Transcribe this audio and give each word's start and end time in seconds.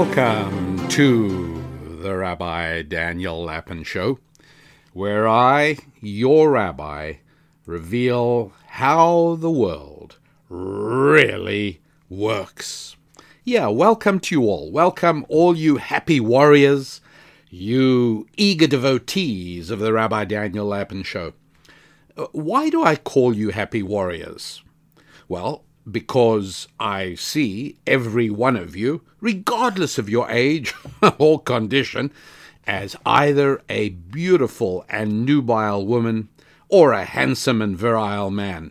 Welcome 0.00 0.88
to 0.88 1.62
the 2.00 2.16
Rabbi 2.16 2.80
Daniel 2.80 3.44
Lapin 3.44 3.82
Show, 3.82 4.18
where 4.94 5.28
I, 5.28 5.76
your 6.00 6.52
rabbi, 6.52 7.16
reveal 7.66 8.54
how 8.66 9.36
the 9.38 9.50
world 9.50 10.16
really 10.48 11.82
works. 12.08 12.96
Yeah, 13.44 13.66
welcome 13.66 14.20
to 14.20 14.34
you 14.34 14.44
all. 14.44 14.72
Welcome, 14.72 15.26
all 15.28 15.54
you 15.54 15.76
happy 15.76 16.18
warriors, 16.18 17.02
you 17.50 18.26
eager 18.38 18.66
devotees 18.66 19.68
of 19.70 19.80
the 19.80 19.92
Rabbi 19.92 20.24
Daniel 20.24 20.64
Lapin 20.64 21.02
Show. 21.02 21.34
Uh, 22.16 22.24
Why 22.32 22.70
do 22.70 22.82
I 22.82 22.96
call 22.96 23.36
you 23.36 23.50
happy 23.50 23.82
warriors? 23.82 24.62
Well, 25.28 25.66
because 25.92 26.68
I 26.78 27.14
see 27.14 27.76
every 27.86 28.30
one 28.30 28.56
of 28.56 28.76
you, 28.76 29.02
regardless 29.20 29.98
of 29.98 30.08
your 30.08 30.28
age 30.30 30.74
or 31.18 31.40
condition, 31.40 32.12
as 32.66 32.96
either 33.04 33.62
a 33.68 33.90
beautiful 33.90 34.84
and 34.88 35.24
nubile 35.24 35.84
woman 35.84 36.28
or 36.68 36.92
a 36.92 37.04
handsome 37.04 37.60
and 37.60 37.76
virile 37.76 38.30
man. 38.30 38.70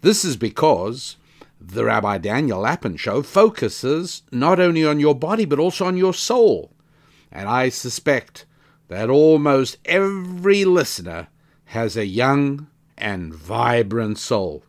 This 0.00 0.24
is 0.24 0.36
because 0.36 1.16
the 1.60 1.84
Rabbi 1.84 2.18
Daniel 2.18 2.60
Lapin 2.60 2.96
Show 2.96 3.22
focuses 3.22 4.22
not 4.32 4.58
only 4.58 4.84
on 4.84 4.98
your 4.98 5.14
body 5.14 5.44
but 5.44 5.58
also 5.58 5.86
on 5.86 5.96
your 5.96 6.14
soul. 6.14 6.72
And 7.30 7.48
I 7.48 7.68
suspect 7.68 8.44
that 8.88 9.08
almost 9.08 9.78
every 9.84 10.64
listener 10.64 11.28
has 11.66 11.96
a 11.96 12.06
young 12.06 12.66
and 12.98 13.32
vibrant 13.32 14.18
soul. 14.18 14.64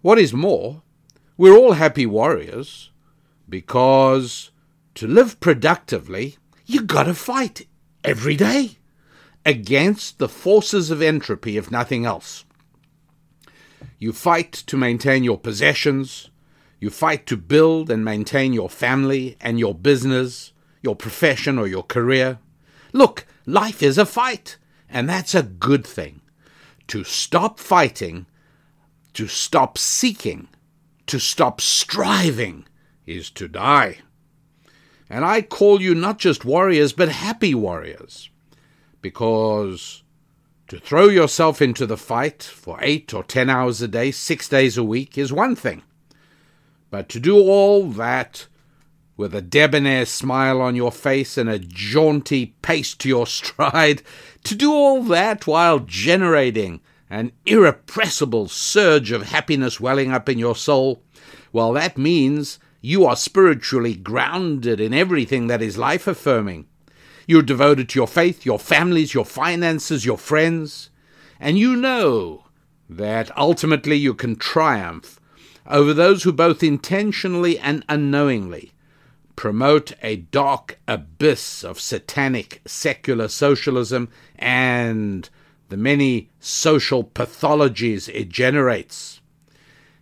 What 0.00 0.18
is 0.18 0.32
more, 0.32 0.82
we're 1.36 1.56
all 1.56 1.72
happy 1.72 2.06
warriors 2.06 2.90
because 3.48 4.50
to 4.94 5.06
live 5.06 5.40
productively, 5.40 6.36
you 6.66 6.82
gotta 6.82 7.14
fight 7.14 7.66
every 8.04 8.36
day 8.36 8.78
against 9.44 10.18
the 10.18 10.28
forces 10.28 10.90
of 10.90 11.02
entropy, 11.02 11.56
if 11.56 11.70
nothing 11.70 12.04
else. 12.04 12.44
You 13.98 14.12
fight 14.12 14.52
to 14.52 14.76
maintain 14.76 15.24
your 15.24 15.38
possessions, 15.38 16.30
you 16.78 16.90
fight 16.90 17.26
to 17.26 17.36
build 17.36 17.90
and 17.90 18.04
maintain 18.04 18.52
your 18.52 18.70
family 18.70 19.36
and 19.40 19.58
your 19.58 19.74
business, 19.74 20.52
your 20.80 20.94
profession 20.94 21.58
or 21.58 21.66
your 21.66 21.82
career. 21.82 22.38
Look, 22.92 23.26
life 23.46 23.82
is 23.82 23.98
a 23.98 24.06
fight, 24.06 24.58
and 24.88 25.08
that's 25.08 25.34
a 25.34 25.42
good 25.42 25.84
thing. 25.84 26.20
To 26.88 27.02
stop 27.02 27.58
fighting 27.58 28.26
to 29.18 29.26
stop 29.26 29.76
seeking, 29.76 30.46
to 31.04 31.18
stop 31.18 31.60
striving, 31.60 32.64
is 33.04 33.30
to 33.30 33.48
die. 33.48 33.98
And 35.10 35.24
I 35.24 35.42
call 35.42 35.82
you 35.82 35.92
not 35.92 36.20
just 36.20 36.44
warriors, 36.44 36.92
but 36.92 37.08
happy 37.08 37.52
warriors. 37.52 38.30
Because 39.02 40.04
to 40.68 40.78
throw 40.78 41.08
yourself 41.08 41.60
into 41.60 41.84
the 41.84 41.96
fight 41.96 42.44
for 42.44 42.78
eight 42.80 43.12
or 43.12 43.24
ten 43.24 43.50
hours 43.50 43.82
a 43.82 43.88
day, 43.88 44.12
six 44.12 44.48
days 44.48 44.78
a 44.78 44.84
week, 44.84 45.18
is 45.18 45.32
one 45.32 45.56
thing. 45.56 45.82
But 46.88 47.08
to 47.08 47.18
do 47.18 47.38
all 47.40 47.88
that 47.88 48.46
with 49.16 49.34
a 49.34 49.42
debonair 49.42 50.06
smile 50.06 50.60
on 50.60 50.76
your 50.76 50.92
face 50.92 51.36
and 51.36 51.50
a 51.50 51.58
jaunty 51.58 52.54
pace 52.62 52.94
to 52.94 53.08
your 53.08 53.26
stride, 53.38 54.00
to 54.44 54.54
do 54.54 54.72
all 54.72 55.02
that 55.02 55.48
while 55.48 55.80
generating 55.80 56.80
an 57.10 57.32
irrepressible 57.46 58.48
surge 58.48 59.10
of 59.12 59.30
happiness 59.30 59.80
welling 59.80 60.10
up 60.10 60.28
in 60.28 60.38
your 60.38 60.56
soul, 60.56 61.02
well, 61.52 61.72
that 61.72 61.96
means 61.96 62.58
you 62.80 63.04
are 63.04 63.16
spiritually 63.16 63.94
grounded 63.94 64.80
in 64.80 64.94
everything 64.94 65.46
that 65.46 65.62
is 65.62 65.78
life 65.78 66.06
affirming. 66.06 66.66
You're 67.26 67.42
devoted 67.42 67.88
to 67.90 67.98
your 67.98 68.08
faith, 68.08 68.46
your 68.46 68.58
families, 68.58 69.14
your 69.14 69.24
finances, 69.24 70.04
your 70.04 70.18
friends, 70.18 70.90
and 71.40 71.58
you 71.58 71.76
know 71.76 72.44
that 72.88 73.36
ultimately 73.36 73.96
you 73.96 74.14
can 74.14 74.36
triumph 74.36 75.20
over 75.66 75.92
those 75.92 76.22
who 76.22 76.32
both 76.32 76.62
intentionally 76.62 77.58
and 77.58 77.84
unknowingly 77.88 78.72
promote 79.36 79.92
a 80.02 80.16
dark 80.16 80.80
abyss 80.88 81.62
of 81.62 81.78
satanic 81.78 82.60
secular 82.66 83.28
socialism 83.28 84.08
and 84.36 85.28
the 85.68 85.76
many 85.76 86.30
social 86.40 87.04
pathologies 87.04 88.08
it 88.14 88.28
generates, 88.28 89.20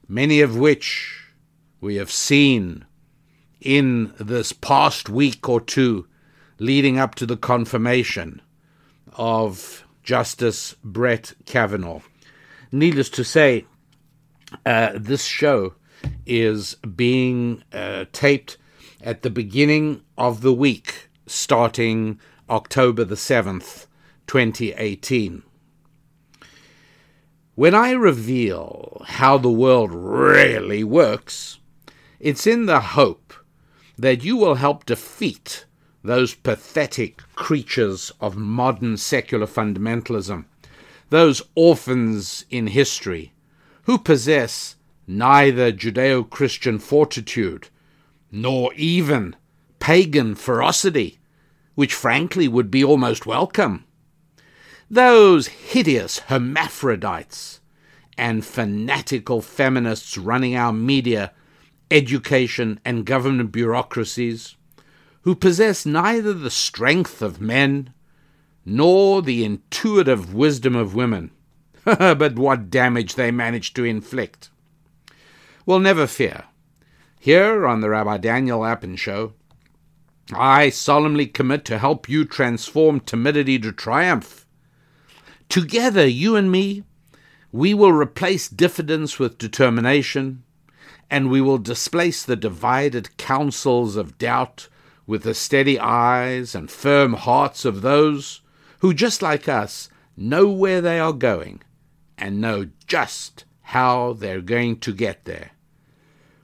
many 0.09 0.41
of 0.41 0.56
which 0.56 1.32
we 1.81 1.97
have 1.97 2.10
seen 2.10 2.84
in 3.60 4.12
this 4.19 4.53
past 4.53 5.09
week 5.09 5.49
or 5.49 5.60
two 5.60 6.06
leading 6.59 6.99
up 6.99 7.15
to 7.16 7.27
the 7.27 7.37
confirmation 7.37 8.41
of 9.15 9.84
Justice 10.03 10.77
Brett 10.84 11.34
Kavanaugh. 11.47 12.00
Needless 12.71 13.10
to 13.10 13.25
say, 13.25 13.66
uh, 14.65 14.93
this 14.94 15.25
show 15.25 15.75
is 16.25 16.75
being 16.94 17.62
uh, 17.72 18.04
taped 18.12 18.56
at 19.03 19.22
the 19.22 19.31
beginning 19.31 20.03
of 20.16 20.41
the 20.43 20.53
week, 20.53 21.09
starting 21.27 22.21
October 22.48 23.04
the 23.04 23.15
7th, 23.16 23.87
2018. 24.27 25.43
When 27.56 27.75
I 27.75 27.93
reveal 27.93 29.00
how 29.06 29.39
the 29.39 29.49
world 29.49 29.91
really 29.91 30.84
works, 30.84 31.59
it's 32.21 32.47
in 32.47 32.67
the 32.67 32.81
hope 32.81 33.33
that 33.97 34.22
you 34.22 34.37
will 34.37 34.56
help 34.56 34.84
defeat 34.84 35.65
those 36.05 36.34
pathetic 36.34 37.22
creatures 37.34 38.12
of 38.21 38.37
modern 38.37 38.99
secular 38.99 39.47
fundamentalism, 39.47 40.45
those 41.09 41.41
orphans 41.55 42.45
in 42.50 42.66
history, 42.66 43.33
who 43.84 43.97
possess 43.97 44.77
neither 45.06 45.72
Judeo 45.72 46.28
Christian 46.28 46.78
fortitude 46.78 47.71
nor 48.31 48.75
even 48.75 49.34
pagan 49.78 50.34
ferocity, 50.34 51.21
which 51.75 51.95
frankly 51.95 52.49
would 52.49 52.71
be 52.71 52.84
almost 52.84 53.25
welcome. 53.25 53.86
Those 54.91 55.49
hideous 55.49 56.21
hermaphrodites 56.21 57.61
and 58.17 58.45
fanatical 58.45 59.43
feminists 59.43 60.17
running 60.17 60.55
our 60.55 60.73
media, 60.73 61.33
education, 61.91 62.79
and 62.85 63.05
government 63.05 63.51
bureaucracies, 63.51 64.55
who 65.23 65.35
possess 65.35 65.85
neither 65.85 66.33
the 66.33 66.51
strength 66.51 67.21
of 67.21 67.41
men 67.41 67.93
nor 68.65 69.23
the 69.23 69.45
intuitive 69.45 70.33
wisdom 70.33 70.77
of 70.77 70.95
women. 70.95 71.33
but 71.85 72.37
what 72.37 72.71
damage 72.71 73.15
they 73.15 73.31
manage 73.31 73.75
to 73.75 73.85
inflict. 73.85 74.51
Well, 75.65 75.79
never 75.81 76.07
fear. 76.07 76.45
Here 77.19 77.67
on 77.67 77.81
the 77.81 77.91
Rabbi 77.91 78.19
Daniel 78.19 78.61
Lapin 78.61 78.95
Show, 78.97 79.35
I 80.33 80.71
solemnly 80.71 81.27
commit 81.27 81.65
to 81.67 81.79
help 81.79 82.09
you 82.09 82.25
transform 82.25 83.01
timidity 83.01 83.59
to 83.61 83.73
triumph 83.73 84.46
Together, 85.49 86.07
you 86.07 86.37
and 86.37 86.51
me, 86.51 86.84
we 87.53 87.73
will 87.73 87.93
replace 87.93 88.49
diffidence 88.49 89.19
with 89.19 89.39
determination, 89.39 90.43
and 91.11 91.31
we 91.31 91.41
will 91.41 91.59
displace 91.59 92.25
the 92.25 92.37
divided 92.37 93.16
counsels 93.16 93.97
of 93.97 94.19
doubt 94.19 94.69
with 95.07 95.22
the 95.22 95.34
steady 95.34 95.78
eyes 95.78 96.54
and 96.54 96.71
firm 96.71 97.15
hearts 97.15 97.65
of 97.65 97.83
those 97.83 98.43
who, 98.81 98.93
just 98.93 99.22
like 99.22 99.48
us, 99.48 99.89
know 100.16 100.48
where 100.48 100.81
they 100.81 100.98
are 100.98 101.13
going 101.13 101.63
and 102.19 102.41
know 102.41 102.69
just 102.87 103.45
how 103.63 104.13
they're 104.15 104.41
going 104.41 104.78
to 104.81 104.93
get 104.93 105.25
there. 105.25 105.51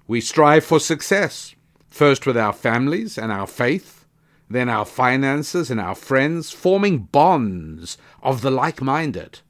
We 0.06 0.20
strive 0.20 0.64
for 0.64 0.81
success, 0.81 1.54
first 1.88 2.26
with 2.26 2.37
our 2.37 2.52
families 2.52 3.19
and 3.19 3.32
our 3.32 3.46
faith, 3.46 4.01
then 4.52 4.69
our 4.69 4.84
finances 4.84 5.70
and 5.70 5.81
our 5.81 5.94
friends, 5.94 6.50
forming 6.50 6.99
bonds 6.99 7.99
of 8.22 8.40
the 8.40 8.50
like 8.50 8.81
minded, 8.81 9.40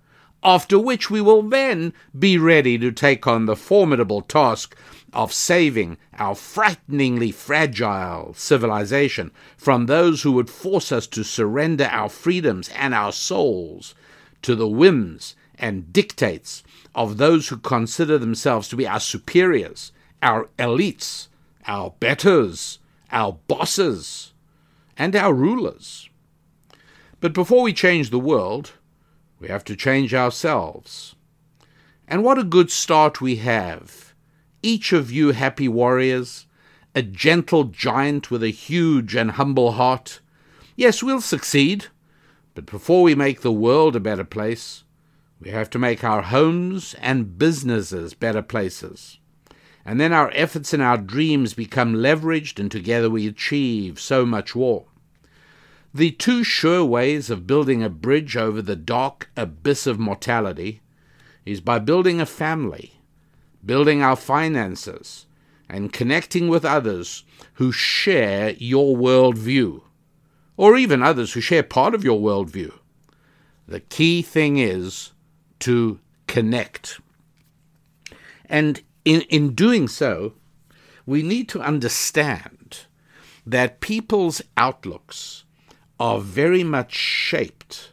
after 0.42 0.78
which 0.78 1.10
we 1.10 1.20
will 1.20 1.42
then 1.42 1.92
be 2.18 2.36
ready 2.38 2.78
to 2.78 2.90
take 2.90 3.26
on 3.26 3.46
the 3.46 3.56
formidable 3.56 4.22
task 4.22 4.76
of 5.12 5.32
saving 5.32 5.98
our 6.18 6.34
frighteningly 6.34 7.30
fragile 7.30 8.32
civilization 8.34 9.30
from 9.56 9.86
those 9.86 10.22
who 10.22 10.32
would 10.32 10.50
force 10.50 10.90
us 10.90 11.06
to 11.06 11.22
surrender 11.22 11.84
our 11.84 12.08
freedoms 12.08 12.68
and 12.70 12.94
our 12.94 13.12
souls 13.12 13.94
to 14.40 14.54
the 14.54 14.68
whims 14.68 15.36
and 15.58 15.92
dictates 15.92 16.62
of 16.94 17.18
those 17.18 17.48
who 17.48 17.56
consider 17.58 18.18
themselves 18.18 18.68
to 18.68 18.76
be 18.76 18.86
our 18.86 19.00
superiors, 19.00 19.92
our 20.22 20.48
elites, 20.58 21.28
our 21.66 21.92
betters, 22.00 22.78
our 23.10 23.36
bosses 23.46 24.31
and 24.96 25.14
our 25.16 25.32
rulers. 25.32 26.08
But 27.20 27.32
before 27.32 27.62
we 27.62 27.72
change 27.72 28.10
the 28.10 28.18
world, 28.18 28.72
we 29.38 29.48
have 29.48 29.64
to 29.64 29.76
change 29.76 30.14
ourselves. 30.14 31.14
And 32.08 32.24
what 32.24 32.38
a 32.38 32.44
good 32.44 32.70
start 32.70 33.20
we 33.20 33.36
have. 33.36 34.14
Each 34.62 34.92
of 34.92 35.10
you 35.10 35.32
happy 35.32 35.68
warriors 35.68 36.46
a 36.94 37.02
gentle 37.02 37.64
giant 37.64 38.30
with 38.30 38.42
a 38.42 38.50
huge 38.50 39.14
and 39.14 39.32
humble 39.32 39.72
heart. 39.72 40.20
Yes, 40.76 41.02
we'll 41.02 41.20
succeed, 41.20 41.86
but 42.54 42.66
before 42.66 43.02
we 43.02 43.14
make 43.14 43.40
the 43.40 43.52
world 43.52 43.96
a 43.96 44.00
better 44.00 44.24
place, 44.24 44.84
we 45.40 45.50
have 45.50 45.70
to 45.70 45.78
make 45.78 46.04
our 46.04 46.22
homes 46.22 46.94
and 47.00 47.38
businesses 47.38 48.14
better 48.14 48.42
places. 48.42 49.18
And 49.84 50.00
then 50.00 50.12
our 50.12 50.30
efforts 50.34 50.72
and 50.72 50.82
our 50.82 50.98
dreams 50.98 51.54
become 51.54 51.94
leveraged, 51.94 52.60
and 52.60 52.70
together 52.70 53.10
we 53.10 53.26
achieve 53.26 54.00
so 54.00 54.24
much 54.24 54.54
more. 54.54 54.84
The 55.94 56.12
two 56.12 56.44
sure 56.44 56.84
ways 56.84 57.28
of 57.28 57.46
building 57.46 57.82
a 57.82 57.90
bridge 57.90 58.36
over 58.36 58.62
the 58.62 58.76
dark 58.76 59.30
abyss 59.36 59.86
of 59.86 59.98
mortality 59.98 60.80
is 61.44 61.60
by 61.60 61.78
building 61.80 62.20
a 62.20 62.26
family, 62.26 62.94
building 63.64 64.02
our 64.02 64.16
finances, 64.16 65.26
and 65.68 65.92
connecting 65.92 66.48
with 66.48 66.64
others 66.64 67.24
who 67.54 67.72
share 67.72 68.50
your 68.52 68.96
worldview, 68.96 69.82
or 70.56 70.76
even 70.76 71.02
others 71.02 71.32
who 71.32 71.40
share 71.40 71.62
part 71.62 71.94
of 71.94 72.04
your 72.04 72.20
worldview. 72.20 72.72
The 73.66 73.80
key 73.80 74.22
thing 74.22 74.58
is 74.58 75.12
to 75.60 75.98
connect. 76.26 77.00
And 78.46 78.82
in, 79.04 79.22
in 79.22 79.54
doing 79.54 79.88
so, 79.88 80.34
we 81.06 81.22
need 81.22 81.48
to 81.50 81.60
understand 81.60 82.86
that 83.46 83.80
people's 83.80 84.40
outlooks 84.56 85.44
are 85.98 86.20
very 86.20 86.62
much 86.62 86.94
shaped 86.94 87.92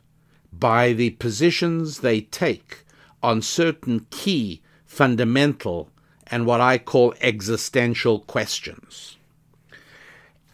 by 0.52 0.94
the 0.94 1.12
positions 1.12 2.00
they 2.00 2.22
take 2.22 2.84
on 3.22 3.42
certain 3.42 4.06
key, 4.10 4.62
fundamental, 4.86 5.90
and 6.28 6.46
what 6.46 6.62
I 6.62 6.78
call 6.78 7.14
existential 7.22 8.20
questions. 8.20 9.18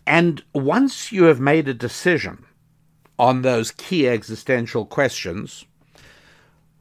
And 0.08 0.44
once 0.54 1.12
you 1.12 1.24
have 1.24 1.40
made 1.40 1.68
a 1.68 1.74
decision 1.74 2.46
on 3.18 3.42
those 3.42 3.72
key 3.72 4.08
existential 4.08 4.86
questions, 4.86 5.66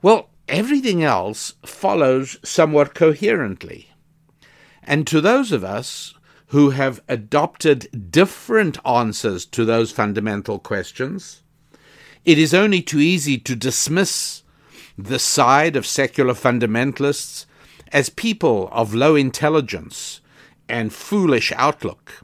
well, 0.02 0.28
everything 0.48 1.02
else 1.02 1.54
follows 1.64 2.38
somewhat 2.42 2.94
coherently. 2.94 3.90
And 4.82 5.06
to 5.06 5.20
those 5.20 5.52
of 5.52 5.64
us 5.64 6.14
who 6.48 6.70
have 6.70 7.02
adopted 7.08 8.10
different 8.10 8.78
answers 8.86 9.44
to 9.46 9.64
those 9.64 9.90
fundamental 9.90 10.58
questions, 10.58 11.42
it 12.24 12.38
is 12.38 12.54
only 12.54 12.80
too 12.80 13.00
easy 13.00 13.38
to 13.38 13.56
dismiss 13.56 14.42
the 14.96 15.18
side 15.18 15.76
of 15.76 15.86
secular 15.86 16.34
fundamentalists 16.34 17.46
as 17.92 18.08
people 18.08 18.68
of 18.72 18.94
low 18.94 19.14
intelligence 19.14 20.20
and 20.68 20.92
foolish 20.92 21.52
outlook. 21.56 22.22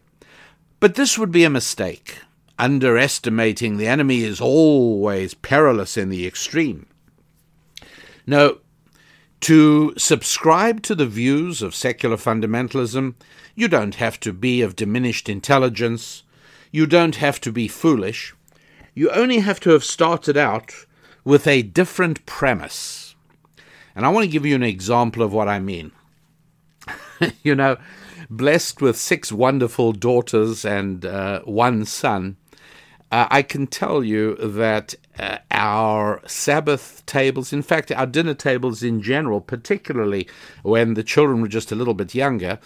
But 0.79 0.95
this 0.95 1.19
would 1.19 1.31
be 1.31 1.45
a 1.45 1.51
mistake. 1.51 2.19
Underestimating 2.59 3.77
the 3.77 3.87
enemy 3.87 4.23
is 4.23 4.41
always 4.41 5.35
perilous 5.35 5.97
in 5.97 6.09
the 6.09 6.27
extreme. 6.27 6.87
No, 8.31 8.59
to 9.41 9.93
subscribe 9.99 10.85
to 10.85 10.95
the 10.95 11.05
views 11.05 11.63
of 11.63 11.75
secular 11.75 12.17
fundamentalism, 12.17 13.15
you 13.57 13.67
don't 13.67 13.97
have 13.97 14.21
to 14.21 14.33
be 14.33 14.63
of 14.63 14.77
diminished 14.77 15.29
intelligence, 15.29 16.23
you 16.71 16.87
don't 16.87 17.17
have 17.17 17.41
to 17.41 17.51
be 17.51 17.67
foolish, 17.67 18.33
you 18.95 19.11
only 19.11 19.41
have 19.41 19.59
to 19.59 19.71
have 19.71 19.83
started 19.83 20.37
out 20.37 20.87
with 21.25 21.49
a 21.49 21.63
different 21.63 22.25
premise. 22.25 23.17
And 23.97 24.07
I 24.07 24.11
want 24.11 24.27
to 24.27 24.31
give 24.31 24.47
you 24.47 24.55
an 24.55 24.63
example 24.63 25.25
of 25.25 25.33
what 25.33 25.49
I 25.49 25.59
mean. 25.59 25.91
you 27.43 27.57
know, 27.57 27.79
blessed 28.31 28.81
with 28.81 28.97
six 28.97 29.33
wonderful 29.33 29.91
daughters 29.91 30.65
and 30.65 31.05
uh, 31.05 31.41
one 31.41 31.85
son, 31.85 32.37
uh, 33.11 33.27
I 33.31 33.43
can 33.43 33.67
tell 33.67 34.05
you 34.05 34.37
that 34.37 34.95
uh, 35.19 35.39
our 35.51 36.23
Sabbath 36.27 37.05
tables, 37.07 37.53
in 37.53 37.63
fact, 37.63 37.91
our 37.91 38.07
dinner 38.07 38.35
tables 38.35 38.83
in 38.83 39.03
general, 39.03 39.41
particularly 39.41 40.29
when 40.63 40.95
the 40.95 41.03
children 41.03 41.41
were 41.41 41.49
just 41.49 41.73
a 41.73 41.75
little 41.75 41.95
bit 41.95 42.15
younger, 42.15 42.59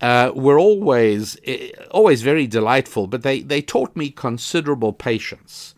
uh, 0.00 0.30
were 0.34 0.58
always 0.58 1.36
eh, 1.44 1.70
always 1.90 2.22
very 2.22 2.46
delightful. 2.46 3.06
But 3.08 3.22
they 3.22 3.42
they 3.42 3.60
taught 3.60 3.96
me 3.96 4.10
considerable 4.10 4.92
patience 4.92 5.74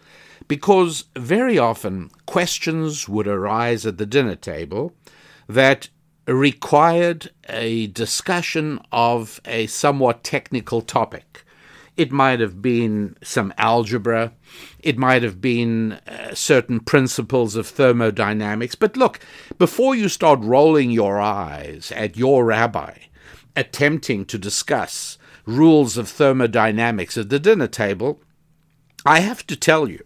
because 0.46 1.04
very 1.16 1.58
often 1.58 2.10
questions 2.26 3.08
would 3.08 3.26
arise 3.26 3.86
at 3.86 3.96
the 3.98 4.06
dinner 4.06 4.36
table 4.36 4.92
that 5.48 5.88
required 6.26 7.30
a 7.48 7.86
discussion 7.88 8.78
of 8.92 9.40
a 9.44 9.66
somewhat 9.68 10.22
technical 10.22 10.82
topic. 10.82 11.44
It 11.96 12.12
might 12.12 12.40
have 12.40 12.62
been 12.62 13.16
some 13.22 13.52
algebra, 13.58 14.32
it 14.78 14.96
might 14.96 15.22
have 15.22 15.40
been 15.40 15.92
uh, 15.92 16.34
certain 16.34 16.80
principles 16.80 17.56
of 17.56 17.66
thermodynamics. 17.66 18.74
But 18.74 18.96
look, 18.96 19.20
before 19.58 19.94
you 19.94 20.08
start 20.08 20.40
rolling 20.42 20.90
your 20.90 21.20
eyes 21.20 21.92
at 21.94 22.16
your 22.16 22.44
rabbi 22.44 22.94
attempting 23.56 24.24
to 24.24 24.38
discuss 24.38 25.18
rules 25.44 25.96
of 25.96 26.08
thermodynamics 26.08 27.18
at 27.18 27.28
the 27.28 27.40
dinner 27.40 27.66
table, 27.66 28.20
I 29.04 29.20
have 29.20 29.46
to 29.48 29.56
tell 29.56 29.88
you 29.88 30.04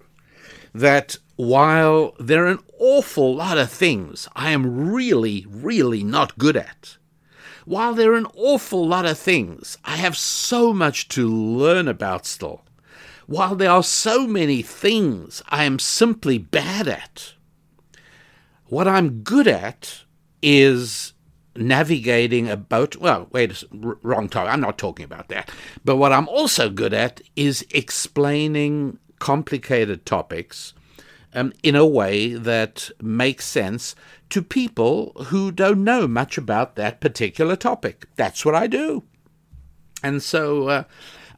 that 0.75 1.19
while 1.37 2.15
there 2.19 2.45
are 2.45 2.51
an 2.51 2.61
awful 2.79 3.35
lot 3.35 3.59
of 3.59 3.71
things 3.71 4.29
I 4.35 4.51
am 4.51 4.93
really, 4.93 5.47
really 5.49 6.03
not 6.05 6.39
good 6.39 6.57
at, 6.57 6.97
while 7.65 7.95
there 7.95 8.13
are 8.13 8.17
an 8.17 8.27
awful 8.37 8.87
lot 8.87 9.07
of 9.07 9.19
things 9.19 9.79
I 9.85 9.97
have 9.97 10.17
so 10.17 10.73
much 10.73 11.09
to 11.09 11.29
learn 11.29 11.89
about 11.89 12.27
still, 12.27 12.63
while 13.27 13.55
there 13.55 13.71
are 13.71 13.83
so 13.83 14.27
many 14.27 14.63
things 14.63 15.43
I 15.49 15.65
am 15.65 15.79
simply 15.79 16.39
bad 16.39 16.89
at, 16.89 17.35
what 18.67 18.89
I'm 18.89 19.23
good 19.23 19.47
at 19.49 20.05
is 20.43 21.13
navigating 21.57 22.49
a 22.49 22.57
boat. 22.57 22.97
Well, 22.97 23.29
wait, 23.31 23.63
wrong 23.73 24.29
time. 24.29 24.49
I'm 24.49 24.61
not 24.61 24.79
talking 24.79 25.05
about 25.05 25.29
that. 25.29 25.51
But 25.85 25.97
what 25.97 26.13
I'm 26.13 26.29
also 26.29 26.69
good 26.69 26.93
at 26.93 27.21
is 27.37 27.67
explaining 27.71 28.99
complicated 29.19 30.05
topics 30.05 30.75
um, 31.35 31.53
in 31.63 31.77
a 31.77 31.87
way 31.87 32.35
that 32.35 32.91
makes 33.01 33.45
sense 33.47 33.95
to 34.35 34.43
people 34.43 35.13
who 35.27 35.53
don't 35.53 35.85
know 35.85 36.09
much 36.09 36.37
about 36.37 36.75
that 36.75 37.01
particular 37.01 37.55
topic. 37.55 38.09
That's 38.17 38.45
what 38.45 38.57
I 38.57 38.67
do. 38.67 39.05
And 40.03 40.21
so 40.21 40.67
uh, 40.67 40.85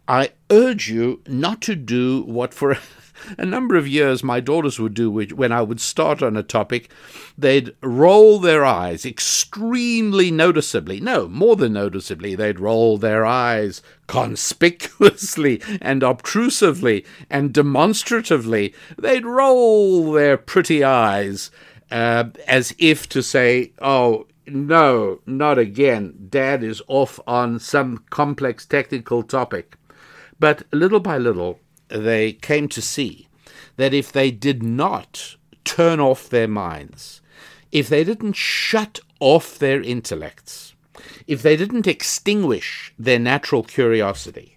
I 0.09 0.31
urge 0.51 0.89
you 0.89 1.21
not 1.27 1.61
to 1.63 1.75
do 1.77 2.23
what 2.23 2.55
for 2.55 2.79
a 3.37 3.45
number 3.45 3.77
of 3.77 3.87
years 3.87 4.25
my 4.25 4.41
daughters 4.41 4.81
would 4.81 4.95
do 4.95 5.11
when 5.11 5.53
I 5.53 5.61
would 5.61 5.79
start 5.79 6.23
on 6.23 6.39
a 6.39 6.43
topic. 6.43 6.91
They'd 7.37 7.77
roll 7.83 8.39
their 8.39 8.65
eyes 8.65 9.05
extremely 9.05 10.31
noticeably. 10.31 10.99
No, 10.99 11.29
more 11.29 11.55
than 11.55 11.75
noticeably. 11.75 12.35
They'd 12.35 12.61
roll 12.61 12.97
their 12.97 13.27
eyes 13.27 13.83
conspicuously 14.07 15.61
and 15.83 16.03
obtrusively 16.03 17.05
and 17.29 17.53
demonstratively. 17.53 18.73
They'd 18.97 19.27
roll 19.27 20.13
their 20.13 20.39
pretty 20.39 20.83
eyes 20.83 21.51
uh, 21.91 22.25
as 22.47 22.75
if 22.79 23.09
to 23.11 23.23
say, 23.23 23.73
oh, 23.81 24.27
no, 24.47 25.21
not 25.27 25.59
again. 25.59 26.29
Dad 26.29 26.63
is 26.63 26.83
off 26.87 27.19
on 27.27 27.59
some 27.59 28.05
complex 28.11 28.65
technical 28.65 29.23
topic. 29.23 29.77
But 30.39 30.65
little 30.73 31.01
by 31.01 31.19
little, 31.19 31.61
they 31.89 32.33
came 32.33 32.69
to 32.69 32.83
see 32.83 33.29
that 33.77 33.95
if 33.95 34.13
they 34.13 34.31
did 34.31 34.63
not 34.63 35.37
turn 35.65 36.01
off 36.01 36.29
their 36.29 36.49
minds, 36.49 37.21
if 37.73 37.89
they 37.89 38.05
didn't 38.05 38.37
shut 38.37 39.01
off 39.21 39.59
their 39.59 39.83
intellects, 39.83 40.75
if 41.27 41.43
they 41.43 41.57
didn't 41.57 41.87
extinguish 41.87 42.93
their 42.99 43.19
natural 43.19 43.63
curiosity, 43.63 44.57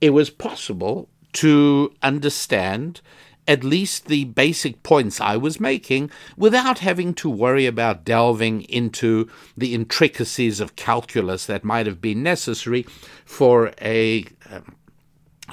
it 0.00 0.10
was 0.10 0.30
possible 0.30 1.08
to 1.32 1.92
understand 2.02 3.00
at 3.48 3.64
least 3.64 4.06
the 4.06 4.24
basic 4.24 4.82
points 4.82 5.20
I 5.20 5.36
was 5.36 5.60
making 5.60 6.10
without 6.36 6.80
having 6.80 7.14
to 7.14 7.30
worry 7.30 7.66
about 7.66 8.04
delving 8.04 8.62
into 8.62 9.28
the 9.56 9.74
intricacies 9.74 10.60
of 10.60 10.76
calculus 10.76 11.46
that 11.46 11.64
might 11.64 11.86
have 11.86 12.00
been 12.00 12.22
necessary 12.22 12.86
for 13.24 13.72
a 13.80 14.24
um, 14.50 14.76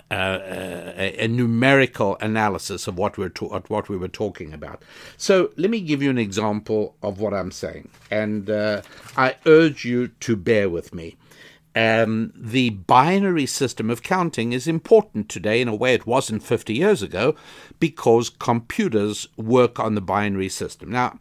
uh, 0.09 0.39
a, 0.97 1.25
a, 1.25 1.27
numerical 1.27 2.17
analysis 2.19 2.87
of 2.87 2.97
what 2.97 3.15
we're 3.17 3.29
to, 3.29 3.45
what 3.67 3.89
we 3.89 3.97
were 3.97 4.07
talking 4.07 4.51
about. 4.51 4.81
So 5.17 5.51
let 5.55 5.69
me 5.69 5.81
give 5.81 6.01
you 6.01 6.09
an 6.09 6.17
example 6.17 6.95
of 7.03 7.19
what 7.19 7.33
I'm 7.33 7.51
saying, 7.51 7.89
and 8.09 8.49
uh, 8.49 8.81
I 9.15 9.35
urge 9.45 9.85
you 9.85 10.07
to 10.07 10.35
bear 10.35 10.67
with 10.67 10.95
me. 10.95 11.15
Um, 11.75 12.31
the 12.35 12.69
binary 12.69 13.47
system 13.47 13.89
of 13.89 14.03
counting 14.03 14.53
is 14.53 14.67
important 14.67 15.27
today 15.27 15.59
in 15.59 15.67
a 15.67 15.75
way 15.75 15.95
it 15.95 16.05
wasn't 16.05 16.43
50 16.43 16.73
years 16.73 17.01
ago 17.01 17.35
because 17.79 18.29
computers 18.29 19.27
work 19.37 19.79
on 19.79 19.95
the 19.95 20.01
binary 20.01 20.49
system. 20.49 20.91
Now, 20.91 21.17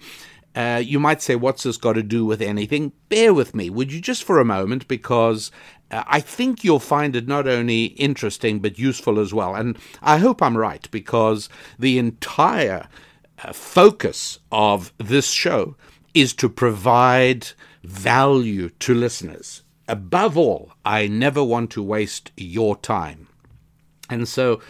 Uh, 0.55 0.83
you 0.85 1.01
might 1.01 1.23
say, 1.23 1.35
what's 1.35 1.63
this 1.63 1.79
got 1.79 1.95
to 1.95 2.03
do 2.03 2.27
with 2.27 2.43
anything? 2.43 2.93
Bear 3.09 3.33
with 3.33 3.55
me, 3.55 3.71
would 3.71 3.91
you, 3.91 4.03
just 4.03 4.23
for 4.23 4.39
a 4.39 4.45
moment, 4.45 4.87
because 4.87 5.51
uh, 5.91 6.05
I 6.07 6.21
think 6.21 6.63
you'll 6.63 6.79
find 6.79 7.17
it 7.17 7.27
not 7.27 7.49
only 7.49 7.85
interesting 7.97 8.61
but 8.61 8.79
useful 8.79 9.19
as 9.19 9.33
well. 9.33 9.55
And 9.55 9.79
I 10.03 10.19
hope 10.19 10.43
I'm 10.43 10.59
right, 10.59 10.87
because 10.91 11.49
the 11.79 11.97
entire 11.97 12.89
uh, 13.43 13.55
focus 13.55 14.41
of 14.51 14.93
this 14.99 15.31
show 15.31 15.75
is 16.13 16.35
to 16.35 16.51
provide 16.51 17.49
value 17.83 18.69
to 18.81 18.93
listeners. 18.95 19.62
Above 19.89 20.39
all, 20.39 20.73
I 20.85 21.07
never 21.07 21.43
want 21.43 21.71
to 21.73 21.83
waste 21.83 22.31
your 22.37 22.77
time. 22.77 23.29
And 24.09 24.29
so, 24.29 24.61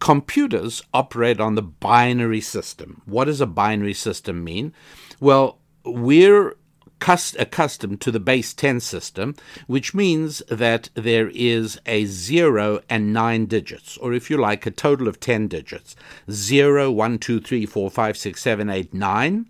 computers 0.00 0.82
operate 0.92 1.40
on 1.40 1.54
the 1.54 1.62
binary 1.62 2.40
system. 2.40 3.02
What 3.04 3.24
does 3.24 3.40
a 3.40 3.46
binary 3.46 3.94
system 3.94 4.44
mean? 4.44 4.72
Well, 5.20 5.58
we're 5.84 6.56
accustomed 7.00 8.00
to 8.00 8.10
the 8.10 8.20
base 8.20 8.54
10 8.54 8.80
system, 8.80 9.34
which 9.66 9.94
means 9.94 10.42
that 10.48 10.88
there 10.94 11.30
is 11.34 11.78
a 11.84 12.06
0 12.06 12.80
and 12.88 13.12
9 13.12 13.46
digits, 13.46 13.98
or 13.98 14.14
if 14.14 14.30
you 14.30 14.38
like, 14.38 14.64
a 14.64 14.70
total 14.70 15.08
of 15.08 15.20
10 15.20 15.48
digits 15.48 15.96
0, 16.30 16.90
1, 16.90 17.18
2, 17.18 17.40
3, 17.40 17.66
4, 17.66 17.90
5, 17.90 18.16
6, 18.16 18.42
7, 18.42 18.70
8, 18.70 18.94
9 18.94 19.46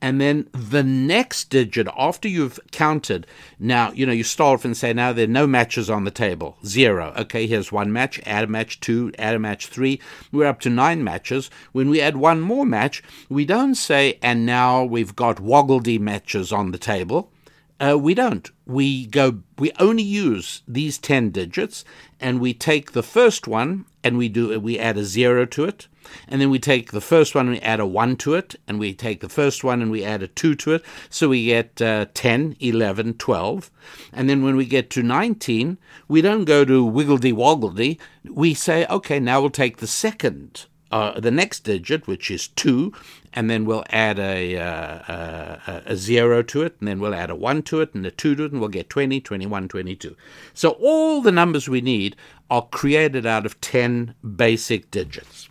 and 0.00 0.20
then 0.20 0.48
the 0.52 0.82
next 0.82 1.50
digit 1.50 1.88
after 1.96 2.28
you've 2.28 2.60
counted 2.70 3.26
now 3.58 3.90
you 3.92 4.06
know 4.06 4.12
you 4.12 4.24
start 4.24 4.60
off 4.60 4.64
and 4.64 4.76
say 4.76 4.92
now 4.92 5.12
there 5.12 5.24
are 5.24 5.28
no 5.28 5.46
matches 5.46 5.90
on 5.90 6.04
the 6.04 6.10
table. 6.10 6.56
Zero. 6.64 7.12
Okay 7.16 7.46
here's 7.46 7.72
one 7.72 7.92
match 7.92 8.20
add 8.24 8.44
a 8.44 8.46
match 8.46 8.80
two 8.80 9.12
add 9.18 9.34
a 9.34 9.38
match 9.38 9.66
three. 9.66 10.00
We're 10.32 10.46
up 10.46 10.60
to 10.60 10.70
nine 10.70 11.02
matches. 11.02 11.50
When 11.72 11.90
we 11.90 12.00
add 12.00 12.16
one 12.16 12.40
more 12.40 12.66
match 12.66 13.02
we 13.28 13.44
don't 13.44 13.74
say 13.74 14.18
and 14.22 14.46
now 14.46 14.84
we've 14.84 15.16
got 15.16 15.36
woggledy 15.36 15.98
matches 15.98 16.52
on 16.52 16.70
the 16.70 16.78
table 16.78 17.30
uh, 17.80 17.98
we 17.98 18.14
don't. 18.14 18.50
We 18.66 19.06
go. 19.06 19.40
We 19.58 19.72
only 19.78 20.02
use 20.02 20.62
these 20.66 20.98
ten 20.98 21.30
digits, 21.30 21.84
and 22.20 22.40
we 22.40 22.54
take 22.54 22.92
the 22.92 23.02
first 23.02 23.46
one 23.46 23.86
and 24.02 24.18
we 24.18 24.28
do. 24.28 24.58
We 24.60 24.78
add 24.78 24.96
a 24.96 25.04
zero 25.04 25.44
to 25.46 25.64
it, 25.64 25.86
and 26.26 26.40
then 26.40 26.50
we 26.50 26.58
take 26.58 26.92
the 26.92 27.00
first 27.00 27.34
one 27.34 27.46
and 27.46 27.56
we 27.56 27.60
add 27.60 27.80
a 27.80 27.86
1 27.86 28.16
to 28.16 28.34
it, 28.34 28.56
and 28.66 28.78
we 28.78 28.94
take 28.94 29.20
the 29.20 29.28
first 29.28 29.64
one 29.64 29.82
and 29.82 29.90
we 29.90 30.04
add 30.04 30.22
a 30.22 30.28
2 30.28 30.54
to 30.56 30.74
it. 30.74 30.84
So 31.10 31.28
we 31.28 31.46
get 31.46 31.80
uh, 31.80 32.06
10, 32.14 32.56
11, 32.60 33.14
12. 33.14 33.70
And 34.12 34.28
then 34.28 34.42
when 34.42 34.56
we 34.56 34.66
get 34.66 34.90
to 34.90 35.02
19, 35.02 35.78
we 36.06 36.20
don't 36.20 36.44
go 36.44 36.64
to 36.64 36.84
wiggledy 36.84 37.32
woggledy. 37.32 37.98
We 38.24 38.54
say, 38.54 38.86
okay, 38.86 39.20
now 39.20 39.40
we'll 39.40 39.50
take 39.50 39.78
the 39.78 39.86
second, 39.86 40.66
uh, 40.90 41.18
the 41.20 41.30
next 41.30 41.64
digit, 41.64 42.06
which 42.06 42.30
is 42.30 42.48
2, 42.48 42.92
and 43.34 43.50
then 43.50 43.64
we'll 43.64 43.84
add 43.90 44.18
a, 44.18 44.56
uh, 44.56 45.60
a, 45.66 45.82
a, 45.86 45.96
0 45.96 46.42
to 46.42 46.62
it, 46.62 46.76
and 46.78 46.88
then 46.88 46.98
we'll 46.98 47.14
add 47.14 47.30
a 47.30 47.36
1 47.36 47.62
to 47.64 47.80
it, 47.80 47.94
and 47.94 48.06
a 48.06 48.10
2 48.10 48.34
to 48.36 48.44
it, 48.44 48.52
and 48.52 48.60
we'll 48.60 48.70
get 48.70 48.88
20, 48.88 49.20
21, 49.20 49.68
22. 49.68 50.16
So 50.54 50.70
all 50.80 51.20
the 51.20 51.32
numbers 51.32 51.68
we 51.68 51.80
need 51.80 52.16
are 52.50 52.66
created 52.66 53.26
out 53.26 53.44
of 53.44 53.60
10 53.60 54.14
basic 54.36 54.90
digits. 54.90 55.48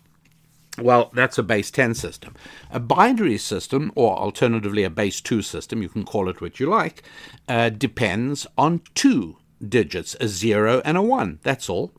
Well, 0.79 1.12
that's 1.13 1.38
a 1.38 1.44
base 1.44 1.72
10 1.72 1.96
system. 1.96 2.36
A 2.72 2.79
binary 2.79 3.38
system, 3.38 3.91
or 3.96 4.15
alternatively 4.17 4.84
a 4.84 4.89
base 4.89 5.22
2 5.22 5.41
system, 5.41 5.82
you 5.82 5.89
can 5.89 6.03
call 6.03 6.29
it 6.29 6.41
what 6.41 6.60
you 6.60 6.67
like, 6.67 7.03
uh, 7.48 7.70
depends 7.70 8.46
on 8.58 8.82
two 8.94 9.38
digits, 9.67 10.15
a 10.20 10.27
0 10.27 10.82
and 10.86 10.98
a 10.98 11.01
1. 11.01 11.39
That's 11.44 11.70
all. 11.70 11.94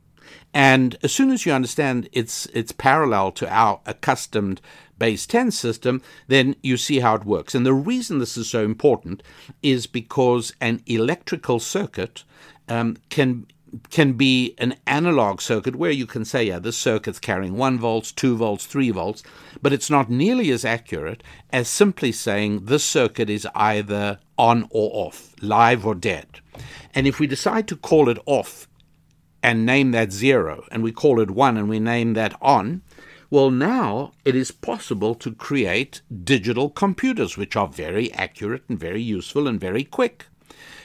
And 0.54 0.96
as 1.02 1.12
soon 1.12 1.30
as 1.30 1.44
you 1.44 1.52
understand 1.52 2.08
it's, 2.12 2.46
it's 2.46 2.72
parallel 2.72 3.32
to 3.32 3.52
our 3.52 3.80
accustomed 3.86 4.60
base 4.98 5.26
10 5.26 5.50
system, 5.50 6.02
then 6.26 6.56
you 6.62 6.76
see 6.76 7.00
how 7.00 7.14
it 7.14 7.24
works. 7.24 7.54
And 7.54 7.64
the 7.64 7.74
reason 7.74 8.18
this 8.18 8.36
is 8.36 8.48
so 8.48 8.64
important 8.64 9.22
is 9.62 9.86
because 9.86 10.52
an 10.60 10.82
electrical 10.86 11.60
circuit 11.60 12.24
um, 12.68 12.96
can 13.08 13.46
can 13.90 14.14
be 14.14 14.54
an 14.58 14.74
analog 14.86 15.40
circuit 15.40 15.76
where 15.76 15.90
you 15.90 16.06
can 16.06 16.24
say, 16.24 16.44
yeah, 16.44 16.58
this 16.58 16.76
circuit's 16.76 17.18
carrying 17.18 17.56
1 17.56 17.78
volts, 17.78 18.12
2 18.12 18.36
volts, 18.36 18.66
3 18.66 18.90
volts, 18.90 19.22
but 19.60 19.72
it's 19.72 19.90
not 19.90 20.10
nearly 20.10 20.50
as 20.50 20.64
accurate 20.64 21.22
as 21.52 21.68
simply 21.68 22.12
saying 22.12 22.64
this 22.64 22.84
circuit 22.84 23.28
is 23.28 23.46
either 23.54 24.18
on 24.38 24.66
or 24.70 24.90
off, 25.06 25.34
live 25.42 25.86
or 25.86 25.94
dead. 25.94 26.40
And 26.94 27.06
if 27.06 27.20
we 27.20 27.26
decide 27.26 27.68
to 27.68 27.76
call 27.76 28.08
it 28.08 28.18
off 28.26 28.67
and 29.48 29.64
name 29.64 29.92
that 29.92 30.12
zero, 30.12 30.66
and 30.70 30.82
we 30.82 30.92
call 30.92 31.18
it 31.20 31.30
one 31.30 31.56
and 31.56 31.70
we 31.70 31.80
name 31.80 32.12
that 32.12 32.36
on, 32.42 32.82
well, 33.30 33.50
now 33.50 34.12
it 34.22 34.36
is 34.36 34.50
possible 34.50 35.14
to 35.14 35.32
create 35.32 36.02
digital 36.22 36.68
computers, 36.68 37.38
which 37.38 37.56
are 37.56 37.66
very 37.66 38.12
accurate 38.12 38.64
and 38.68 38.78
very 38.78 39.00
useful 39.00 39.48
and 39.48 39.58
very 39.58 39.84
quick. 39.84 40.26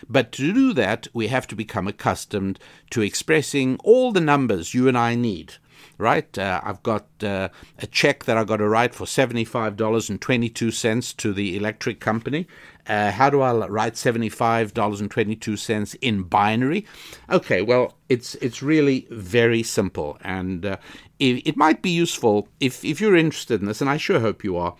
But 0.07 0.31
to 0.33 0.53
do 0.53 0.71
that, 0.73 1.09
we 1.13 1.27
have 1.27 1.45
to 1.47 1.57
become 1.57 1.89
accustomed 1.89 2.57
to 2.91 3.01
expressing 3.01 3.77
all 3.83 4.13
the 4.13 4.21
numbers 4.21 4.73
you 4.73 4.87
and 4.87 4.97
I 4.97 5.15
need. 5.15 5.55
Right? 5.97 6.37
Uh, 6.37 6.61
I've 6.63 6.81
got 6.83 7.07
uh, 7.21 7.49
a 7.79 7.87
check 7.87 8.23
that 8.25 8.37
I've 8.37 8.47
got 8.47 8.57
to 8.57 8.67
write 8.67 8.93
for 8.95 9.05
$75.22 9.05 11.17
to 11.17 11.33
the 11.33 11.55
electric 11.55 11.99
company. 11.99 12.47
Uh, 12.87 13.11
how 13.11 13.29
do 13.29 13.41
I 13.41 13.53
write 13.67 13.93
$75.22 13.93 15.95
in 16.01 16.23
binary? 16.23 16.87
Okay, 17.29 17.61
well, 17.61 17.95
it's 18.09 18.35
it's 18.35 18.61
really 18.61 19.07
very 19.09 19.63
simple, 19.63 20.17
and 20.21 20.65
uh, 20.65 20.75
it, 21.19 21.47
it, 21.47 21.55
might 21.55 21.81
be 21.81 21.91
useful 21.91 22.49
if, 22.59 22.83
if 22.83 22.99
you're 22.99 23.15
interested 23.15 23.61
in 23.61 23.67
this, 23.67 23.79
and 23.79 23.89
I 23.89 23.95
sure 23.95 24.19
hope 24.19 24.43
you 24.43 24.57
are. 24.57 24.75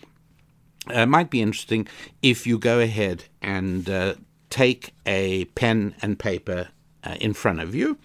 Uh, 0.90 1.00
it 1.00 1.08
might 1.08 1.30
be 1.30 1.42
interesting 1.42 1.88
if 2.22 2.46
you 2.46 2.60
go 2.60 2.82
ahead 2.82 3.24
and 3.42 3.90
uh, 3.90 4.16
take 4.50 4.94
a 5.06 5.46
pen 5.56 5.96
and 6.02 6.20
paper 6.20 6.68
in 7.20 7.34
front 7.34 7.62
of 7.62 7.76
you. 7.76 7.98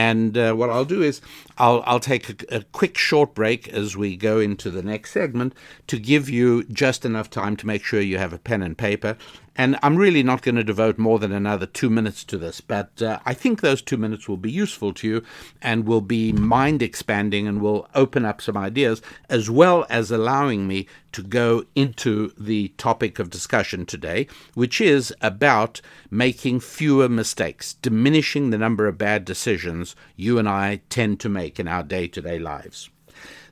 And 0.00 0.38
uh, 0.38 0.54
what 0.54 0.70
I'll 0.70 0.86
do 0.86 1.02
is 1.02 1.20
I'll, 1.58 1.82
I'll 1.84 2.00
take 2.00 2.30
a, 2.30 2.56
a, 2.56 2.62
quick 2.62 2.96
short 2.96 3.34
break 3.34 3.68
as 3.68 3.98
we 3.98 4.16
go 4.16 4.40
into 4.40 4.70
the 4.70 4.82
next 4.82 5.10
segment 5.10 5.54
to 5.88 5.98
give 5.98 6.30
you 6.30 6.64
just 6.64 7.04
enough 7.04 7.28
time 7.28 7.54
to 7.58 7.66
make 7.66 7.84
sure 7.84 8.00
you 8.00 8.16
have 8.16 8.32
a 8.32 8.38
pen 8.38 8.62
and 8.62 8.78
paper. 8.78 9.18
And 9.60 9.76
I'm 9.82 9.96
really 9.96 10.22
not 10.22 10.40
going 10.40 10.54
to 10.54 10.64
devote 10.64 10.96
more 10.96 11.18
than 11.18 11.32
another 11.32 11.66
two 11.66 11.90
minutes 11.90 12.24
to 12.24 12.38
this, 12.38 12.62
but 12.62 13.02
uh, 13.02 13.18
I 13.26 13.34
think 13.34 13.60
those 13.60 13.82
two 13.82 13.98
minutes 13.98 14.26
will 14.26 14.38
be 14.38 14.50
useful 14.50 14.94
to 14.94 15.06
you 15.06 15.22
and 15.60 15.86
will 15.86 16.00
be 16.00 16.32
mind 16.32 16.80
expanding 16.80 17.46
and 17.46 17.60
will 17.60 17.86
open 17.94 18.24
up 18.24 18.40
some 18.40 18.56
ideas, 18.56 19.02
as 19.28 19.50
well 19.50 19.84
as 19.90 20.10
allowing 20.10 20.66
me 20.66 20.86
to 21.12 21.22
go 21.22 21.66
into 21.74 22.32
the 22.38 22.68
topic 22.78 23.18
of 23.18 23.28
discussion 23.28 23.84
today, 23.84 24.26
which 24.54 24.80
is 24.80 25.12
about 25.20 25.82
making 26.10 26.60
fewer 26.60 27.10
mistakes, 27.10 27.74
diminishing 27.74 28.48
the 28.48 28.56
number 28.56 28.88
of 28.88 28.96
bad 28.96 29.26
decisions 29.26 29.94
you 30.16 30.38
and 30.38 30.48
I 30.48 30.80
tend 30.88 31.20
to 31.20 31.28
make 31.28 31.60
in 31.60 31.68
our 31.68 31.82
day 31.82 32.08
to 32.08 32.22
day 32.22 32.38
lives. 32.38 32.88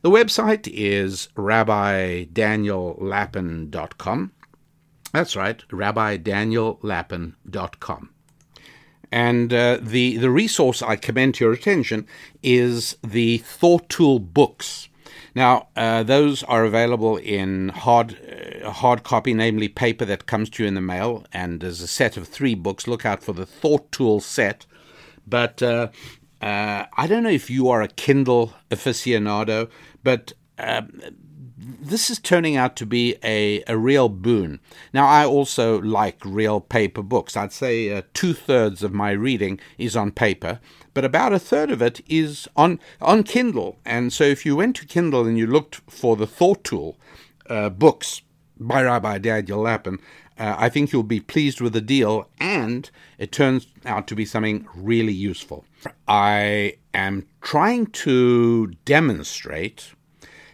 The 0.01 0.11
website 0.11 0.71
is 0.73 1.29
rabbidaniellapin.com. 1.37 4.33
That's 5.13 5.37
right, 5.37 5.63
rabbidaniellapin.com. 5.69 8.11
And 9.11 9.55
uh, 9.55 9.79
the, 9.81 10.19
the 10.19 10.31
resource 10.31 10.83
I 10.83 10.97
commend 10.97 11.37
to 11.37 11.45
your 11.45 11.55
attention 11.55 12.07
is 12.43 12.97
the 13.03 13.39
Thought 13.39 13.89
Tool 13.89 14.19
books. 14.19 14.91
Now, 15.35 15.69
uh, 15.77 16.03
those 16.03 16.43
are 16.45 16.65
available 16.65 17.17
in 17.17 17.71
hard, 17.71 18.19
uh, 18.63 18.71
hard 18.71 19.05
copy, 19.05 19.33
namely 19.33 19.69
paper 19.69 20.05
that 20.05 20.27
comes 20.27 20.51
to 20.51 20.63
you 20.63 20.69
in 20.69 20.75
the 20.75 20.81
mail, 20.81 21.25
and 21.33 21.61
there's 21.61 21.81
a 21.81 21.87
set 21.87 22.17
of 22.17 22.29
three 22.29 22.55
books. 22.55 22.87
Look 22.87 23.07
out 23.07 23.23
for 23.23 23.33
the 23.33 23.47
Thought 23.47 23.91
Tool 23.93 24.21
set. 24.21 24.67
But 25.27 25.63
uh, 25.63 25.89
uh 26.43 26.85
I 26.97 27.07
don't 27.07 27.23
know 27.23 27.31
if 27.31 27.51
you 27.51 27.69
are 27.69 27.83
a 27.83 27.89
Kindle 27.89 28.55
aficionado, 28.71 29.71
but 30.03 30.33
um, 30.59 31.01
this 31.59 32.09
is 32.09 32.19
turning 32.19 32.57
out 32.57 32.77
to 32.77 32.87
be 32.87 33.17
a, 33.25 33.63
a 33.67 33.77
real 33.77 34.09
boon. 34.09 34.61
Now, 34.95 35.07
I 35.07 35.25
also 35.27 35.81
like 35.81 36.25
real 36.25 36.61
paper 36.61 37.03
books. 37.03 37.37
I'd 37.37 37.53
say 37.53 37.93
uh, 37.93 38.03
two 38.15 38.33
thirds 38.33 38.83
of 38.83 38.95
my 38.95 39.11
reading 39.11 39.59
is 39.77 39.97
on 39.97 40.13
paper, 40.13 40.61
but 40.95 41.05
about 41.05 41.33
a 41.33 41.39
third 41.39 41.71
of 41.71 41.83
it 41.83 42.01
is 42.09 42.49
on, 42.57 42.79
on 43.01 43.25
Kindle. 43.25 43.79
And 43.85 44.13
so, 44.13 44.25
if 44.25 44.47
you 44.47 44.55
went 44.55 44.77
to 44.77 44.87
Kindle 44.87 45.27
and 45.27 45.37
you 45.37 45.47
looked 45.47 45.77
for 45.91 46.17
the 46.17 46.27
Thought 46.27 46.63
Tool 46.63 46.97
uh, 47.51 47.71
books 47.71 48.23
by 48.61 48.85
Rabbi 48.85 49.19
Daniel 49.19 49.61
Lapin, 49.61 49.99
uh, 50.39 50.55
I 50.57 50.69
think 50.69 50.93
you'll 50.93 51.03
be 51.03 51.21
pleased 51.21 51.61
with 51.61 51.73
the 51.73 51.81
deal, 51.81 52.29
and 52.39 52.89
it 53.19 53.33
turns 53.33 53.67
out 53.85 54.07
to 54.09 54.15
be 54.15 54.25
something 54.25 54.69
really 54.77 55.13
useful. 55.13 55.65
I 56.07 56.77
am 56.95 57.27
trying 57.41 57.87
to 57.87 58.69
demonstrate 58.85 59.93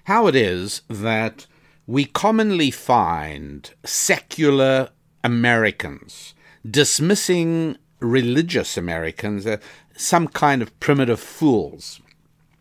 how 0.05 0.27
it 0.27 0.37
is 0.37 0.83
that 0.89 1.47
we 1.87 2.05
commonly 2.05 2.71
find 2.71 3.71
secular 3.85 4.91
Americans 5.23 6.35
dismissing 6.69 7.77
religious 8.01 8.77
Americans 8.77 9.47
as 9.47 9.61
some 9.97 10.29
kind 10.29 10.63
of 10.63 10.79
primitive 10.81 11.21
fools. 11.21 12.01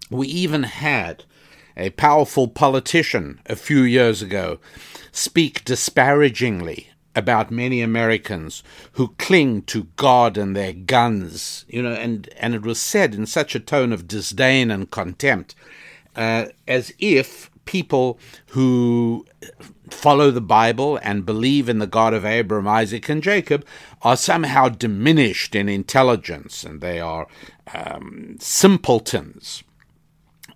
We 0.09 0.27
even 0.27 0.63
had 0.63 1.23
a 1.75 1.89
powerful 1.91 2.47
politician 2.47 3.41
a 3.45 3.55
few 3.55 3.81
years 3.81 4.21
ago 4.21 4.59
speak 5.11 5.63
disparagingly 5.65 6.89
about 7.15 7.51
many 7.51 7.81
Americans 7.81 8.63
who 8.93 9.15
cling 9.19 9.61
to 9.63 9.87
God 9.95 10.37
and 10.37 10.55
their 10.55 10.73
guns, 10.73 11.65
you 11.67 11.81
know, 11.81 11.93
and, 11.93 12.27
and 12.37 12.55
it 12.55 12.63
was 12.63 12.79
said 12.81 13.13
in 13.13 13.25
such 13.25 13.55
a 13.55 13.59
tone 13.59 13.93
of 13.93 14.07
disdain 14.07 14.71
and 14.71 14.89
contempt, 14.89 15.55
uh, 16.15 16.47
as 16.67 16.93
if 16.99 17.49
people 17.65 18.19
who 18.47 19.25
follow 19.89 20.31
the 20.31 20.41
Bible 20.41 20.99
and 21.01 21.25
believe 21.25 21.69
in 21.69 21.79
the 21.79 21.87
God 21.87 22.13
of 22.13 22.25
Abraham, 22.25 22.67
Isaac, 22.67 23.07
and 23.09 23.21
Jacob 23.21 23.65
are 24.01 24.17
somehow 24.17 24.69
diminished 24.69 25.55
in 25.55 25.69
intelligence 25.69 26.63
and 26.63 26.81
they 26.81 26.99
are 26.99 27.27
um, 27.73 28.37
simpletons. 28.39 29.63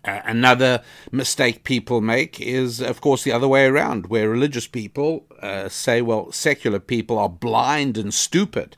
Uh, 0.03 0.21
another 0.25 0.81
mistake 1.11 1.63
people 1.63 2.01
make 2.01 2.39
is, 2.39 2.81
of 2.81 3.01
course, 3.01 3.23
the 3.23 3.31
other 3.31 3.47
way 3.47 3.65
around, 3.65 4.07
where 4.07 4.29
religious 4.29 4.67
people 4.67 5.25
uh, 5.41 5.67
say, 5.67 6.01
well, 6.01 6.31
secular 6.31 6.79
people 6.79 7.17
are 7.17 7.29
blind 7.29 7.97
and 7.97 8.13
stupid. 8.13 8.77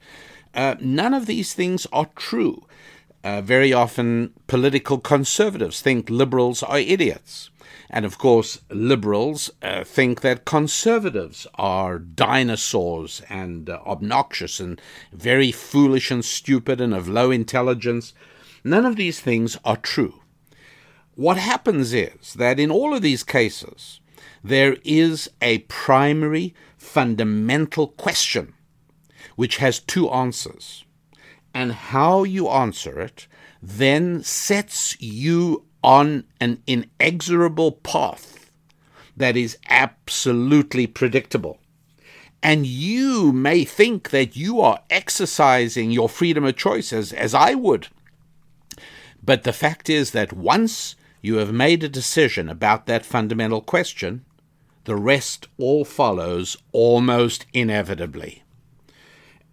Uh, 0.54 0.76
none 0.80 1.14
of 1.14 1.28
these 1.28 1.54
things 1.54 1.86
are 1.92 2.10
true. 2.16 2.66
Uh, 3.24 3.42
very 3.42 3.74
often, 3.74 4.34
political 4.48 4.98
conservatives 4.98 5.82
think 5.82 6.10
liberals 6.10 6.64
are 6.64 6.80
idiots. 6.80 7.50
And 7.90 8.06
of 8.06 8.18
course, 8.18 8.62
liberals 8.70 9.50
uh, 9.62 9.84
think 9.84 10.22
that 10.22 10.46
conservatives 10.46 11.46
are 11.56 12.00
dinosaurs 12.00 13.22
and 13.30 13.70
uh, 13.70 13.80
obnoxious 13.86 14.60
and 14.60 14.80
very 15.12 15.52
foolish 15.52 16.12
and 16.12 16.24
stupid 16.24 16.80
and 16.80 16.94
of 16.94 17.10
low 17.10 17.32
intelligence. 17.32 18.14
None 18.64 18.86
of 18.86 18.96
these 18.96 19.20
things 19.20 19.58
are 19.66 19.78
true. 19.78 20.22
What 21.16 21.38
happens 21.38 21.94
is 21.94 22.36
that 22.36 22.60
in 22.60 22.72
all 22.72 22.94
of 22.94 23.02
these 23.02 23.24
cases, 23.24 24.00
there 24.44 24.78
is 24.86 25.30
a 25.42 25.60
primary 25.60 26.54
fundamental 26.78 27.88
question 27.88 28.54
which 29.36 29.58
has 29.58 29.80
two 29.80 30.10
answers. 30.10 30.86
And 31.60 31.74
how 31.74 32.24
you 32.24 32.48
answer 32.48 33.02
it 33.02 33.28
then 33.62 34.24
sets 34.24 34.96
you 35.02 35.66
on 35.84 36.24
an 36.40 36.64
inexorable 36.66 37.74
path 37.74 38.50
that 39.18 39.36
is 39.36 39.58
absolutely 39.68 40.88
predictable. 40.88 41.60
And 42.42 42.66
you 42.66 43.34
may 43.34 43.66
think 43.66 44.12
that 44.12 44.38
you 44.38 44.62
are 44.62 44.80
exercising 44.90 45.92
your 45.92 46.08
freedom 46.08 46.46
of 46.46 46.56
choice 46.56 46.94
as, 46.94 47.12
as 47.12 47.34
I 47.34 47.56
would. 47.56 47.90
But 49.22 49.44
the 49.44 49.52
fact 49.52 49.90
is 49.90 50.12
that 50.12 50.32
once 50.32 50.96
you 51.22 51.40
have 51.40 51.52
made 51.52 51.84
a 51.84 51.90
decision 51.90 52.48
about 52.48 52.86
that 52.86 53.06
fundamental 53.06 53.60
question, 53.60 54.24
the 54.86 54.96
rest 54.96 55.50
all 55.58 55.84
follows 55.84 56.56
almost 56.72 57.46
inevitably. 57.52 58.44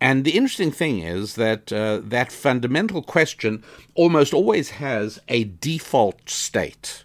And 0.01 0.25
the 0.25 0.37
interesting 0.37 0.71
thing 0.71 1.01
is 1.01 1.35
that 1.37 1.73
uh, 1.73 2.01
that 2.05 2.31
fundamental 2.31 3.03
question 3.03 3.65
almost 3.95 4.35
always 4.35 4.71
has 4.71 5.19
a 5.29 5.45
default 5.45 6.29
state. 6.29 7.05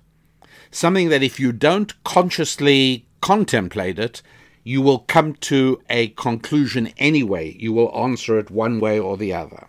Something 0.71 1.09
that 1.09 1.23
if 1.23 1.39
you 1.39 1.51
don't 1.51 2.01
consciously 2.03 3.05
contemplate 3.21 3.99
it, 3.99 4.21
you 4.63 4.81
will 4.81 4.99
come 4.99 5.33
to 5.33 5.81
a 5.89 6.09
conclusion 6.09 6.93
anyway. 6.97 7.55
You 7.57 7.73
will 7.73 7.95
answer 7.97 8.37
it 8.37 8.51
one 8.51 8.79
way 8.79 8.99
or 8.99 9.17
the 9.17 9.33
other. 9.33 9.67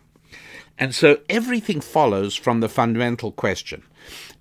And 0.79 0.95
so 0.95 1.21
everything 1.29 1.81
follows 1.81 2.35
from 2.35 2.61
the 2.61 2.69
fundamental 2.69 3.31
question. 3.33 3.85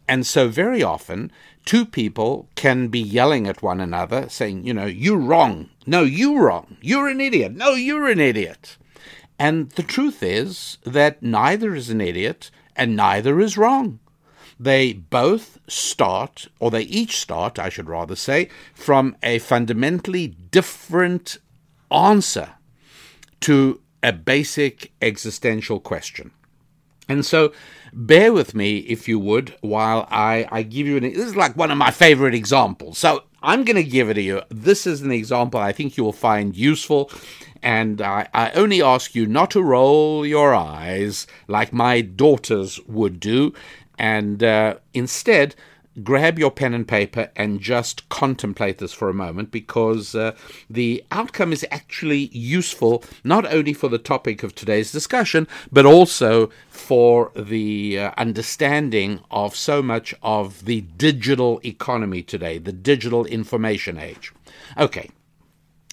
And 0.07 0.25
so 0.25 0.47
very 0.47 0.83
often, 0.83 1.31
two 1.65 1.85
people 1.85 2.49
can 2.55 2.87
be 2.87 2.99
yelling 2.99 3.47
at 3.47 3.61
one 3.61 3.79
another, 3.79 4.29
saying, 4.29 4.65
you 4.65 4.73
know, 4.73 4.85
you're 4.85 5.17
wrong. 5.17 5.69
No, 5.85 6.03
you're 6.03 6.45
wrong. 6.45 6.77
You're 6.81 7.07
an 7.07 7.21
idiot. 7.21 7.53
No, 7.53 7.71
you're 7.73 8.07
an 8.07 8.19
idiot. 8.19 8.77
And 9.37 9.71
the 9.71 9.83
truth 9.83 10.21
is 10.21 10.77
that 10.83 11.23
neither 11.23 11.73
is 11.75 11.89
an 11.89 12.01
idiot 12.01 12.51
and 12.75 12.95
neither 12.95 13.39
is 13.39 13.57
wrong. 13.57 13.99
They 14.59 14.93
both 14.93 15.57
start, 15.67 16.47
or 16.59 16.69
they 16.69 16.83
each 16.83 17.17
start, 17.17 17.57
I 17.57 17.69
should 17.69 17.89
rather 17.89 18.15
say, 18.15 18.49
from 18.75 19.17
a 19.23 19.39
fundamentally 19.39 20.27
different 20.27 21.37
answer 21.89 22.51
to 23.41 23.81
a 24.03 24.13
basic 24.13 24.91
existential 25.01 25.79
question. 25.79 26.31
And 27.09 27.25
so 27.25 27.51
bear 27.93 28.33
with 28.33 28.55
me, 28.55 28.77
if 28.79 29.07
you 29.07 29.19
would, 29.19 29.55
while 29.61 30.07
I, 30.09 30.47
I 30.51 30.63
give 30.63 30.87
you 30.87 30.97
an. 30.97 31.03
This 31.03 31.17
is 31.17 31.35
like 31.35 31.55
one 31.55 31.71
of 31.71 31.77
my 31.77 31.91
favorite 31.91 32.33
examples. 32.33 32.97
So 32.97 33.23
I'm 33.41 33.63
going 33.63 33.75
to 33.75 33.83
give 33.83 34.09
it 34.09 34.15
to 34.15 34.21
you. 34.21 34.41
This 34.49 34.85
is 34.87 35.01
an 35.01 35.11
example 35.11 35.59
I 35.59 35.71
think 35.71 35.97
you 35.97 36.03
will 36.03 36.13
find 36.13 36.55
useful. 36.55 37.11
And 37.63 38.01
I, 38.01 38.27
I 38.33 38.51
only 38.51 38.81
ask 38.81 39.13
you 39.13 39.25
not 39.27 39.51
to 39.51 39.61
roll 39.61 40.25
your 40.25 40.55
eyes 40.55 41.27
like 41.47 41.71
my 41.71 42.01
daughters 42.01 42.79
would 42.87 43.19
do, 43.19 43.53
and 43.99 44.43
uh, 44.43 44.77
instead 44.95 45.55
grab 46.03 46.39
your 46.39 46.51
pen 46.51 46.73
and 46.73 46.87
paper 46.87 47.29
and 47.35 47.59
just 47.59 48.07
contemplate 48.09 48.77
this 48.77 48.93
for 48.93 49.09
a 49.09 49.13
moment 49.13 49.51
because 49.51 50.15
uh, 50.15 50.33
the 50.69 51.03
outcome 51.11 51.51
is 51.51 51.65
actually 51.69 52.29
useful 52.31 53.03
not 53.23 53.51
only 53.51 53.73
for 53.73 53.89
the 53.89 53.97
topic 53.97 54.41
of 54.41 54.55
today's 54.55 54.91
discussion 54.91 55.47
but 55.71 55.85
also 55.85 56.49
for 56.91 57.31
the 57.37 57.97
uh, 57.97 58.11
understanding 58.17 59.21
of 59.31 59.55
so 59.55 59.81
much 59.81 60.13
of 60.21 60.65
the 60.65 60.81
digital 60.81 61.61
economy 61.63 62.21
today, 62.21 62.57
the 62.57 62.73
digital 62.73 63.25
information 63.27 63.97
age. 63.97 64.33
Okay. 64.77 65.09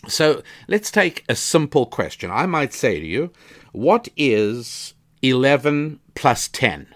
So 0.09 0.43
let's 0.67 0.91
take 0.91 1.25
a 1.29 1.37
simple 1.37 1.87
question. 1.87 2.33
I 2.33 2.47
might 2.47 2.73
say 2.75 2.99
to 2.99 3.07
you, 3.07 3.33
what 3.71 4.09
is 4.17 4.95
11 5.23 6.01
plus 6.17 6.49
10? 6.49 6.93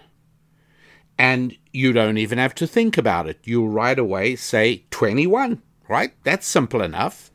and 1.19 1.57
you 1.73 1.93
don't 1.93 2.19
even 2.19 2.39
have 2.39 2.55
to 2.57 2.67
think 2.67 2.99
about 2.99 3.29
it. 3.29 3.39
You 3.45 3.65
right 3.65 3.99
away 3.99 4.35
say 4.35 4.83
21, 4.91 5.63
right? 5.89 6.13
That's 6.25 6.49
simple 6.49 6.83
enough. 6.83 7.31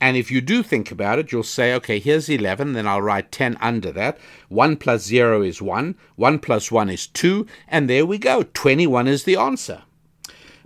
And 0.00 0.16
if 0.16 0.30
you 0.30 0.40
do 0.40 0.62
think 0.62 0.90
about 0.90 1.18
it, 1.18 1.32
you'll 1.32 1.42
say, 1.42 1.72
okay, 1.74 1.98
here's 1.98 2.28
11, 2.28 2.72
then 2.74 2.86
I'll 2.86 3.00
write 3.00 3.32
10 3.32 3.56
under 3.60 3.90
that. 3.92 4.18
1 4.48 4.76
plus 4.76 5.04
0 5.04 5.42
is 5.42 5.62
1, 5.62 5.94
1 6.16 6.38
plus 6.40 6.70
1 6.70 6.90
is 6.90 7.06
2, 7.06 7.46
and 7.68 7.88
there 7.88 8.04
we 8.04 8.18
go. 8.18 8.42
21 8.54 9.08
is 9.08 9.24
the 9.24 9.36
answer. 9.36 9.82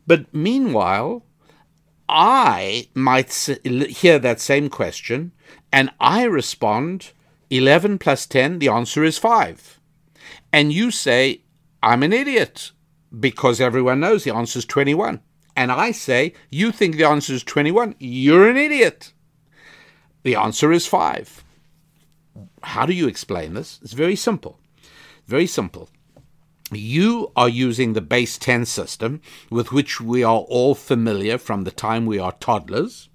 But 0.07 0.33
meanwhile, 0.35 1.25
I 2.09 2.89
might 2.95 3.33
hear 3.65 4.19
that 4.19 4.41
same 4.41 4.69
question, 4.71 5.33
and 5.73 5.91
I 6.01 6.25
respond, 6.25 7.13
11 7.51 7.99
plus 7.99 8.27
10, 8.27 8.59
the 8.59 8.69
answer 8.69 9.05
is 9.05 9.19
5. 9.19 9.79
And 10.53 10.73
you 10.73 10.91
say, 10.91 11.43
I'm 11.83 12.03
an 12.03 12.13
idiot 12.13 12.73
because 13.19 13.61
everyone 13.61 14.01
knows 14.01 14.25
the 14.25 14.35
answer 14.35 14.59
is 14.59 14.65
21. 14.65 15.21
And 15.57 15.73
I 15.73 15.91
say, 15.91 16.35
You 16.51 16.73
think 16.73 16.97
the 16.97 17.05
answer 17.05 17.33
is 17.33 17.43
21? 17.43 17.97
You're 17.99 18.49
an 18.49 18.57
idiot. 18.57 19.13
The 20.23 20.37
answer 20.37 20.73
is 20.73 20.87
5. 20.87 21.45
How 22.63 22.87
do 22.87 22.93
you 22.93 23.09
explain 23.09 23.55
this? 23.55 23.79
It's 23.83 23.93
very 23.93 24.17
simple. 24.17 24.59
Very 25.27 25.47
simple. 25.47 25.89
You 26.71 27.33
are 27.35 27.49
using 27.49 27.93
the 27.93 28.01
base 28.01 28.37
10 28.37 28.67
system 28.67 29.21
with 29.51 29.73
which 29.73 30.01
we 30.01 30.23
are 30.23 30.41
all 30.41 30.75
familiar 30.75 31.39
from 31.39 31.65
the 31.65 31.71
time 31.71 32.05
we 32.05 32.19
are 32.19 32.33
toddlers. 32.33 33.09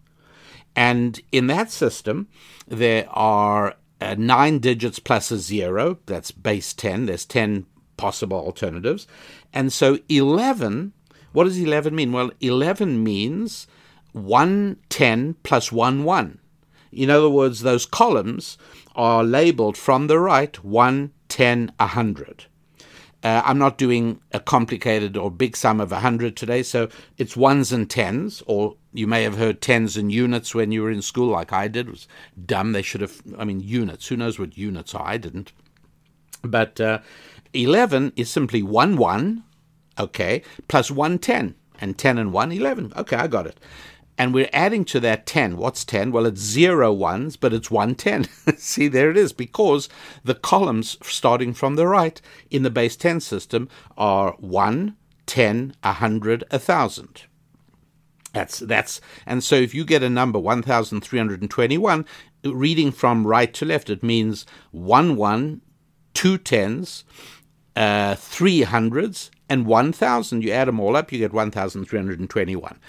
And 0.76 1.22
in 1.32 1.48
that 1.48 1.72
system, 1.72 2.28
there 2.68 3.08
are 3.10 3.76
uh, 4.02 4.16
nine 4.18 4.60
digits 4.60 5.00
plus 5.00 5.30
a 5.32 5.38
zero. 5.38 6.00
That's 6.08 6.32
base 6.32 6.74
10. 6.74 7.06
There's 7.06 7.26
10 7.26 7.68
possible 7.96 8.38
alternatives. 8.38 9.08
And 9.54 9.72
so 9.72 10.00
11, 10.10 10.94
what 11.32 11.44
does 11.44 11.60
11 11.60 11.94
mean? 11.94 12.12
Well, 12.12 12.32
11 12.42 13.04
means 13.04 13.68
1, 14.14 14.78
10 14.90 15.36
plus 15.44 15.72
1, 15.72 16.04
1. 16.04 16.40
In 16.96 17.10
other 17.10 17.30
words, 17.30 17.62
those 17.62 17.86
columns 17.86 18.58
are 18.96 19.24
labeled 19.24 19.78
from 19.78 20.08
the 20.08 20.20
right 20.20 20.64
1, 20.64 21.12
10, 21.30 21.72
100. 21.78 22.46
Uh, 23.24 23.42
I'm 23.46 23.58
not 23.58 23.78
doing 23.78 24.20
a 24.34 24.40
complicated 24.40 25.16
or 25.16 25.32
big 25.32 25.56
sum 25.56 25.80
of 25.80 25.92
100 25.92 26.36
today, 26.36 26.62
so 26.62 26.90
it's 27.18 27.38
ones 27.38 27.72
and 27.72 27.90
tens, 27.90 28.44
or 28.48 28.76
you 28.92 29.08
may 29.08 29.24
have 29.24 29.38
heard 29.38 29.62
tens 29.62 29.96
and 29.96 30.12
units 30.12 30.54
when 30.54 30.74
you 30.74 30.82
were 30.84 30.92
in 30.92 31.02
school, 31.02 31.30
like 31.30 31.54
I 31.54 31.70
did. 31.70 31.88
It 31.88 31.92
was 31.92 32.08
dumb. 32.46 32.74
They 32.74 32.82
should 32.82 33.00
have, 33.00 33.22
I 33.38 33.46
mean, 33.46 33.62
units. 33.62 34.08
Who 34.08 34.18
knows 34.18 34.38
what 34.38 34.58
units 34.58 34.94
are? 34.94 35.08
I 35.08 35.18
didn't. 35.18 35.54
But 36.42 36.82
uh, 36.82 37.00
11 37.54 38.12
is 38.18 38.30
simply 38.30 38.62
1 38.62 38.98
1, 38.98 39.44
okay, 40.00 40.42
plus 40.68 40.92
1 40.92 41.20
10. 41.20 41.56
And 41.80 41.98
10 41.98 42.18
and 42.18 42.34
1, 42.34 42.52
11. 42.52 42.94
Okay, 42.96 43.16
I 43.16 43.28
got 43.28 43.48
it. 43.48 43.58
And 44.18 44.34
we're 44.34 44.50
adding 44.54 44.86
to 44.86 45.00
that 45.00 45.26
10. 45.26 45.58
What's 45.58 45.84
10? 45.86 46.12
Well, 46.12 46.26
it's 46.26 46.40
zero 46.40 46.94
ones, 46.94 47.36
but 47.36 47.54
it's 47.54 47.72
110. 47.72 48.56
See, 48.58 48.88
there 48.88 49.10
it 49.10 49.18
is, 49.18 49.34
because 49.34 49.90
the 50.24 50.36
columns 50.36 50.98
starting 51.02 51.54
from 51.54 51.76
the 51.76 51.88
right 51.88 52.22
in 52.52 52.64
the 52.64 52.70
base 52.70 52.96
10 52.96 53.22
system 53.22 53.70
are 53.98 54.34
1, 54.40 54.96
10, 55.26 55.76
100, 55.82 56.44
1,000. 56.52 57.24
That's 58.34 58.60
that's 58.60 59.00
and 59.28 59.44
so 59.44 59.56
if 59.56 59.76
you 59.76 59.86
get 59.86 60.02
a 60.02 60.10
number 60.10 60.40
1321 60.40 62.06
reading 62.44 62.92
from 62.92 63.28
right 63.28 63.54
to 63.54 63.64
left 63.64 63.92
it 63.92 64.02
means 64.02 64.48
one 64.72 65.16
one 65.16 65.62
two 66.16 66.40
tens 66.40 67.04
uh, 67.76 68.16
three 68.16 68.64
hundreds 68.64 69.30
and 69.48 69.68
1000 69.68 70.44
you 70.44 70.52
add 70.52 70.68
them 70.68 70.80
all 70.80 70.96
up 70.96 71.12
you 71.12 71.20
get 71.20 71.32
1321 71.32 72.80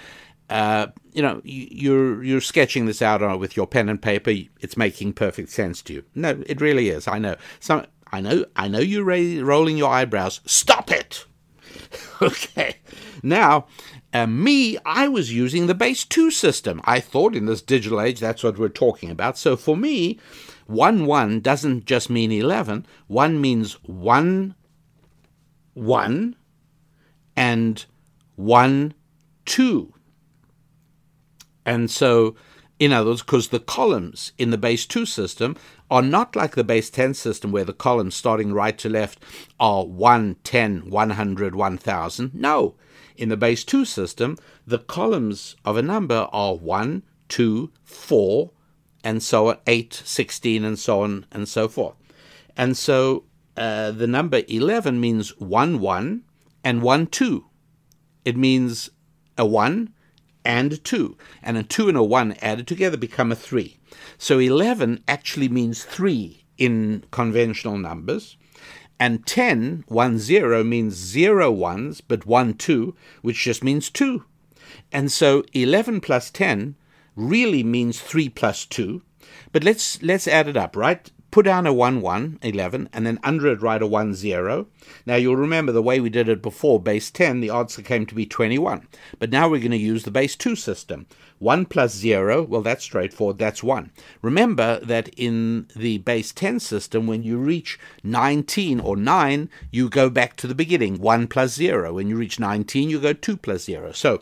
uh, 0.51 0.89
you 1.13 1.23
know 1.23 1.41
you're 1.45 2.23
you're 2.23 2.41
sketching 2.41 2.87
this 2.87 3.03
out 3.03 3.39
with 3.39 3.57
your 3.57 3.67
pen 3.67 3.89
and 3.89 4.01
paper. 4.01 4.33
It's 4.61 4.77
making 4.77 5.15
perfect 5.15 5.51
sense 5.51 5.83
to 5.83 5.95
you. 5.95 6.05
No 6.15 6.43
it 6.47 6.61
really 6.61 6.89
is. 6.89 7.09
I 7.09 7.19
know. 7.19 7.37
Some 7.61 7.87
i 8.13 8.21
know 8.21 8.45
i 8.55 8.69
know 8.69 8.79
you're 8.79 9.05
rolling 9.45 9.77
your 9.77 9.91
eyebrows. 9.91 10.41
Stop 10.47 10.91
it! 10.91 11.25
Okay. 12.23 12.77
Now 13.23 13.67
uh, 14.15 14.29
me, 14.29 14.79
I 14.87 15.09
was 15.09 15.33
using 15.33 15.67
the 15.67 15.75
base 15.75 16.05
2 16.05 16.31
system. 16.31 16.81
I 16.85 17.01
thought 17.01 17.35
in 17.35 17.47
this 17.47 17.61
digital 17.61 18.01
age 18.01 18.21
that's 18.21 18.45
what 18.45 18.57
we're 18.57 18.69
talking 18.69 19.11
about. 19.11 19.37
So 19.37 19.57
for 19.57 19.77
me, 19.77 20.21
1 20.67 21.05
1 21.05 21.41
doesn't 21.41 21.85
just 21.85 22.09
mean 22.09 22.31
11, 22.31 22.87
1 23.09 23.41
means 23.41 23.73
1 23.83 24.55
1 25.75 26.37
and 27.37 27.87
1 28.37 28.95
2. 29.47 29.95
And 31.65 31.91
so, 31.91 32.35
in 32.79 32.93
other 32.93 33.11
words, 33.11 33.23
because 33.23 33.49
the 33.49 33.61
columns 33.61 34.33
in 34.39 34.51
the 34.51 34.59
base 34.59 34.87
2 34.87 35.07
system 35.07 35.57
are 35.91 36.03
not 36.03 36.35
like 36.37 36.55
the 36.55 36.65
base 36.65 36.91
10 36.91 37.15
system 37.15 37.53
where 37.53 37.65
the 37.65 37.73
columns 37.73 38.15
starting 38.15 38.53
right 38.53 38.77
to 38.79 38.89
left 38.89 39.19
are 39.61 39.85
1, 39.85 40.37
10, 40.45 40.91
100, 40.91 41.55
1000. 41.55 42.35
No, 42.35 42.75
in 43.17 43.29
the 43.29 43.37
base 43.37 43.65
2 43.65 43.85
system, 43.85 44.37
the 44.67 44.79
columns 44.79 45.57
of 45.65 45.77
a 45.77 45.83
number 45.83 46.29
are 46.33 46.57
1, 46.57 47.03
2, 47.29 47.71
4, 47.85 48.51
and 49.05 49.23
so 49.23 49.51
on, 49.51 49.59
8, 49.67 50.03
16, 50.05 50.65
and 50.65 50.79
so 50.79 51.03
on 51.03 51.27
and 51.31 51.49
so 51.49 51.69
forth. 51.69 51.95
And 52.57 52.77
so 52.77 53.25
uh, 53.57 53.91
the 53.93 54.07
number 54.07 54.43
11 54.49 55.01
means 55.01 55.39
1, 55.39 55.79
1 55.79 56.23
and 56.65 56.83
1, 56.83 57.07
2. 57.07 57.45
It 58.25 58.37
means 58.37 58.91
a 59.37 59.47
1 59.47 59.94
and 60.45 60.73
a 60.73 60.77
2. 60.77 61.17
And 61.43 61.57
a 61.57 61.63
2 61.63 61.89
and 61.89 61.97
a 61.97 62.03
1 62.03 62.37
added 62.43 62.67
together 62.67 62.97
become 62.97 63.33
a 63.33 63.37
3. 63.37 63.79
So 64.19 64.39
11 64.39 65.03
actually 65.09 65.49
means 65.49 65.85
3 65.85 66.45
in 66.59 67.05
conventional 67.11 67.79
numbers. 67.79 68.37
And 69.01 69.27
10, 69.27 69.85
1, 69.89 70.19
0 70.19 70.65
means 70.65 70.95
zero 70.95 71.51
ones, 71.51 72.01
but 72.01 72.27
1, 72.27 72.55
2, 72.55 72.95
which 73.23 73.43
just 73.43 73.65
means 73.65 73.91
2. 73.91 74.25
And 74.93 75.11
so 75.11 75.45
11 75.53 76.01
plus 76.01 76.31
10 76.31 76.77
really 77.17 77.63
means 77.63 78.01
3 78.01 78.29
plus 78.29 78.65
2. 78.67 79.03
But 79.53 79.65
let's 79.65 80.03
let's 80.03 80.29
add 80.29 80.49
it 80.49 80.57
up, 80.57 80.77
right? 80.77 81.11
Put 81.35 81.45
down 81.45 81.67
a 81.67 81.73
1 81.73 82.01
1, 82.01 82.39
11, 82.43 82.89
and 82.93 83.05
then 83.05 83.19
under 83.25 83.49
it 83.49 83.61
write 83.61 83.83
a 83.83 83.87
1 83.89 84.15
0. 84.15 84.69
Now 85.05 85.17
you'll 85.17 85.35
remember 85.35 85.73
the 85.73 85.83
way 85.83 85.99
we 85.99 86.09
did 86.09 86.29
it 86.29 86.41
before, 86.41 86.79
base 86.79 87.11
10, 87.11 87.41
the 87.41 87.51
answer 87.51 87.83
came 87.83 88.07
to 88.07 88.15
be 88.15 88.25
21. 88.25 88.87
But 89.19 89.31
now 89.33 89.49
we're 89.49 89.59
going 89.59 89.73
to 89.73 89.77
use 89.77 90.05
the 90.05 90.13
base 90.13 90.37
2 90.37 90.55
system. 90.55 91.07
1 91.41 91.67
plus 91.67 91.93
0, 91.93 92.45
well, 92.45 92.63
that's 92.63 92.85
straightforward, 92.85 93.39
that's 93.39 93.65
1. 93.65 93.91
Remember 94.23 94.79
that 94.85 95.09
in 95.17 95.67
the 95.75 95.99
base 95.99 96.31
10 96.31 96.61
system, 96.61 97.09
when 97.09 97.25
you 97.25 97.39
reach 97.39 97.81
19 98.05 98.79
or 98.79 98.97
9, 98.97 99.51
you 99.73 99.91
go 99.91 100.09
back 100.09 100.37
to 100.37 100.47
the 100.47 100.55
beginning, 100.55 101.01
1 101.01 101.27
plus 101.27 101.53
0. 101.55 101.95
When 101.95 102.09
you 102.09 102.17
reach 102.17 102.39
19, 102.39 102.91
you 102.91 103.01
go 103.01 103.13
2 103.13 103.37
plus 103.39 103.65
0. 103.65 103.91
So 103.91 104.21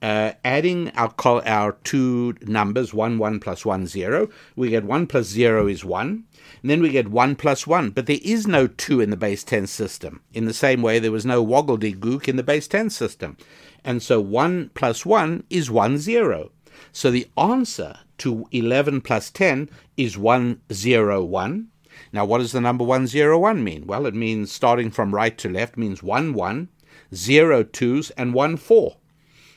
uh, 0.00 0.32
adding 0.44 0.90
our, 0.96 1.12
our 1.24 1.72
two 1.84 2.34
numbers, 2.42 2.94
1, 2.94 3.18
1 3.18 3.40
plus 3.40 3.64
1, 3.64 3.86
0, 3.86 4.28
we 4.56 4.70
get 4.70 4.84
1 4.84 5.06
plus 5.06 5.26
0 5.26 5.66
is 5.66 5.84
1. 5.84 6.24
And 6.62 6.70
then 6.70 6.82
we 6.82 6.90
get 6.90 7.08
1 7.08 7.36
plus 7.36 7.66
1. 7.66 7.90
But 7.90 8.06
there 8.06 8.18
is 8.22 8.46
no 8.46 8.66
2 8.66 9.00
in 9.00 9.10
the 9.10 9.16
base 9.16 9.44
10 9.44 9.66
system. 9.66 10.22
In 10.32 10.44
the 10.44 10.54
same 10.54 10.82
way, 10.82 10.98
there 10.98 11.12
was 11.12 11.26
no 11.26 11.44
woggledygook 11.44 12.28
in 12.28 12.36
the 12.36 12.42
base 12.42 12.68
10 12.68 12.90
system. 12.90 13.36
And 13.84 14.02
so 14.02 14.20
1 14.20 14.70
plus 14.74 15.06
1 15.06 15.44
is 15.50 15.70
1, 15.70 15.98
0. 15.98 16.50
So 16.92 17.10
the 17.10 17.28
answer 17.36 17.98
to 18.18 18.46
11 18.52 19.00
plus 19.02 19.30
10 19.30 19.70
is 19.96 20.18
1, 20.18 20.60
0, 20.72 21.24
1. 21.24 21.68
Now, 22.12 22.24
what 22.24 22.38
does 22.38 22.52
the 22.52 22.60
number 22.60 22.84
101 22.84 23.62
mean? 23.62 23.86
Well, 23.86 24.06
it 24.06 24.14
means 24.14 24.52
starting 24.52 24.90
from 24.90 25.14
right 25.14 25.36
to 25.38 25.48
left 25.48 25.76
means 25.76 26.02
1, 26.02 26.32
1, 26.32 26.68
0, 27.14 27.64
2s, 27.64 28.12
and 28.16 28.34
1, 28.34 28.56
4. 28.56 28.96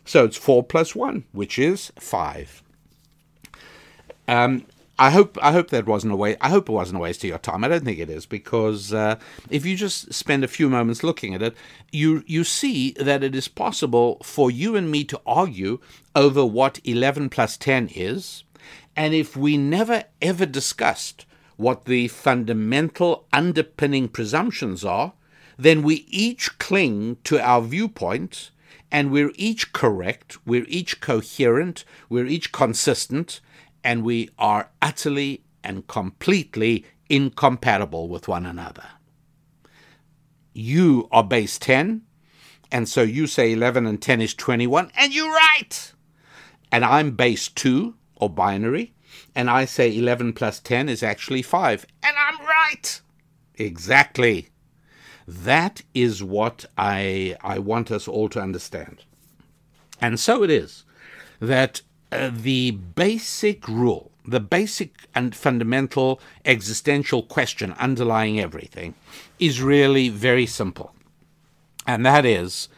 So 0.06 0.26
it's 0.26 0.38
4 0.38 0.64
plus 0.64 0.96
1, 0.96 1.26
which 1.32 1.60
is 1.60 1.92
5. 2.00 2.64
Um, 4.28 4.66
I 5.02 5.10
hope 5.10 5.36
I 5.42 5.52
hope 5.52 5.72
that 5.72 5.88
wasn't 5.88 6.14
a 6.14 6.16
waste. 6.16 6.38
I 6.42 6.50
hope 6.50 6.70
it 6.70 6.74
wasn't 6.74 6.98
a 6.98 7.02
waste 7.02 7.24
of 7.24 7.30
your 7.30 7.40
time. 7.40 7.64
I 7.64 7.70
don't 7.70 7.84
think 7.84 7.98
it 7.98 8.08
is 8.08 8.28
because 8.28 8.94
uh, 8.94 9.16
if 9.50 9.66
you 9.66 9.76
just 9.76 10.14
spend 10.14 10.44
a 10.44 10.48
few 10.48 10.70
moments 10.70 11.04
looking 11.04 11.34
at 11.34 11.42
it, 11.42 11.56
you 11.92 12.24
you 12.28 12.44
see 12.44 12.92
that 12.92 13.24
it 13.24 13.34
is 13.34 13.48
possible 13.48 14.22
for 14.24 14.52
you 14.52 14.76
and 14.76 14.92
me 14.92 15.04
to 15.06 15.20
argue 15.26 15.80
over 16.16 16.46
what 16.46 16.80
eleven 16.84 17.30
plus 17.30 17.58
ten 17.58 17.90
is, 17.96 18.44
and 18.96 19.16
if 19.16 19.36
we 19.36 19.58
never 19.58 20.04
ever 20.22 20.46
discussed 20.46 21.26
what 21.58 21.86
the 21.86 22.08
fundamental 22.08 23.26
underpinning 23.34 24.08
presumptions 24.08 24.86
are, 24.86 25.14
then 25.58 25.82
we 25.82 26.06
each 26.10 26.60
cling 26.60 27.18
to 27.24 27.42
our 27.42 27.64
viewpoint 27.64 28.52
and 28.92 29.10
we're 29.10 29.32
each 29.36 29.74
correct, 29.74 30.38
we're 30.46 30.66
each 30.68 31.02
coherent, 31.02 31.86
we're 32.08 32.28
each 32.28 32.52
consistent, 32.52 33.40
and 33.84 34.04
we 34.04 34.30
are 34.38 34.70
utterly 34.82 35.44
and 35.64 35.88
completely 35.88 36.86
incompatible 37.10 38.08
with 38.08 38.28
one 38.28 38.46
another. 38.46 38.86
You 40.54 41.08
are 41.12 41.24
base 41.24 41.58
10, 41.60 42.02
and 42.72 42.88
so 42.88 43.02
you 43.02 43.28
say 43.28 43.54
11 43.54 43.86
and 43.86 44.02
10 44.02 44.22
is 44.22 44.34
21, 44.34 44.92
and 44.96 45.14
you're 45.14 45.32
right. 45.32 45.92
And 46.72 46.86
I'm 46.86 47.12
base 47.12 47.48
2, 47.50 47.96
or 48.16 48.30
binary, 48.30 48.94
and 49.36 49.50
I 49.50 49.66
say 49.66 49.96
11 49.96 50.34
plus 50.34 50.60
10 50.60 50.90
is 50.90 51.04
actually 51.04 51.42
5, 51.42 51.86
and 52.04 52.16
I'm 52.18 52.46
right. 52.46 53.02
Exactly. 53.56 54.50
That 55.28 55.82
is 55.94 56.24
what 56.24 56.66
I, 56.78 57.38
I 57.42 57.60
want 57.60 57.92
us 57.92 58.08
all 58.08 58.30
to 58.30 58.42
understand. 58.42 59.04
And 60.00 60.20
so 60.20 60.44
it 60.44 60.50
is 60.50 60.84
that 61.40 61.82
uh, 62.12 62.30
the 62.34 62.72
basic 62.72 63.68
rule, 63.68 64.12
the 64.26 64.40
basic 64.40 64.92
and 65.16 65.36
fundamental 65.36 66.20
existential 66.46 67.24
question 67.24 67.74
underlying 67.74 68.40
everything 68.40 68.94
is 69.40 69.62
really 69.62 70.10
very 70.10 70.46
simple. 70.46 70.94
And 71.88 72.06
that 72.06 72.26
is 72.26 72.70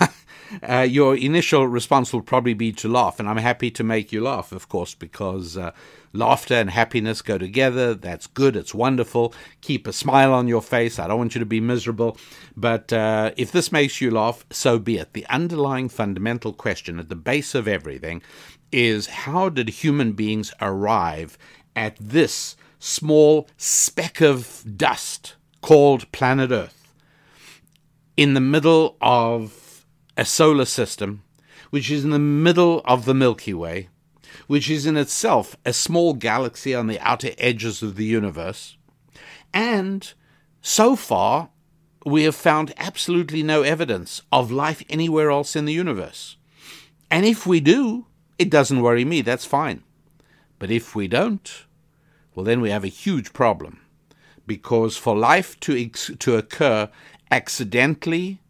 uh, 0.62 0.80
your 0.80 1.16
initial 1.16 1.66
response 1.66 2.12
will 2.12 2.22
probably 2.22 2.54
be 2.54 2.72
to 2.72 2.88
laugh. 2.88 3.18
And 3.18 3.28
I'm 3.28 3.38
happy 3.38 3.70
to 3.70 3.84
make 3.84 4.12
you 4.12 4.22
laugh, 4.22 4.52
of 4.52 4.68
course, 4.68 4.94
because 4.94 5.56
uh, 5.56 5.72
laughter 6.12 6.54
and 6.54 6.70
happiness 6.70 7.22
go 7.22 7.38
together. 7.38 7.94
That's 7.94 8.26
good. 8.26 8.56
It's 8.56 8.74
wonderful. 8.74 9.34
Keep 9.60 9.86
a 9.86 9.92
smile 9.92 10.32
on 10.32 10.48
your 10.48 10.62
face. 10.62 10.98
I 10.98 11.08
don't 11.08 11.18
want 11.18 11.34
you 11.34 11.38
to 11.40 11.46
be 11.46 11.60
miserable. 11.60 12.16
But 12.56 12.92
uh, 12.92 13.32
if 13.36 13.52
this 13.52 13.72
makes 13.72 14.00
you 14.00 14.10
laugh, 14.10 14.44
so 14.50 14.78
be 14.78 14.98
it. 14.98 15.12
The 15.12 15.26
underlying 15.26 15.88
fundamental 15.88 16.52
question 16.52 16.98
at 16.98 17.08
the 17.08 17.16
base 17.16 17.54
of 17.54 17.68
everything 17.68 18.22
is 18.70 19.06
how 19.06 19.48
did 19.48 19.68
human 19.68 20.12
beings 20.12 20.52
arrive 20.60 21.36
at 21.76 21.96
this 22.00 22.56
small 22.78 23.48
speck 23.56 24.20
of 24.20 24.64
dust 24.76 25.36
called 25.60 26.10
planet 26.12 26.50
Earth 26.50 26.94
in 28.16 28.34
the 28.34 28.40
middle 28.40 28.96
of 29.00 29.86
a 30.16 30.24
solar 30.24 30.64
system, 30.64 31.22
which 31.70 31.90
is 31.90 32.04
in 32.04 32.10
the 32.10 32.18
middle 32.18 32.82
of 32.84 33.04
the 33.04 33.14
Milky 33.14 33.54
Way, 33.54 33.88
which 34.46 34.70
is 34.70 34.86
in 34.86 34.96
itself 34.96 35.56
a 35.64 35.72
small 35.72 36.14
galaxy 36.14 36.74
on 36.74 36.86
the 36.86 37.00
outer 37.00 37.30
edges 37.38 37.82
of 37.82 37.96
the 37.96 38.04
universe. 38.04 38.76
And 39.52 40.12
so 40.60 40.96
far, 40.96 41.50
we 42.04 42.24
have 42.24 42.34
found 42.34 42.74
absolutely 42.76 43.42
no 43.42 43.62
evidence 43.62 44.22
of 44.32 44.50
life 44.50 44.82
anywhere 44.88 45.30
else 45.30 45.54
in 45.54 45.64
the 45.64 45.72
universe. 45.72 46.36
And 47.10 47.24
if 47.24 47.46
we 47.46 47.60
do, 47.60 48.06
it 48.38 48.50
doesn't 48.50 48.80
worry 48.80 49.04
me, 49.04 49.22
that's 49.22 49.44
fine. 49.44 49.82
But 50.58 50.70
if 50.70 50.94
we 50.94 51.08
don't, 51.08 51.64
well, 52.34 52.44
then 52.44 52.60
we 52.60 52.70
have 52.70 52.84
a 52.84 52.88
huge 52.88 53.32
problem. 53.32 53.80
Because 54.46 54.96
for 54.96 55.16
life 55.16 55.58
to, 55.60 55.80
ex- 55.80 56.10
to 56.18 56.36
occur 56.36 56.90
accidentally 57.30 58.41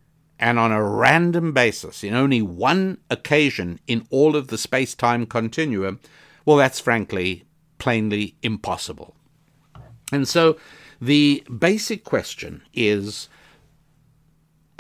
and 0.42 0.58
on 0.58 0.72
a 0.72 0.82
random 0.82 1.52
basis 1.52 2.02
in 2.02 2.14
only 2.14 2.42
one 2.42 2.98
occasion 3.08 3.78
in 3.86 4.04
all 4.10 4.34
of 4.34 4.48
the 4.48 4.58
space 4.58 4.92
time 4.92 5.24
continuum, 5.24 6.00
well, 6.44 6.56
that's 6.56 6.80
frankly 6.80 7.44
plainly 7.78 8.34
impossible. 8.42 9.14
And 10.10 10.26
so 10.26 10.58
the 11.00 11.44
basic 11.46 12.02
question 12.02 12.62
is 12.74 13.28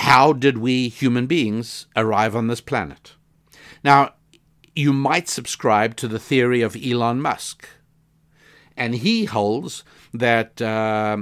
how 0.00 0.32
did 0.32 0.58
we 0.58 0.88
human 0.88 1.28
beings 1.28 1.86
arrive 1.94 2.34
on 2.34 2.48
this 2.48 2.60
planet? 2.60 3.14
Now, 3.84 4.14
you 4.74 4.92
might 4.92 5.28
subscribe 5.28 5.94
to 5.96 6.08
the 6.08 6.18
theory 6.18 6.60
of 6.62 6.76
Elon 6.76 7.20
Musk, 7.20 7.68
and 8.76 8.96
he 8.96 9.26
holds 9.26 9.84
that 10.12 10.60
uh, 10.60 11.18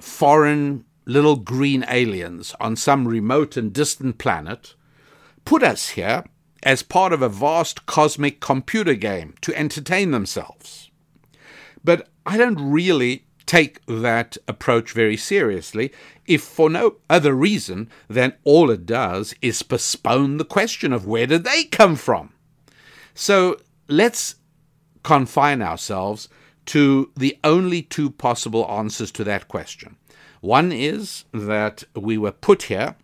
foreign 0.00 0.84
little 1.08 1.36
green 1.36 1.84
aliens 1.88 2.54
on 2.60 2.76
some 2.76 3.08
remote 3.08 3.56
and 3.56 3.72
distant 3.72 4.18
planet 4.18 4.74
put 5.46 5.62
us 5.62 5.90
here 5.90 6.22
as 6.62 6.82
part 6.82 7.14
of 7.14 7.22
a 7.22 7.28
vast 7.28 7.86
cosmic 7.86 8.40
computer 8.40 8.94
game 8.94 9.34
to 9.40 9.56
entertain 9.58 10.10
themselves. 10.10 10.90
But 11.82 12.08
I 12.26 12.36
don't 12.36 12.60
really 12.60 13.24
take 13.46 13.80
that 13.86 14.36
approach 14.46 14.92
very 14.92 15.16
seriously 15.16 15.90
if 16.26 16.42
for 16.42 16.68
no 16.68 16.96
other 17.08 17.32
reason 17.32 17.88
than 18.08 18.34
all 18.44 18.68
it 18.70 18.84
does 18.84 19.34
is 19.40 19.62
postpone 19.62 20.36
the 20.36 20.44
question 20.44 20.92
of 20.92 21.06
where 21.06 21.26
did 21.26 21.44
they 21.44 21.64
come 21.64 21.96
from. 21.96 22.34
So 23.14 23.56
let's 23.88 24.34
confine 25.02 25.62
ourselves 25.62 26.28
to 26.66 27.10
the 27.16 27.38
only 27.42 27.80
two 27.80 28.10
possible 28.10 28.70
answers 28.70 29.10
to 29.12 29.24
that 29.24 29.48
question. 29.48 29.96
One 30.40 30.70
is 30.72 31.24
that 31.32 31.84
we 31.94 32.16
were 32.16 32.32
put 32.32 32.64
here 32.64 32.96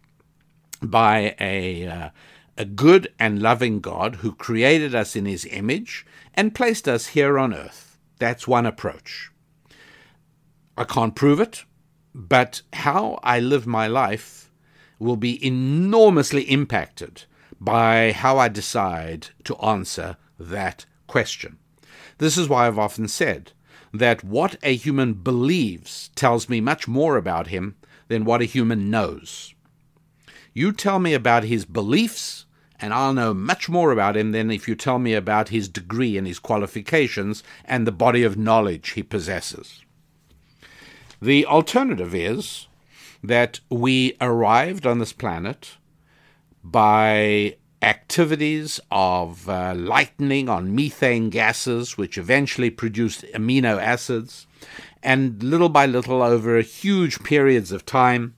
by 0.81 1.35
a, 1.41 1.87
uh, 1.87 2.11
a 2.57 2.65
good 2.65 3.13
and 3.19 3.43
loving 3.43 3.81
God 3.81 4.17
who 4.17 4.35
created 4.35 4.95
us 4.95 5.17
in 5.17 5.27
his 5.27 5.45
image 5.47 6.07
and 6.35 6.55
placed 6.55 6.89
us 6.89 7.09
here 7.09 7.39
on 7.39 7.53
earth. 7.53 7.99
That's 8.19 8.47
one 8.47 8.67
approach. 8.67 9.31
I 10.77 10.85
can't 10.85 11.15
prove 11.15 11.41
it, 11.41 11.65
but 12.15 12.63
how 12.73 13.19
I 13.23 13.41
live 13.41 13.67
my 13.67 13.87
life 13.87 14.51
will 14.99 15.17
be 15.17 15.45
enormously 15.45 16.43
impacted 16.43 17.25
by 17.61 18.13
how 18.13 18.39
I 18.39 18.49
decide 18.49 19.29
to 19.45 19.57
answer 19.57 20.17
that 20.39 20.87
question. 21.07 21.59
This 22.19 22.39
is 22.39 22.49
why 22.49 22.67
I've 22.67 22.79
often 22.79 23.09
said 23.09 23.53
that 23.95 24.25
what 24.25 24.57
a 24.65 24.75
human 24.75 25.15
believes 25.15 26.11
tells 26.17 26.49
me 26.49 26.61
much 26.61 26.89
more 26.89 27.17
about 27.17 27.47
him 27.47 27.77
than 28.09 28.25
what 28.25 28.43
a 28.43 28.45
human 28.45 28.91
knows. 28.91 29.55
You 30.53 30.73
tell 30.73 30.99
me 30.99 31.15
about 31.15 31.45
his 31.45 31.65
beliefs, 31.65 32.45
and 32.81 32.93
I'll 32.93 33.15
know 33.15 33.33
much 33.33 33.69
more 33.69 33.93
about 33.93 34.17
him 34.17 34.33
than 34.33 34.51
if 34.51 34.67
you 34.67 34.75
tell 34.75 34.99
me 34.99 35.15
about 35.15 35.51
his 35.51 35.69
degree 35.69 36.19
and 36.19 36.27
his 36.27 36.41
qualifications 36.41 37.45
and 37.65 37.87
the 37.87 37.93
body 37.93 38.25
of 38.25 38.37
knowledge 38.37 38.91
he 38.91 39.03
possesses. 39.05 39.83
The 41.23 41.47
alternative 41.47 42.15
is 42.15 42.67
that 43.23 43.61
we 43.71 44.17
arrived 44.21 44.87
on 44.87 44.99
this 44.99 45.13
planet 45.13 45.77
by 46.65 47.57
activities 47.85 48.81
of 48.91 49.49
uh, 49.49 49.75
lightning 49.77 50.49
on 50.49 50.75
methane 50.75 51.29
gases, 51.31 51.99
which 51.99 52.17
eventually 52.17 52.71
produced 52.71 53.25
amino 53.35 53.81
acids, 53.81 54.47
and 55.03 55.43
little 55.43 55.69
by 55.69 55.85
little, 55.85 56.23
over 56.23 56.61
huge 56.61 57.23
periods 57.23 57.71
of 57.71 57.85
time, 57.85 58.35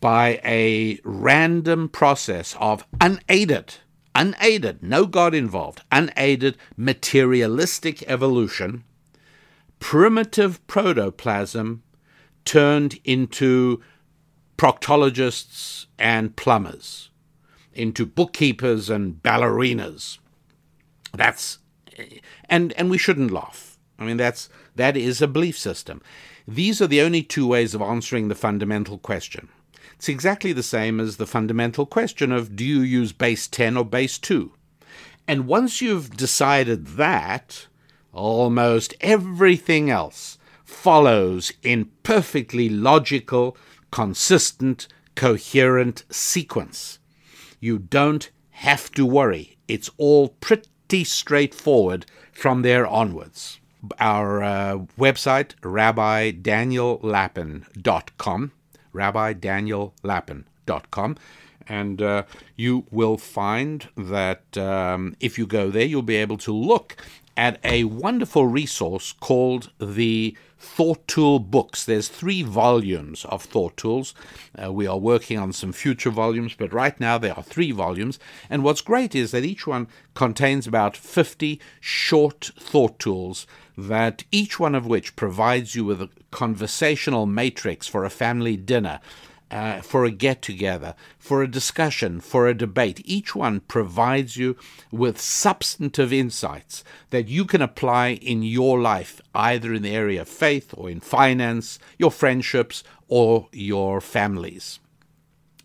by 0.00 0.40
a 0.44 1.00
random 1.02 1.88
process 1.88 2.54
of 2.60 2.84
unaided, 3.00 3.76
unaided, 4.14 4.82
no 4.82 5.06
God 5.06 5.34
involved, 5.34 5.82
unaided 5.90 6.56
materialistic 6.76 8.02
evolution, 8.08 8.84
primitive 9.80 10.64
protoplasm 10.66 11.82
turned 12.44 12.98
into 13.04 13.82
proctologists 14.56 15.86
and 15.98 16.36
plumbers, 16.36 17.07
into 17.78 18.04
bookkeepers 18.04 18.90
and 18.90 19.22
ballerinas. 19.22 20.18
That's 21.14 21.58
and 22.48 22.72
and 22.74 22.90
we 22.90 22.98
shouldn't 22.98 23.30
laugh. 23.30 23.78
I 23.98 24.04
mean 24.04 24.16
that's 24.16 24.48
that 24.76 24.96
is 24.96 25.22
a 25.22 25.28
belief 25.28 25.58
system. 25.58 26.02
These 26.46 26.80
are 26.80 26.86
the 26.86 27.02
only 27.02 27.22
two 27.22 27.46
ways 27.46 27.74
of 27.74 27.82
answering 27.82 28.28
the 28.28 28.34
fundamental 28.34 28.98
question. 28.98 29.48
It's 29.96 30.08
exactly 30.08 30.52
the 30.52 30.62
same 30.62 31.00
as 31.00 31.16
the 31.16 31.26
fundamental 31.26 31.84
question 31.84 32.32
of 32.32 32.54
do 32.54 32.64
you 32.64 32.80
use 32.80 33.12
base 33.12 33.48
10 33.48 33.76
or 33.76 33.84
base 33.84 34.16
2? 34.18 34.52
And 35.26 35.46
once 35.46 35.82
you've 35.82 36.16
decided 36.16 36.86
that, 36.96 37.66
almost 38.12 38.94
everything 39.00 39.90
else 39.90 40.38
follows 40.64 41.52
in 41.62 41.90
perfectly 42.02 42.68
logical, 42.68 43.56
consistent, 43.90 44.86
coherent 45.16 46.04
sequence. 46.10 46.98
You 47.60 47.78
don't 47.78 48.28
have 48.50 48.90
to 48.92 49.06
worry. 49.06 49.56
It's 49.66 49.90
all 49.98 50.28
pretty 50.40 51.04
straightforward 51.04 52.06
from 52.32 52.62
there 52.62 52.86
onwards. 52.86 53.60
Our 54.00 54.42
uh, 54.42 54.78
website, 54.98 55.54
rabbidaniellapin.com, 55.60 58.52
rabbidaniellapin.com, 58.94 61.16
and 61.68 62.02
uh, 62.02 62.22
you 62.56 62.86
will 62.90 63.18
find 63.18 63.88
that 63.96 64.56
um, 64.56 65.14
if 65.20 65.38
you 65.38 65.46
go 65.46 65.70
there, 65.70 65.84
you'll 65.84 66.02
be 66.02 66.16
able 66.16 66.38
to 66.38 66.52
look 66.52 66.96
at 67.38 67.60
a 67.62 67.84
wonderful 67.84 68.48
resource 68.48 69.12
called 69.12 69.70
the 69.78 70.36
Thought 70.58 71.06
Tool 71.06 71.38
books. 71.38 71.84
There's 71.84 72.08
three 72.08 72.42
volumes 72.42 73.24
of 73.26 73.44
Thought 73.44 73.76
Tools. 73.76 74.12
Uh, 74.60 74.72
we 74.72 74.88
are 74.88 74.98
working 74.98 75.38
on 75.38 75.52
some 75.52 75.72
future 75.72 76.10
volumes, 76.10 76.54
but 76.58 76.72
right 76.72 76.98
now 76.98 77.16
there 77.16 77.36
are 77.36 77.44
three 77.44 77.70
volumes. 77.70 78.18
And 78.50 78.64
what's 78.64 78.80
great 78.80 79.14
is 79.14 79.30
that 79.30 79.44
each 79.44 79.68
one 79.68 79.86
contains 80.14 80.66
about 80.66 80.96
50 80.96 81.60
short 81.78 82.50
thought 82.58 82.98
tools 82.98 83.46
that 83.76 84.24
each 84.32 84.58
one 84.58 84.74
of 84.74 84.88
which 84.88 85.14
provides 85.14 85.76
you 85.76 85.84
with 85.84 86.02
a 86.02 86.10
conversational 86.32 87.24
matrix 87.24 87.86
for 87.86 88.04
a 88.04 88.10
family 88.10 88.56
dinner 88.56 88.98
uh, 89.50 89.80
for 89.80 90.04
a 90.04 90.10
get 90.10 90.42
together, 90.42 90.94
for 91.18 91.42
a 91.42 91.50
discussion, 91.50 92.20
for 92.20 92.46
a 92.46 92.54
debate. 92.54 93.00
Each 93.04 93.34
one 93.34 93.60
provides 93.60 94.36
you 94.36 94.56
with 94.90 95.20
substantive 95.20 96.12
insights 96.12 96.84
that 97.10 97.28
you 97.28 97.44
can 97.44 97.62
apply 97.62 98.08
in 98.10 98.42
your 98.42 98.80
life, 98.80 99.20
either 99.34 99.72
in 99.72 99.82
the 99.82 99.94
area 99.94 100.22
of 100.22 100.28
faith 100.28 100.74
or 100.76 100.90
in 100.90 101.00
finance, 101.00 101.78
your 101.98 102.10
friendships, 102.10 102.84
or 103.08 103.48
your 103.52 104.00
families. 104.00 104.80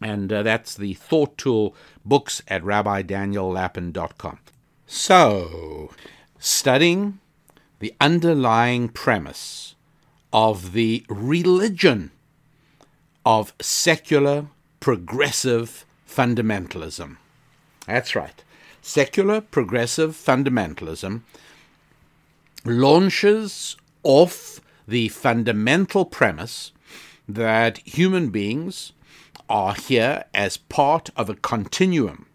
And 0.01 0.31
uh, 0.31 0.43
that's 0.43 0.75
the 0.75 0.93
Thought 0.95 1.37
Tool 1.37 1.75
books 2.03 2.41
at 2.47 2.63
rabbidaniellapin.com. 2.63 4.39
So, 4.85 5.91
studying 6.39 7.19
the 7.79 7.93
underlying 7.99 8.89
premise 8.89 9.75
of 10.31 10.73
the 10.73 11.05
religion 11.09 12.11
of 13.25 13.53
secular 13.61 14.47
progressive 14.79 15.85
fundamentalism. 16.07 17.17
That's 17.87 18.15
right. 18.15 18.43
Secular 18.81 19.41
progressive 19.41 20.11
fundamentalism 20.11 21.21
launches 22.65 23.75
off 24.03 24.59
the 24.87 25.07
fundamental 25.09 26.05
premise 26.05 26.71
that 27.27 27.77
human 27.79 28.29
beings 28.29 28.91
are 29.49 29.75
here 29.75 30.25
as 30.33 30.57
part 30.57 31.09
of 31.15 31.29
a 31.29 31.35
continuum 31.35 32.25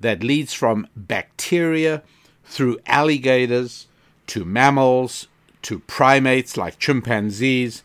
that 0.00 0.22
leads 0.22 0.52
from 0.52 0.86
bacteria 0.96 2.02
through 2.44 2.78
alligators 2.86 3.86
to 4.26 4.44
mammals 4.44 5.28
to 5.62 5.78
primates 5.80 6.56
like 6.56 6.78
chimpanzees 6.78 7.82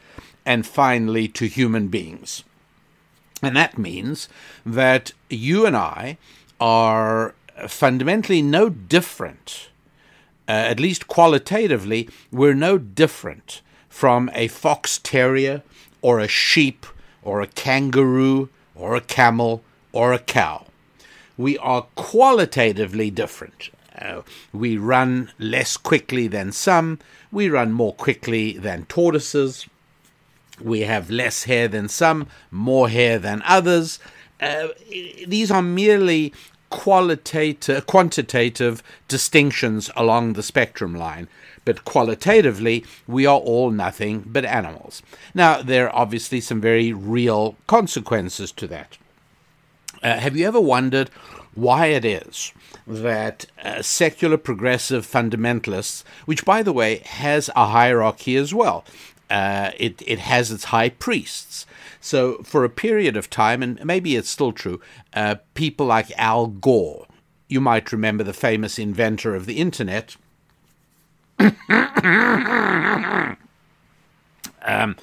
and 0.48 0.66
finally 0.66 1.28
to 1.28 1.46
human 1.46 1.90
beings. 1.90 2.44
And 3.44 3.56
that 3.56 3.78
means 3.78 4.30
that 4.66 5.12
you 5.30 5.66
and 5.66 5.76
I 5.76 6.18
are 6.60 7.36
fundamentally 7.68 8.42
no 8.42 8.70
different, 8.70 9.70
uh, 10.48 10.52
at 10.52 10.80
least 10.80 11.08
qualitatively, 11.08 12.10
we're 12.32 12.56
no 12.56 12.78
different 12.78 13.62
from 13.90 14.32
a 14.34 14.48
fox 14.48 15.00
terrier 15.00 15.64
or 16.02 16.20
a 16.20 16.28
sheep 16.28 16.86
or 17.22 17.42
a 17.42 17.48
kangaroo 17.48 18.50
or 18.74 18.96
a 18.96 19.02
camel 19.02 19.62
or 19.92 20.14
a 20.14 20.20
cow. 20.20 20.66
We 21.38 21.58
are 21.58 21.88
qualitatively 21.96 23.12
different. 23.12 23.70
Uh, 24.00 24.22
we 24.54 24.78
run 24.78 25.32
less 25.40 25.76
quickly 25.76 26.28
than 26.28 26.52
some, 26.52 27.00
we 27.32 27.50
run 27.50 27.72
more 27.74 27.94
quickly 27.94 28.54
than 28.58 28.86
tortoises, 28.86 29.68
we 30.62 30.82
have 30.82 31.10
less 31.10 31.44
hair 31.44 31.68
than 31.68 31.90
some, 31.90 32.28
more 32.52 32.90
hair 32.90 33.20
than 33.20 33.42
others. 33.46 34.00
Uh, 34.40 34.70
these 35.28 35.52
are 35.52 35.62
merely 35.62 36.34
qualitative, 36.70 37.86
quantitative 37.88 38.84
distinctions 39.08 39.90
along 39.96 40.34
the 40.34 40.44
spectrum 40.44 40.96
line. 40.96 41.28
But 41.66 41.86
qualitatively, 41.86 42.86
we 43.08 43.26
are 43.26 43.40
all 43.40 43.72
nothing 43.72 44.24
but 44.26 44.46
animals. 44.46 45.02
Now, 45.34 45.62
there 45.62 45.90
are 45.90 45.96
obviously 45.96 46.40
some 46.40 46.62
very 46.62 46.94
real 46.94 47.58
consequences 47.68 48.52
to 48.54 48.68
that. 48.68 48.98
Uh, 50.02 50.18
have 50.18 50.38
you 50.38 50.48
ever 50.48 50.62
wondered 50.62 51.10
why 51.56 51.88
it 51.88 52.06
is 52.06 52.54
that 52.86 53.48
uh, 53.64 53.82
secular 53.82 54.38
progressive 54.38 55.06
fundamentalists, 55.06 56.04
which 56.26 56.46
by 56.46 56.62
the 56.64 56.72
way 56.72 57.00
has 57.00 57.50
a 57.56 57.68
hierarchy 57.68 58.38
as 58.38 58.54
well, 58.54 58.86
uh, 59.30 59.72
it, 59.78 60.02
it 60.06 60.20
has 60.20 60.52
its 60.52 60.66
high 60.66 60.90
priests. 60.90 61.66
So, 62.00 62.38
for 62.44 62.64
a 62.64 62.70
period 62.70 63.18
of 63.18 63.30
time, 63.30 63.62
and 63.62 63.84
maybe 63.84 64.16
it's 64.16 64.30
still 64.30 64.52
true, 64.52 64.80
uh, 65.14 65.36
people 65.54 65.86
like 65.86 66.12
Al 66.18 66.48
Gore, 66.48 67.06
you 67.48 67.60
might 67.60 67.92
remember 67.92 68.24
the 68.24 68.34
famous 68.34 68.80
inventor 68.80 69.36
of 69.36 69.46
the 69.46 69.58
internet, 69.58 70.16
um, 74.62 74.96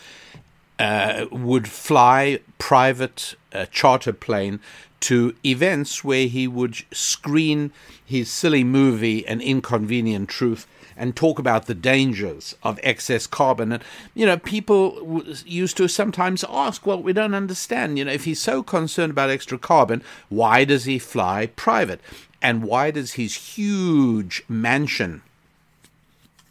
uh, 0.78 1.26
would 1.30 1.68
fly 1.68 2.40
private 2.58 3.34
uh, 3.52 3.66
charter 3.66 4.12
plane 4.12 4.60
to 5.00 5.34
events 5.44 6.02
where 6.02 6.26
he 6.26 6.48
would 6.48 6.76
screen 6.90 7.70
his 8.04 8.30
silly 8.30 8.64
movie 8.64 9.26
An 9.26 9.40
Inconvenient 9.40 10.28
Truth 10.28 10.66
and 10.96 11.14
talk 11.14 11.38
about 11.38 11.66
the 11.66 11.74
dangers 11.74 12.54
of 12.62 12.78
excess 12.82 13.26
carbon. 13.26 13.72
And, 13.72 13.82
you 14.14 14.26
know, 14.26 14.36
people 14.36 15.22
used 15.44 15.76
to 15.76 15.88
sometimes 15.88 16.44
ask, 16.48 16.86
well, 16.86 17.02
we 17.02 17.12
don't 17.12 17.34
understand. 17.34 17.98
You 17.98 18.04
know, 18.04 18.12
if 18.12 18.24
he's 18.24 18.40
so 18.40 18.62
concerned 18.62 19.10
about 19.10 19.30
extra 19.30 19.58
carbon, 19.58 20.02
why 20.28 20.64
does 20.64 20.84
he 20.84 20.98
fly 20.98 21.46
private? 21.56 22.00
And 22.40 22.62
why 22.62 22.90
does 22.90 23.12
his 23.12 23.56
huge 23.56 24.44
mansion 24.48 25.22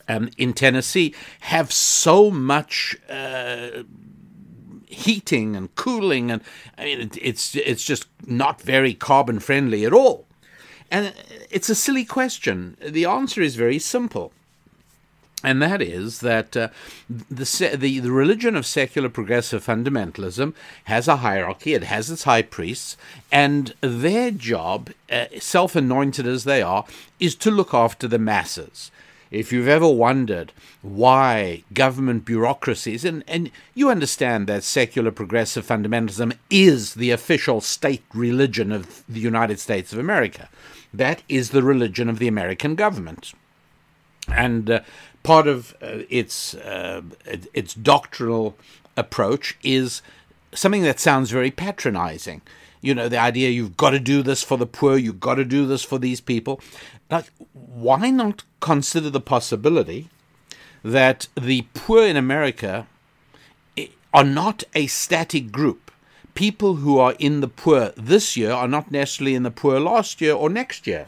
um, 0.07 0.29
in 0.37 0.53
Tennessee 0.53 1.13
have 1.41 1.71
so 1.71 2.31
much 2.31 2.97
uh, 3.09 3.83
heating 4.87 5.55
and 5.55 5.73
cooling? 5.75 6.31
And 6.31 6.41
I 6.77 6.85
mean, 6.85 6.99
it, 7.01 7.17
it's 7.21 7.55
it's 7.55 7.83
just 7.83 8.07
not 8.25 8.59
very 8.61 8.95
carbon 8.95 9.39
friendly 9.39 9.85
at 9.85 9.93
all. 9.93 10.25
And 10.93 11.11
it's 11.49 11.71
a 11.71 11.75
silly 11.75 12.05
question. 12.05 12.77
The 12.79 13.05
answer 13.05 13.41
is 13.41 13.55
very 13.55 13.79
simple. 13.79 14.31
And 15.43 15.59
that 15.59 15.81
is 15.81 16.19
that 16.19 16.55
uh, 16.55 16.67
the, 17.09 17.75
the, 17.75 18.09
religion 18.11 18.55
of 18.55 18.65
secular 18.65 19.09
progressive 19.09 19.65
fundamentalism 19.65 20.53
has 20.85 21.07
a 21.07 21.17
hierarchy, 21.17 21.73
it 21.73 21.83
has 21.83 22.11
its 22.11 22.23
high 22.23 22.43
priests, 22.43 22.95
and 23.31 23.73
their 23.81 24.29
job, 24.29 24.91
uh, 25.11 25.25
self 25.39 25.75
anointed 25.75 26.27
as 26.27 26.43
they 26.43 26.61
are, 26.61 26.85
is 27.19 27.35
to 27.35 27.51
look 27.51 27.73
after 27.73 28.07
the 28.07 28.19
masses. 28.19 28.91
If 29.31 29.51
you've 29.51 29.67
ever 29.67 29.89
wondered 29.89 30.51
why 30.83 31.63
government 31.73 32.23
bureaucracies, 32.23 33.03
and, 33.03 33.23
and 33.27 33.49
you 33.73 33.89
understand 33.89 34.45
that 34.47 34.63
secular 34.63 35.09
progressive 35.09 35.65
fundamentalism 35.65 36.37
is 36.51 36.93
the 36.93 37.09
official 37.09 37.59
state 37.59 38.03
religion 38.13 38.71
of 38.71 39.03
the 39.09 39.19
United 39.19 39.59
States 39.59 39.91
of 39.91 39.97
America, 39.97 40.49
that 40.93 41.23
is 41.27 41.49
the 41.49 41.63
religion 41.63 42.09
of 42.09 42.19
the 42.19 42.27
American 42.27 42.75
government. 42.75 43.33
And 44.27 44.69
uh, 44.69 44.79
part 45.23 45.47
of 45.47 45.75
uh, 45.81 46.03
its 46.09 46.53
uh, 46.53 47.01
its 47.53 47.73
doctrinal 47.73 48.55
approach 48.95 49.57
is 49.63 50.01
something 50.53 50.83
that 50.83 50.99
sounds 50.99 51.31
very 51.31 51.51
patronizing. 51.51 52.41
You 52.81 52.93
know, 52.93 53.09
the 53.09 53.17
idea 53.17 53.49
you've 53.49 53.77
got 53.77 53.91
to 53.91 53.99
do 53.99 54.21
this 54.21 54.43
for 54.43 54.57
the 54.57 54.65
poor, 54.65 54.97
you've 54.97 55.19
got 55.19 55.35
to 55.35 55.45
do 55.45 55.65
this 55.65 55.83
for 55.83 55.97
these 55.97 56.21
people. 56.21 56.59
Like, 57.09 57.31
why 57.53 58.09
not 58.09 58.43
consider 58.59 59.09
the 59.09 59.21
possibility 59.21 60.09
that 60.83 61.27
the 61.39 61.65
poor 61.73 62.05
in 62.05 62.17
America 62.17 62.87
eh, 63.77 63.87
are 64.13 64.25
not 64.25 64.63
a 64.75 64.87
static 64.87 65.51
group? 65.51 65.82
People 66.33 66.75
who 66.77 66.97
are 66.97 67.15
in 67.19 67.41
the 67.41 67.47
poor 67.47 67.91
this 67.95 68.35
year 68.35 68.51
are 68.51 68.67
not 68.67 68.91
necessarily 68.91 69.35
in 69.35 69.43
the 69.43 69.51
poor 69.51 69.79
last 69.79 70.19
year 70.21 70.33
or 70.33 70.49
next 70.49 70.87
year. 70.87 71.07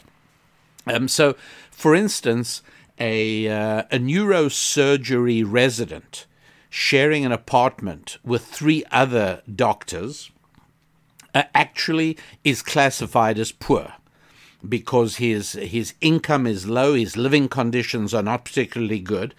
Um, 0.86 1.08
so, 1.08 1.34
for 1.70 1.94
instance, 1.94 2.62
a, 2.98 3.48
uh, 3.48 3.82
a 3.90 3.98
neurosurgery 3.98 5.44
resident 5.46 6.26
sharing 6.70 7.24
an 7.24 7.32
apartment 7.32 8.18
with 8.24 8.44
three 8.44 8.84
other 8.92 9.42
doctors 9.52 10.30
uh, 11.34 11.42
actually 11.54 12.16
is 12.44 12.62
classified 12.62 13.38
as 13.38 13.52
poor 13.52 13.94
because 14.66 15.16
his 15.16 15.52
his 15.52 15.94
income 16.00 16.46
is 16.46 16.66
low, 16.66 16.94
his 16.94 17.16
living 17.16 17.48
conditions 17.48 18.14
are 18.14 18.22
not 18.22 18.44
particularly 18.44 19.00
good. 19.00 19.34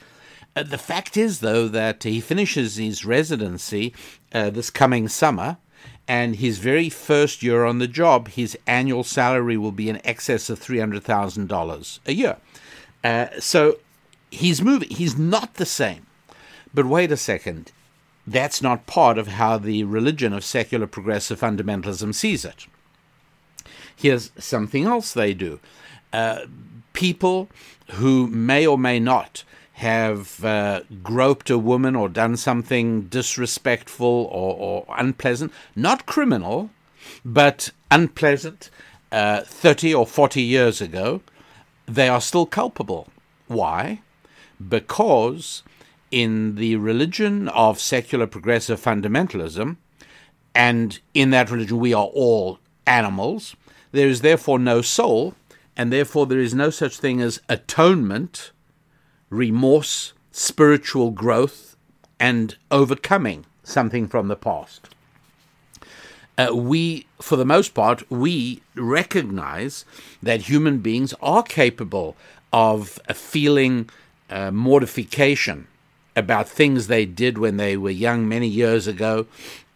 Uh, 0.55 0.63
the 0.63 0.77
fact 0.77 1.17
is, 1.17 1.39
though, 1.39 1.67
that 1.67 2.03
he 2.03 2.19
finishes 2.19 2.77
his 2.77 3.05
residency 3.05 3.93
uh, 4.33 4.49
this 4.49 4.69
coming 4.69 5.07
summer, 5.07 5.57
and 6.07 6.37
his 6.37 6.59
very 6.59 6.89
first 6.89 7.43
year 7.43 7.65
on 7.65 7.79
the 7.79 7.87
job, 7.87 8.29
his 8.29 8.57
annual 8.65 9.03
salary 9.03 9.57
will 9.57 9.71
be 9.71 9.89
in 9.89 10.05
excess 10.05 10.49
of 10.49 10.59
three 10.59 10.79
hundred 10.79 11.03
thousand 11.03 11.47
dollars 11.47 11.99
a 12.05 12.13
year. 12.13 12.37
Uh, 13.03 13.27
so 13.39 13.79
he's 14.31 14.61
moving. 14.61 14.89
He's 14.89 15.17
not 15.17 15.55
the 15.55 15.65
same. 15.65 16.05
But 16.73 16.85
wait 16.85 17.11
a 17.11 17.17
second. 17.17 17.71
That's 18.25 18.61
not 18.61 18.87
part 18.87 19.17
of 19.17 19.27
how 19.27 19.57
the 19.57 19.83
religion 19.85 20.33
of 20.33 20.43
secular 20.43 20.87
progressive 20.87 21.39
fundamentalism 21.39 22.13
sees 22.13 22.43
it. 22.43 22.67
Here's 23.95 24.31
something 24.37 24.83
else 24.83 25.13
they 25.13 25.33
do. 25.33 25.59
Uh, 26.11 26.41
people 26.93 27.49
who 27.91 28.27
may 28.27 28.67
or 28.67 28.77
may 28.77 28.99
not 28.99 29.43
have 29.77 30.43
uh, 30.43 30.81
groped 31.03 31.51
a 31.51 31.57
woman 31.57 31.95
or 31.95 32.09
done 32.09 32.35
something 32.35 33.03
disrespectful 33.03 34.27
or, 34.31 34.55
or 34.57 34.85
unpleasant, 34.97 35.53
not 35.75 36.07
criminal, 36.07 36.71
but 37.23 37.69
unpleasant, 37.91 38.71
uh, 39.11 39.41
30 39.41 39.93
or 39.93 40.07
40 40.07 40.41
years 40.41 40.81
ago, 40.81 41.21
they 41.85 42.09
are 42.09 42.19
still 42.19 42.47
culpable. 42.47 43.07
Why? 43.47 44.01
Because 44.67 45.61
in 46.09 46.55
the 46.55 46.77
religion 46.77 47.47
of 47.49 47.79
secular 47.79 48.25
progressive 48.25 48.81
fundamentalism, 48.81 49.77
and 50.55 50.99
in 51.13 51.29
that 51.29 51.51
religion 51.51 51.77
we 51.77 51.93
are 51.93 52.05
all 52.05 52.57
animals, 52.87 53.55
there 53.91 54.07
is 54.07 54.21
therefore 54.21 54.57
no 54.57 54.81
soul, 54.81 55.35
and 55.75 55.93
therefore 55.93 56.25
there 56.25 56.39
is 56.39 56.55
no 56.55 56.71
such 56.71 56.97
thing 56.97 57.21
as 57.21 57.39
atonement, 57.47 58.51
remorse, 59.29 60.13
spiritual 60.31 61.11
growth, 61.11 61.75
and 62.19 62.55
overcoming 62.71 63.45
something 63.63 64.07
from 64.07 64.27
the 64.27 64.35
past 64.35 64.89
uh, 66.37 66.49
we, 66.53 67.07
for 67.19 67.35
the 67.35 67.45
most 67.45 67.73
part, 67.73 68.09
we 68.11 68.61
recognize 68.75 69.85
that 70.21 70.41
human 70.41 70.79
beings 70.79 71.13
are 71.21 71.43
capable 71.43 72.15
of 72.53 72.99
uh, 73.09 73.13
feeling 73.13 73.89
uh, 74.29 74.51
mortification 74.51 75.67
about 76.15 76.47
things 76.47 76.87
they 76.87 77.05
did 77.05 77.37
when 77.37 77.57
they 77.57 77.75
were 77.75 77.89
young 77.89 78.27
many 78.27 78.47
years 78.47 78.87
ago, 78.87 79.25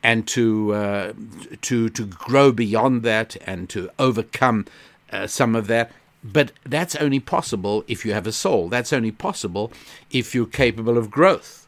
and 0.03 0.27
to 0.27 0.73
uh, 0.73 1.13
to 1.61 1.89
to 1.89 2.05
grow 2.05 2.51
beyond 2.51 3.03
that 3.03 3.37
and 3.45 3.69
to 3.69 3.89
overcome 3.99 4.65
uh, 5.11 5.27
some 5.27 5.55
of 5.55 5.67
that. 5.67 5.91
But 6.23 6.51
that's 6.63 6.95
only 6.95 7.19
possible 7.19 7.83
if 7.87 8.05
you 8.05 8.13
have 8.13 8.27
a 8.27 8.31
soul. 8.31 8.69
That's 8.69 8.93
only 8.93 9.11
possible 9.11 9.71
if 10.11 10.35
you're 10.35 10.45
capable 10.45 10.97
of 10.97 11.09
growth. 11.09 11.67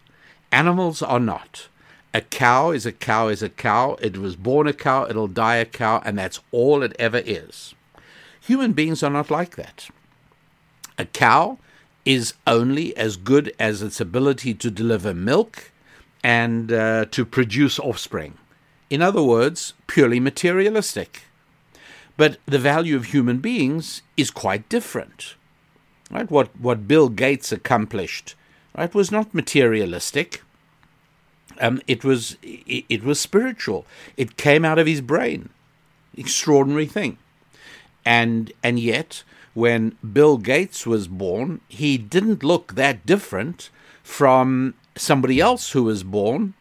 Animals 0.51 1.01
are 1.01 1.19
not. 1.19 1.67
A 2.13 2.21
cow 2.21 2.69
is 2.69 2.85
a 2.85 2.91
cow 2.91 3.29
is 3.29 3.41
a 3.41 3.49
cow. 3.49 3.97
It 3.99 4.17
was 4.17 4.35
born 4.35 4.67
a 4.67 4.73
cow, 4.73 5.07
it'll 5.09 5.27
die 5.27 5.55
a 5.55 5.65
cow, 5.65 6.01
and 6.05 6.17
that's 6.17 6.39
all 6.51 6.83
it 6.83 6.95
ever 6.99 7.23
is. 7.25 7.73
Human 8.41 8.73
beings 8.73 9.01
are 9.01 9.09
not 9.09 9.31
like 9.31 9.55
that. 9.55 9.89
A 10.99 11.05
cow 11.05 11.57
is 12.05 12.35
only 12.45 12.95
as 12.95 13.15
good 13.17 13.51
as 13.57 13.81
its 13.81 13.99
ability 13.99 14.53
to 14.53 14.69
deliver 14.69 15.13
milk 15.13 15.71
and 16.23 16.71
uh, 16.71 17.05
to 17.05 17.25
produce 17.25 17.79
offspring. 17.79 18.37
In 18.89 19.01
other 19.01 19.23
words, 19.23 19.73
purely 19.87 20.19
materialistic. 20.19 21.23
But 22.15 22.37
the 22.45 22.59
value 22.59 22.95
of 22.95 23.05
human 23.05 23.39
beings 23.39 24.01
is 24.15 24.29
quite 24.31 24.69
different. 24.69 25.35
Right? 26.11 26.29
What, 26.29 26.49
what 26.59 26.87
Bill 26.87 27.09
Gates 27.09 27.51
accomplished 27.51 28.35
right, 28.75 28.93
was 28.93 29.11
not 29.11 29.33
materialistic 29.33 30.43
um, 31.59 31.81
it 31.87 32.03
was 32.03 32.37
it, 32.41 32.85
it 32.89 33.03
was 33.03 33.19
spiritual. 33.19 33.85
It 34.17 34.37
came 34.37 34.65
out 34.65 34.79
of 34.79 34.87
his 34.87 35.01
brain. 35.01 35.49
Extraordinary 36.17 36.85
thing. 36.85 37.17
And 38.05 38.51
and 38.63 38.79
yet, 38.79 39.23
when 39.53 39.97
Bill 40.11 40.37
Gates 40.37 40.85
was 40.85 41.07
born, 41.07 41.61
he 41.67 41.97
didn't 41.97 42.43
look 42.43 42.75
that 42.75 43.05
different 43.05 43.69
from 44.03 44.73
somebody 44.95 45.39
else 45.39 45.71
who 45.71 45.83
was 45.83 46.03
born 46.03 46.53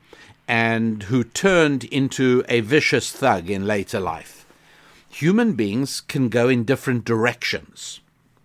and 0.46 1.04
who 1.04 1.24
turned 1.24 1.84
into 1.84 2.44
a 2.48 2.60
vicious 2.60 3.10
thug 3.10 3.50
in 3.50 3.66
later 3.66 4.00
life. 4.00 4.41
Human 5.12 5.52
beings 5.52 6.00
can 6.00 6.30
go 6.30 6.48
in 6.48 6.64
different 6.64 7.04
directions 7.04 8.00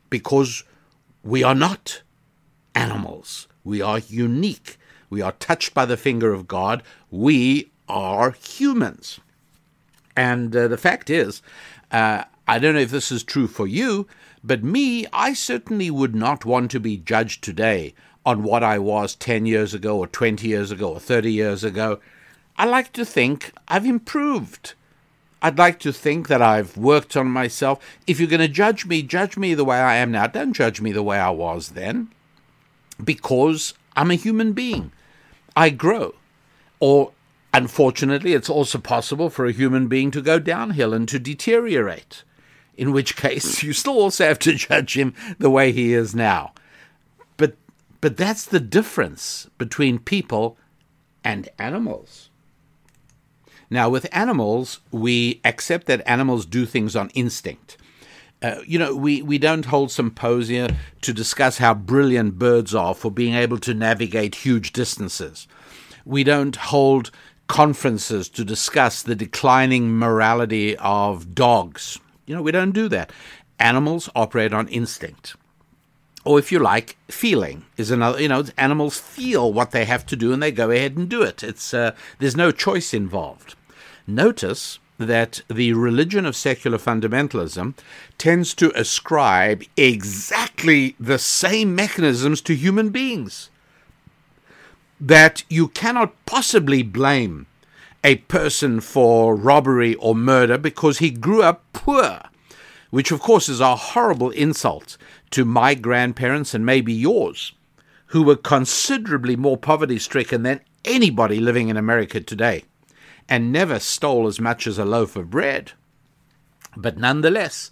because 0.10 0.64
we 1.24 1.42
are 1.42 1.56
not 1.56 2.02
animals. 2.76 3.48
We 3.64 3.82
are 3.82 4.00
unique. 4.00 4.78
We 5.10 5.22
are 5.22 5.32
touched 5.32 5.74
by 5.74 5.86
the 5.86 5.96
finger 5.96 6.34
of 6.34 6.46
God. 6.46 6.84
We 7.10 7.72
are 7.88 8.32
humans. 8.32 9.22
And 10.16 10.54
uh, 10.54 10.68
the 10.68 10.78
fact 10.78 11.10
is, 11.10 11.42
uh, 11.90 12.26
I 12.50 12.60
don't 12.60 12.76
know 12.76 12.82
if 12.82 12.92
this 12.92 13.14
is 13.14 13.24
true 13.24 13.48
for 13.48 13.66
you, 13.66 14.06
but 14.44 14.62
me, 14.62 15.06
I 15.14 15.34
certainly 15.34 15.90
would 15.90 16.16
not 16.16 16.44
want 16.44 16.70
to 16.72 16.82
be 16.82 16.98
judged 16.98 17.46
today 17.46 17.94
on 18.26 18.44
what 18.44 18.62
I 18.62 18.78
was 18.78 19.16
10 19.16 19.46
years 19.46 19.74
ago, 19.74 19.98
or 19.98 20.08
20 20.08 20.46
years 20.46 20.70
ago, 20.70 20.94
or 20.94 21.00
30 21.00 21.32
years 21.32 21.64
ago. 21.64 22.02
I 22.58 22.66
like 22.66 22.92
to 22.94 23.06
think 23.06 23.54
I've 23.70 23.86
improved. 23.86 24.74
I'd 25.42 25.58
like 25.58 25.80
to 25.80 25.94
think 25.94 26.28
that 26.28 26.42
I've 26.42 26.78
worked 26.78 27.16
on 27.16 27.28
myself. 27.28 27.80
If 28.08 28.20
you're 28.20 28.30
going 28.30 28.40
to 28.40 28.48
judge 28.48 28.86
me, 28.86 29.04
judge 29.04 29.38
me 29.38 29.54
the 29.54 29.66
way 29.66 29.78
I 29.78 29.98
am 29.98 30.12
now. 30.12 30.28
Don't 30.28 30.54
judge 30.54 30.82
me 30.82 30.92
the 30.92 31.04
way 31.04 31.20
I 31.20 31.30
was 31.30 31.70
then, 31.70 32.12
because 33.04 33.76
I'm 33.96 34.10
a 34.10 34.16
human 34.16 34.54
being. 34.54 34.92
I 35.56 35.70
grow. 35.70 36.16
Or, 36.80 37.12
unfortunately, 37.54 38.34
it's 38.34 38.50
also 38.50 38.80
possible 38.80 39.30
for 39.30 39.46
a 39.46 39.52
human 39.52 39.88
being 39.88 40.10
to 40.12 40.22
go 40.22 40.40
downhill 40.40 40.94
and 40.94 41.08
to 41.10 41.20
deteriorate, 41.20 42.24
in 42.76 42.92
which 42.92 43.16
case 43.16 43.62
you 43.64 43.74
still 43.74 44.00
also 44.00 44.26
have 44.26 44.40
to 44.40 44.56
judge 44.56 44.98
him 44.98 45.14
the 45.38 45.52
way 45.52 45.72
he 45.72 45.94
is 45.94 46.16
now. 46.16 46.54
But, 47.38 47.56
but 48.02 48.18
that's 48.18 48.46
the 48.46 48.60
difference 48.60 49.48
between 49.60 50.00
people 50.00 50.58
and 51.24 51.48
animals. 51.60 52.27
Now, 53.70 53.90
with 53.90 54.08
animals, 54.12 54.80
we 54.92 55.42
accept 55.44 55.88
that 55.88 56.08
animals 56.08 56.46
do 56.46 56.66
things 56.66 56.96
on 56.96 57.10
instinct. 57.10 57.78
Uh, 58.42 58.62
you 58.66 58.78
know, 58.78 58.96
we, 58.96 59.22
we 59.22 59.38
don't 59.38 59.66
hold 59.66 59.92
symposia 59.92 60.76
to 61.02 61.14
discuss 61.14 61.58
how 61.58 61.74
brilliant 61.74 62.38
birds 62.38 62.76
are 62.76 62.94
for 62.94 63.12
being 63.12 63.34
able 63.34 63.58
to 63.58 63.74
navigate 63.74 64.36
huge 64.36 64.72
distances. 64.72 65.48
We 66.06 66.24
don't 66.24 66.56
hold 66.56 67.12
conferences 67.48 68.30
to 68.30 68.46
discuss 68.46 69.02
the 69.02 69.16
declining 69.16 69.98
morality 69.98 70.78
of 70.78 71.34
dogs. 71.34 72.00
You 72.26 72.36
know, 72.36 72.42
we 72.42 72.52
don't 72.52 72.72
do 72.72 72.88
that. 72.90 73.12
Animals 73.60 74.10
operate 74.16 74.54
on 74.54 74.68
instinct. 74.68 75.36
Or 76.28 76.38
if 76.38 76.52
you 76.52 76.60
like, 76.60 76.98
feeling 77.08 77.66
is 77.78 77.90
another. 77.90 78.22
You 78.22 78.28
know, 78.28 78.44
animals 78.58 79.00
feel 79.00 79.54
what 79.54 79.72
they 79.72 79.86
have 79.86 80.06
to 80.08 80.16
do 80.16 80.34
and 80.34 80.44
they 80.44 80.52
go 80.52 80.70
ahead 80.70 80.98
and 80.98 81.08
do 81.08 81.22
it. 81.22 81.42
It's 81.42 81.74
uh, 81.74 81.96
there's 82.20 82.36
no 82.36 82.52
choice 82.52 82.94
involved. 82.94 83.56
Notice 84.06 84.80
that 84.98 85.42
the 85.48 85.74
religion 85.74 86.26
of 86.26 86.36
secular 86.36 86.78
fundamentalism 86.78 87.76
tends 88.18 88.54
to 88.56 88.72
ascribe 88.76 89.64
exactly 89.78 90.96
the 91.00 91.20
same 91.20 91.76
mechanisms 91.76 92.42
to 92.42 92.56
human 92.56 92.90
beings. 92.90 93.50
That 95.00 95.44
you 95.50 95.70
cannot 95.70 96.14
possibly 96.26 96.84
blame 96.84 97.46
a 98.04 98.16
person 98.16 98.82
for 98.82 99.36
robbery 99.36 99.96
or 99.96 100.16
murder 100.16 100.58
because 100.58 100.98
he 100.98 101.10
grew 101.10 101.44
up 101.44 101.64
poor, 101.74 102.22
which 102.90 103.12
of 103.12 103.20
course 103.20 103.50
is 103.50 103.60
a 103.60 103.76
horrible 103.76 104.30
insult 104.32 104.98
to 105.32 105.44
my 105.46 105.74
grandparents 105.74 106.54
and 106.54 106.66
maybe 106.66 106.94
yours, 106.94 107.54
who 108.08 108.24
were 108.24 108.36
considerably 108.36 109.36
more 109.36 109.58
poverty 109.58 110.00
stricken 110.00 110.44
than 110.44 110.62
anybody 110.86 111.40
living 111.40 111.70
in 111.70 111.78
America 111.78 112.22
today 112.22 112.64
and 113.30 113.52
never 113.52 113.80
stole 113.80 114.28
as 114.28 114.40
much 114.40 114.66
as 114.68 114.78
a 114.78 114.86
loaf 114.86 115.16
of 115.16 115.30
bread. 115.30 115.74
But 116.76 116.98
nonetheless, 116.98 117.72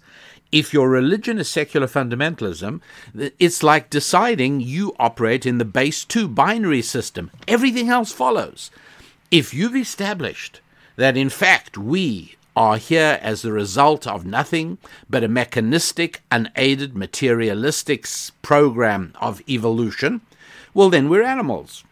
if 0.52 0.72
your 0.72 0.88
religion 0.88 1.38
is 1.38 1.48
secular 1.48 1.86
fundamentalism, 1.86 2.80
it's 3.38 3.62
like 3.62 3.90
deciding 3.90 4.60
you 4.60 4.94
operate 4.98 5.46
in 5.46 5.58
the 5.58 5.64
base 5.64 6.04
2 6.04 6.28
binary 6.28 6.82
system. 6.82 7.30
Everything 7.48 7.88
else 7.88 8.12
follows. 8.12 8.70
If 9.30 9.54
you've 9.54 9.76
established 9.76 10.60
that 10.96 11.16
in 11.16 11.30
fact 11.30 11.76
we 11.76 12.36
are 12.56 12.78
here 12.78 13.18
as 13.22 13.42
the 13.42 13.52
result 13.52 14.06
of 14.06 14.26
nothing 14.26 14.78
but 15.08 15.22
a 15.22 15.28
mechanistic, 15.28 16.22
unaided, 16.32 16.96
materialistic 16.96 18.06
program 18.42 19.12
of 19.20 19.42
evolution, 19.48 20.22
well, 20.74 20.90
then 20.90 21.08
we're 21.08 21.22
animals. 21.22 21.84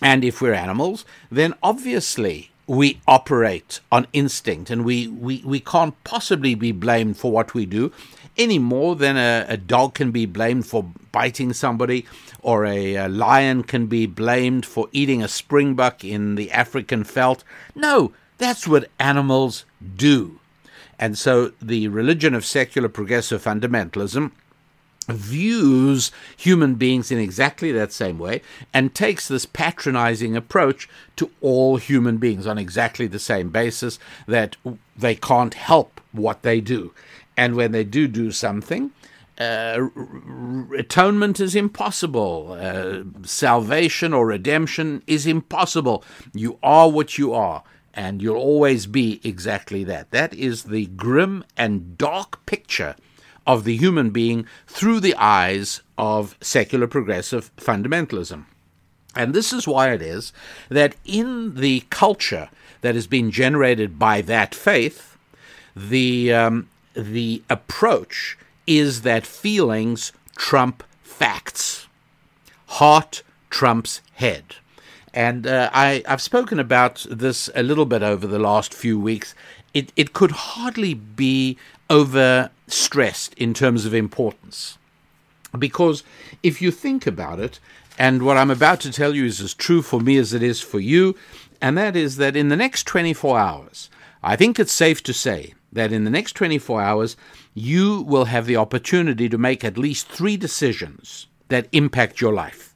And 0.00 0.24
if 0.24 0.40
we're 0.40 0.54
animals, 0.54 1.04
then 1.30 1.54
obviously 1.62 2.50
we 2.66 3.00
operate 3.06 3.80
on 3.92 4.06
instinct 4.12 4.70
and 4.70 4.84
we, 4.84 5.08
we, 5.08 5.42
we 5.44 5.60
can't 5.60 6.02
possibly 6.04 6.54
be 6.54 6.72
blamed 6.72 7.18
for 7.18 7.30
what 7.30 7.54
we 7.54 7.66
do 7.66 7.92
any 8.36 8.58
more 8.58 8.96
than 8.96 9.16
a, 9.16 9.44
a 9.48 9.56
dog 9.56 9.94
can 9.94 10.10
be 10.10 10.26
blamed 10.26 10.66
for 10.66 10.84
biting 11.10 11.52
somebody 11.52 12.06
or 12.40 12.64
a, 12.64 12.94
a, 12.94 13.08
lion 13.08 13.62
can 13.62 13.86
be 13.86 14.06
blamed 14.06 14.64
for 14.64 14.88
eating 14.92 15.22
a 15.22 15.28
springbuck 15.28 16.08
in 16.08 16.34
the 16.34 16.50
African 16.50 17.04
veldt. 17.04 17.44
No, 17.74 18.12
that's 18.42 18.66
what 18.66 18.90
animals 18.98 19.64
do. 19.96 20.38
And 20.98 21.16
so 21.18 21.52
the 21.60 21.88
religion 21.88 22.34
of 22.34 22.44
secular 22.44 22.88
progressive 22.88 23.42
fundamentalism 23.42 24.32
views 25.08 26.12
human 26.36 26.76
beings 26.76 27.10
in 27.10 27.18
exactly 27.18 27.72
that 27.72 27.92
same 27.92 28.18
way 28.18 28.40
and 28.72 28.94
takes 28.94 29.26
this 29.26 29.46
patronizing 29.46 30.36
approach 30.36 30.88
to 31.16 31.30
all 31.40 31.76
human 31.76 32.18
beings 32.18 32.46
on 32.46 32.56
exactly 32.56 33.06
the 33.06 33.18
same 33.18 33.50
basis 33.50 33.98
that 34.26 34.56
they 34.96 35.14
can't 35.14 35.54
help 35.54 36.00
what 36.12 36.42
they 36.42 36.60
do. 36.60 36.92
And 37.36 37.56
when 37.56 37.72
they 37.72 37.84
do 37.84 38.06
do 38.06 38.30
something, 38.30 38.92
uh, 39.38 39.88
atonement 40.76 41.40
is 41.40 41.56
impossible. 41.56 42.56
Uh, 42.58 43.02
salvation 43.26 44.12
or 44.12 44.26
redemption 44.26 45.02
is 45.06 45.26
impossible. 45.26 46.04
You 46.32 46.58
are 46.62 46.90
what 46.90 47.18
you 47.18 47.32
are, 47.32 47.64
and 47.94 48.22
you'll 48.22 48.36
always 48.36 48.86
be 48.86 49.20
exactly 49.22 49.84
that. 49.84 50.10
That 50.10 50.34
is 50.34 50.64
the 50.64 50.86
grim 50.86 51.44
and 51.56 51.96
dark 51.98 52.44
picture 52.46 52.96
of 53.46 53.64
the 53.64 53.76
human 53.76 54.10
being 54.10 54.46
through 54.66 55.00
the 55.00 55.14
eyes 55.16 55.82
of 55.98 56.36
secular 56.40 56.86
progressive 56.86 57.54
fundamentalism. 57.56 58.44
And 59.14 59.34
this 59.34 59.52
is 59.52 59.68
why 59.68 59.92
it 59.92 60.00
is 60.00 60.32
that 60.68 60.96
in 61.04 61.56
the 61.56 61.84
culture 61.90 62.48
that 62.80 62.94
has 62.94 63.06
been 63.06 63.30
generated 63.30 63.98
by 63.98 64.22
that 64.22 64.54
faith, 64.54 65.18
the, 65.76 66.32
um, 66.32 66.68
the 66.94 67.42
approach 67.50 68.38
is 68.66 69.02
that 69.02 69.26
feelings 69.26 70.12
trump 70.36 70.82
facts. 71.02 71.86
Heart 72.66 73.22
trumps 73.50 74.00
head. 74.14 74.56
And 75.14 75.46
uh, 75.46 75.70
I, 75.72 76.02
I've 76.06 76.22
spoken 76.22 76.58
about 76.58 77.06
this 77.10 77.50
a 77.54 77.62
little 77.62 77.84
bit 77.84 78.02
over 78.02 78.26
the 78.26 78.38
last 78.38 78.72
few 78.72 78.98
weeks. 78.98 79.34
It, 79.74 79.92
it 79.96 80.12
could 80.12 80.30
hardly 80.30 80.94
be 80.94 81.58
overstressed 81.90 83.34
in 83.34 83.52
terms 83.54 83.84
of 83.84 83.94
importance. 83.94 84.78
Because 85.58 86.02
if 86.42 86.62
you 86.62 86.70
think 86.70 87.06
about 87.06 87.38
it, 87.38 87.60
and 87.98 88.22
what 88.22 88.38
I'm 88.38 88.50
about 88.50 88.80
to 88.80 88.92
tell 88.92 89.14
you 89.14 89.26
is 89.26 89.40
as 89.40 89.52
true 89.52 89.82
for 89.82 90.00
me 90.00 90.16
as 90.16 90.32
it 90.32 90.42
is 90.42 90.60
for 90.60 90.80
you, 90.80 91.14
and 91.60 91.76
that 91.76 91.94
is 91.94 92.16
that 92.16 92.36
in 92.36 92.48
the 92.48 92.56
next 92.56 92.86
24 92.86 93.38
hours, 93.38 93.90
I 94.22 94.36
think 94.36 94.58
it's 94.58 94.72
safe 94.72 95.02
to 95.04 95.12
say 95.12 95.54
that 95.72 95.92
in 95.92 96.04
the 96.04 96.10
next 96.10 96.32
24 96.32 96.80
hours, 96.80 97.16
you 97.54 98.02
will 98.02 98.26
have 98.26 98.46
the 98.46 98.56
opportunity 98.56 99.28
to 99.28 99.38
make 99.38 99.64
at 99.64 99.78
least 99.78 100.08
three 100.08 100.36
decisions 100.36 101.26
that 101.48 101.68
impact 101.72 102.20
your 102.20 102.32
life. 102.32 102.71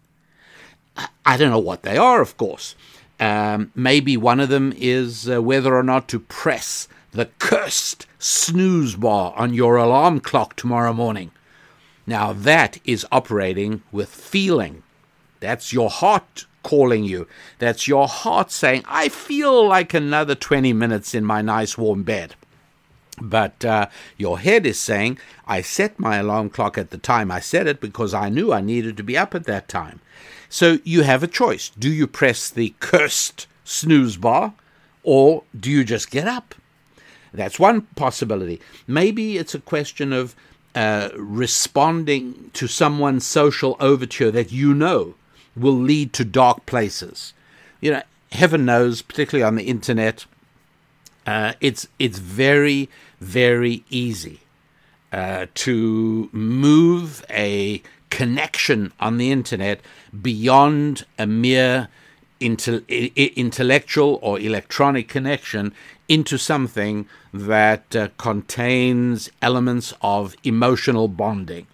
I 1.24 1.36
don't 1.36 1.50
know 1.50 1.58
what 1.58 1.82
they 1.82 1.96
are, 1.96 2.20
of 2.20 2.36
course. 2.36 2.74
Um, 3.18 3.72
maybe 3.74 4.16
one 4.16 4.40
of 4.40 4.48
them 4.48 4.72
is 4.76 5.28
uh, 5.28 5.42
whether 5.42 5.74
or 5.74 5.82
not 5.82 6.08
to 6.08 6.20
press 6.20 6.88
the 7.12 7.26
cursed 7.38 8.06
snooze 8.18 8.94
bar 8.94 9.32
on 9.36 9.54
your 9.54 9.76
alarm 9.76 10.20
clock 10.20 10.54
tomorrow 10.54 10.92
morning. 10.92 11.30
Now, 12.06 12.32
that 12.32 12.78
is 12.84 13.06
operating 13.10 13.82
with 13.90 14.08
feeling. 14.08 14.82
That's 15.40 15.72
your 15.72 15.90
heart 15.90 16.46
calling 16.62 17.04
you. 17.04 17.26
That's 17.58 17.88
your 17.88 18.06
heart 18.06 18.50
saying, 18.50 18.84
I 18.86 19.08
feel 19.08 19.66
like 19.66 19.94
another 19.94 20.34
20 20.34 20.72
minutes 20.72 21.14
in 21.14 21.24
my 21.24 21.42
nice 21.42 21.78
warm 21.78 22.02
bed. 22.02 22.34
But 23.20 23.64
uh, 23.64 23.86
your 24.16 24.38
head 24.38 24.66
is 24.66 24.78
saying, 24.78 25.18
I 25.46 25.62
set 25.62 25.98
my 25.98 26.16
alarm 26.16 26.50
clock 26.50 26.76
at 26.76 26.90
the 26.90 26.98
time 26.98 27.30
I 27.30 27.40
set 27.40 27.66
it 27.66 27.80
because 27.80 28.12
I 28.12 28.28
knew 28.28 28.52
I 28.52 28.60
needed 28.60 28.96
to 28.98 29.02
be 29.02 29.16
up 29.16 29.34
at 29.34 29.44
that 29.44 29.68
time. 29.68 30.00
So 30.48 30.78
you 30.84 31.02
have 31.02 31.22
a 31.22 31.28
choice. 31.28 31.70
Do 31.78 31.90
you 31.90 32.06
press 32.06 32.50
the 32.50 32.74
cursed 32.80 33.46
snooze 33.64 34.16
bar 34.16 34.54
or 35.02 35.44
do 35.58 35.70
you 35.70 35.84
just 35.84 36.10
get 36.10 36.26
up? 36.26 36.54
That's 37.32 37.58
one 37.58 37.82
possibility. 37.96 38.60
Maybe 38.86 39.36
it's 39.36 39.54
a 39.54 39.60
question 39.60 40.12
of 40.12 40.34
uh, 40.74 41.10
responding 41.16 42.50
to 42.54 42.66
someone's 42.66 43.26
social 43.26 43.76
overture 43.80 44.30
that 44.30 44.52
you 44.52 44.74
know 44.74 45.14
will 45.56 45.78
lead 45.78 46.12
to 46.14 46.24
dark 46.24 46.66
places. 46.66 47.32
You 47.80 47.92
know, 47.92 48.02
heaven 48.32 48.64
knows, 48.64 49.02
particularly 49.02 49.42
on 49.42 49.56
the 49.56 49.64
internet, 49.64 50.26
uh, 51.26 51.54
it's 51.60 51.88
it's 51.98 52.18
very 52.18 52.88
very 53.20 53.84
easy 53.90 54.40
uh, 55.12 55.46
to 55.54 56.28
move 56.32 57.24
a 57.30 57.82
connection 58.16 58.90
on 58.98 59.18
the 59.18 59.30
internet 59.30 59.78
beyond 60.22 61.04
a 61.18 61.26
mere 61.26 61.86
intellectual 62.40 64.18
or 64.22 64.40
electronic 64.40 65.06
connection 65.06 65.70
into 66.08 66.38
something 66.38 67.06
that 67.34 67.94
uh, 67.94 68.08
contains 68.16 69.28
elements 69.42 69.92
of 70.00 70.34
emotional 70.44 71.08
bonding. 71.08 71.66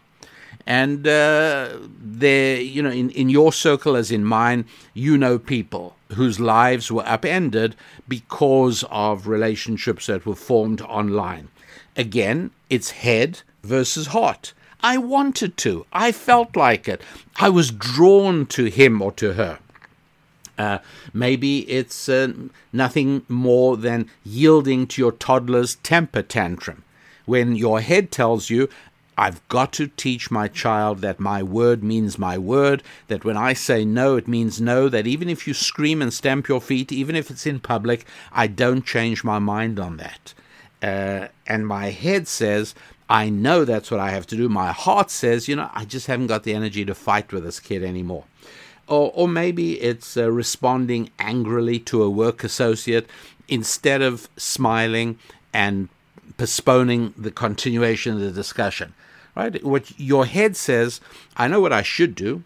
And 0.66 1.06
uh, 1.06 1.76
there, 2.00 2.60
you 2.60 2.82
know, 2.82 2.90
in, 2.90 3.10
in 3.10 3.28
your 3.28 3.52
circle 3.52 3.94
as 3.94 4.10
in 4.10 4.24
mine, 4.24 4.64
you 4.94 5.16
know 5.16 5.38
people 5.38 5.94
whose 6.14 6.40
lives 6.40 6.90
were 6.90 7.06
upended 7.06 7.76
because 8.08 8.82
of 8.90 9.28
relationships 9.28 10.06
that 10.06 10.26
were 10.26 10.34
formed 10.34 10.80
online. 10.82 11.50
Again, 11.96 12.50
it's 12.68 12.90
head 12.90 13.42
versus 13.62 14.08
heart. 14.08 14.54
I 14.82 14.98
wanted 14.98 15.56
to. 15.58 15.86
I 15.92 16.12
felt 16.12 16.56
like 16.56 16.88
it. 16.88 17.00
I 17.36 17.48
was 17.48 17.70
drawn 17.70 18.46
to 18.46 18.64
him 18.66 19.00
or 19.00 19.12
to 19.12 19.34
her. 19.34 19.58
Uh, 20.58 20.78
maybe 21.12 21.60
it's 21.70 22.08
uh, 22.08 22.32
nothing 22.72 23.24
more 23.28 23.76
than 23.76 24.10
yielding 24.24 24.86
to 24.86 25.00
your 25.00 25.12
toddler's 25.12 25.76
temper 25.76 26.22
tantrum. 26.22 26.84
When 27.24 27.56
your 27.56 27.80
head 27.80 28.10
tells 28.10 28.50
you, 28.50 28.68
I've 29.16 29.46
got 29.48 29.72
to 29.74 29.88
teach 29.88 30.30
my 30.30 30.48
child 30.48 31.00
that 31.00 31.20
my 31.20 31.42
word 31.42 31.84
means 31.84 32.18
my 32.18 32.38
word, 32.38 32.82
that 33.08 33.24
when 33.24 33.36
I 33.36 33.52
say 33.52 33.84
no, 33.84 34.16
it 34.16 34.26
means 34.26 34.60
no, 34.60 34.88
that 34.88 35.06
even 35.06 35.28
if 35.28 35.46
you 35.46 35.54
scream 35.54 36.02
and 36.02 36.12
stamp 36.12 36.48
your 36.48 36.60
feet, 36.60 36.90
even 36.90 37.14
if 37.14 37.30
it's 37.30 37.46
in 37.46 37.60
public, 37.60 38.06
I 38.32 38.46
don't 38.46 38.86
change 38.86 39.22
my 39.22 39.38
mind 39.38 39.78
on 39.78 39.98
that. 39.98 40.34
Uh, 40.82 41.28
and 41.46 41.66
my 41.66 41.90
head 41.90 42.26
says, 42.26 42.74
I 43.12 43.28
know 43.28 43.66
that's 43.66 43.90
what 43.90 44.00
I 44.00 44.10
have 44.10 44.26
to 44.28 44.36
do. 44.36 44.48
My 44.48 44.72
heart 44.72 45.10
says, 45.10 45.46
you 45.46 45.54
know, 45.54 45.68
I 45.74 45.84
just 45.84 46.06
haven't 46.06 46.28
got 46.28 46.44
the 46.44 46.54
energy 46.54 46.82
to 46.86 46.94
fight 46.94 47.30
with 47.30 47.44
this 47.44 47.60
kid 47.60 47.84
anymore. 47.84 48.24
Or, 48.88 49.12
or 49.14 49.28
maybe 49.28 49.78
it's 49.82 50.16
uh, 50.16 50.32
responding 50.32 51.10
angrily 51.18 51.78
to 51.80 52.02
a 52.02 52.08
work 52.08 52.42
associate 52.42 53.06
instead 53.48 54.00
of 54.00 54.30
smiling 54.38 55.18
and 55.52 55.90
postponing 56.38 57.12
the 57.14 57.30
continuation 57.30 58.14
of 58.14 58.20
the 58.20 58.30
discussion. 58.30 58.94
Right? 59.36 59.62
What 59.62 59.98
your 60.00 60.24
head 60.24 60.56
says, 60.56 61.02
I 61.36 61.48
know 61.48 61.60
what 61.60 61.72
I 61.72 61.82
should 61.82 62.14
do. 62.14 62.44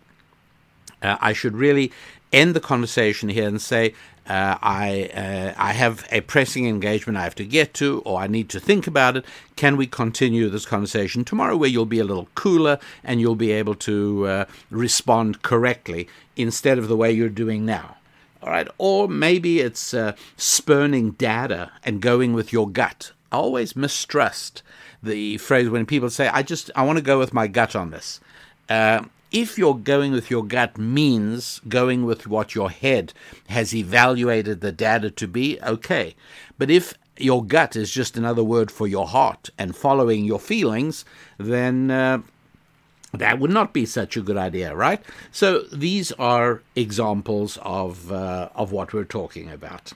Uh, 1.01 1.17
I 1.21 1.33
should 1.33 1.57
really 1.57 1.93
end 2.37 2.55
the 2.55 2.61
conversation 2.61 3.29
here 3.31 3.49
and 3.49 3.61
say, 3.61 3.95
uh, 4.29 4.59
I 4.61 5.11
uh, 5.15 5.55
I 5.57 5.73
have 5.73 6.07
a 6.11 6.21
pressing 6.21 6.67
engagement 6.67 7.17
I 7.17 7.23
have 7.23 7.37
to 7.37 7.45
get 7.45 7.75
to, 7.75 8.03
or 8.05 8.21
I 8.21 8.27
need 8.27 8.49
to 8.51 8.61
think 8.61 8.87
about 8.87 9.17
it. 9.17 9.25
Can 9.55 9.77
we 9.77 9.87
continue 9.87 10.49
this 10.49 10.67
conversation 10.67 11.25
tomorrow, 11.25 11.57
where 11.57 11.69
you'll 11.69 11.87
be 11.87 12.01
a 12.01 12.05
little 12.05 12.29
cooler 12.35 12.79
and 13.05 13.21
you'll 13.21 13.37
be 13.37 13.53
able 13.53 13.77
to 13.77 14.27
uh, 14.27 14.45
respond 14.71 15.43
correctly 15.43 16.09
instead 16.37 16.77
of 16.79 16.89
the 16.89 16.97
way 16.97 17.13
you're 17.13 17.29
doing 17.29 17.65
now? 17.65 17.97
All 18.43 18.51
right, 18.51 18.69
or 18.79 19.09
maybe 19.09 19.61
it's 19.61 19.95
uh, 19.95 20.15
spurning 20.37 21.13
data 21.13 21.71
and 21.85 22.01
going 22.01 22.33
with 22.35 22.53
your 22.53 22.69
gut. 22.69 23.13
I 23.31 23.37
always 23.37 23.77
mistrust 23.77 24.63
the 25.03 25.39
phrase 25.39 25.69
when 25.71 25.87
people 25.87 26.11
say, 26.11 26.27
"I 26.29 26.43
just 26.43 26.71
I 26.75 26.83
want 26.83 26.99
to 26.99 27.05
go 27.13 27.19
with 27.19 27.33
my 27.33 27.47
gut 27.47 27.77
on 27.77 27.91
this." 27.91 28.21
Uh, 28.69 29.05
if 29.33 29.59
you're 29.59 29.75
going 29.75 30.13
with 30.13 30.31
your 30.31 30.45
gut 30.45 30.79
means 30.79 31.61
going 31.69 32.05
with 32.05 32.27
what 32.27 32.55
your 32.55 32.71
head 32.71 33.13
has 33.49 33.75
evaluated 33.75 34.61
the 34.61 34.73
data 34.73 35.11
to 35.11 35.29
be, 35.29 35.61
okay. 35.63 36.15
But 36.59 36.71
if 36.71 36.95
your 37.19 37.45
gut 37.45 37.77
is 37.77 37.91
just 37.91 38.17
another 38.17 38.45
word 38.45 38.71
for 38.71 38.87
your 38.87 39.07
heart 39.07 39.51
and 39.59 39.75
following 39.75 40.25
your 40.25 40.39
feelings, 40.39 41.05
then 41.39 41.91
uh, 41.91 42.23
that 43.13 43.39
would 43.39 43.51
not 43.51 43.73
be 43.73 43.87
such 43.87 44.17
a 44.17 44.21
good 44.21 44.37
idea, 44.37 44.75
right? 44.75 45.03
So 45.33 45.63
these 45.73 46.13
are 46.13 46.63
examples 46.75 47.59
of 47.63 48.13
uh, 48.13 48.51
of 48.55 48.73
what 48.73 48.93
we're 48.93 49.05
talking 49.05 49.51
about, 49.51 49.93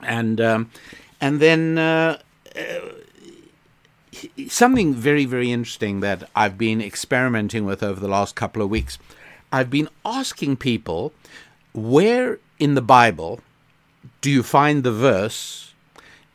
and 0.00 0.40
um, 0.40 0.70
and 1.20 1.40
then. 1.40 1.78
Uh, 1.78 2.18
something 4.48 4.94
very, 4.94 5.24
very 5.24 5.50
interesting 5.50 6.00
that 6.00 6.28
I've 6.34 6.58
been 6.58 6.80
experimenting 6.80 7.64
with 7.64 7.82
over 7.82 8.00
the 8.00 8.08
last 8.08 8.34
couple 8.34 8.62
of 8.62 8.70
weeks. 8.70 8.98
I've 9.50 9.70
been 9.70 9.88
asking 10.04 10.56
people, 10.56 11.12
where 11.72 12.38
in 12.58 12.74
the 12.74 12.82
Bible 12.82 13.40
do 14.20 14.30
you 14.30 14.42
find 14.42 14.82
the 14.82 14.92
verse, 14.92 15.74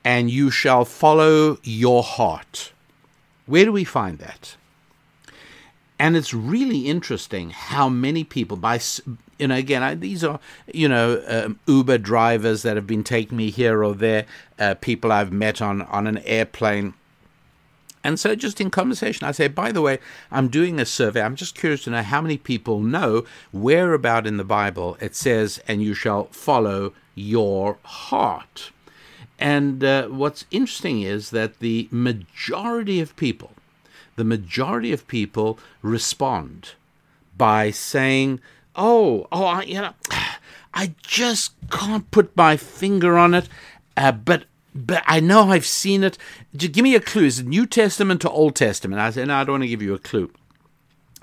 and 0.04 0.30
you 0.30 0.50
shall 0.50 0.86
follow 0.86 1.58
your 1.64 2.04
heart? 2.04 2.72
Where 3.46 3.66
do 3.66 3.72
we 3.72 3.84
find 3.84 4.20
that? 4.20 4.56
And 6.00 6.16
it's 6.16 6.34
really 6.34 6.88
interesting 6.88 7.50
how 7.50 7.90
many 7.90 8.24
people, 8.24 8.56
by 8.56 8.80
you 9.40 9.48
know, 9.48 9.56
again, 9.56 9.84
I, 9.84 9.96
these 9.96 10.24
are 10.24 10.40
you 10.72 10.88
know 10.88 11.24
um, 11.28 11.60
Uber 11.66 11.98
drivers 11.98 12.62
that 12.62 12.76
have 12.76 12.88
been 12.88 13.04
taking 13.04 13.38
me 13.38 13.50
here 13.50 13.84
or 13.84 13.96
there, 13.96 14.26
uh, 14.60 14.76
people 14.76 15.12
I've 15.12 15.32
met 15.32 15.62
on 15.62 15.82
on 15.84 16.06
an 16.08 16.20
airplane 16.20 16.94
and 18.08 18.18
so, 18.18 18.36
just 18.36 18.62
in 18.62 18.70
conversation, 18.70 19.28
I 19.28 19.34
say, 19.34 19.50
by 19.50 19.74
the 19.74 19.82
way, 19.82 20.00
I'm 20.32 20.48
doing 20.48 20.80
a 20.80 20.86
survey. 20.86 21.22
I'm 21.22 21.36
just 21.36 21.56
curious 21.56 21.84
to 21.84 21.90
know 21.90 22.04
how 22.04 22.22
many 22.22 22.38
people 22.38 22.80
know 22.80 23.26
where 23.52 23.92
about 23.92 24.26
in 24.26 24.38
the 24.38 24.46
Bible 24.46 24.96
it 25.02 25.14
says, 25.14 25.60
and 25.68 25.84
you 25.84 25.94
shall 25.94 26.28
follow 26.28 26.94
your 27.16 27.80
heart. 27.84 28.72
And 29.38 29.84
uh, 29.84 30.08
what's 30.08 30.46
interesting 30.52 31.02
is 31.02 31.32
that 31.32 31.60
the 31.60 31.90
majority 31.92 33.02
of 33.02 33.14
people, 33.18 33.52
the 34.16 34.24
majority 34.24 34.94
of 34.94 35.06
people 35.10 35.60
respond 35.82 36.76
by 37.38 37.72
saying, 37.72 38.40
"Oh, 38.74 39.28
oh, 39.34 39.44
I, 39.44 39.64
you 39.64 39.82
know, 39.82 39.94
I 40.74 40.96
just 41.02 41.56
can't 41.70 42.10
put 42.12 42.38
my 42.38 42.56
finger 42.56 43.18
on 43.18 43.34
it, 43.34 43.50
uh, 43.98 44.14
but 44.14 44.46
but 44.78 45.04
I 45.06 45.20
know 45.20 45.52
I've 45.52 45.66
seen 45.66 46.04
it. 46.04 46.18
Just 46.56 46.74
give 46.74 46.84
me 46.84 46.96
a 46.96 47.00
clue. 47.00 47.26
Is 47.26 47.40
it 47.40 47.48
New 47.48 47.66
Testament 47.66 48.24
or 48.24 48.32
Old 48.32 48.56
Testament? 48.56 49.02
I 49.02 49.10
said, 49.10 49.28
no, 49.28 49.36
I 49.36 49.44
don't 49.44 49.54
want 49.54 49.64
to 49.64 49.68
give 49.68 49.82
you 49.82 49.94
a 49.94 50.00
clue. 50.00 50.32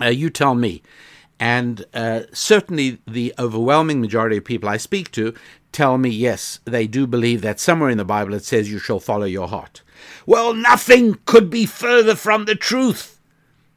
Uh, 0.01 0.07
you 0.07 0.29
tell 0.29 0.55
me. 0.55 0.83
And 1.39 1.85
uh, 1.95 2.23
certainly 2.33 2.99
the 3.07 3.35
overwhelming 3.39 4.01
majority 4.01 4.37
of 4.37 4.45
people 4.45 4.69
I 4.69 4.77
speak 4.77 5.11
to 5.13 5.35
tell 5.73 5.99
me, 5.99 6.09
yes, 6.09 6.61
they 6.65 6.87
do 6.87 7.07
believe 7.07 7.43
that 7.43 7.61
somewhere 7.61 7.91
in 7.91 7.99
the 7.99 8.05
Bible 8.05 8.35
it 8.35 8.45
says 8.45 8.71
you 8.71 8.79
shall 8.79 9.01
follow 9.01 9.27
your 9.27 9.49
heart. 9.49 9.83
Well, 10.27 10.55
nothing 10.55 11.19
could 11.25 11.51
be 11.51 11.67
further 11.67 12.15
from 12.15 12.45
the 12.45 12.55
truth. 12.55 13.21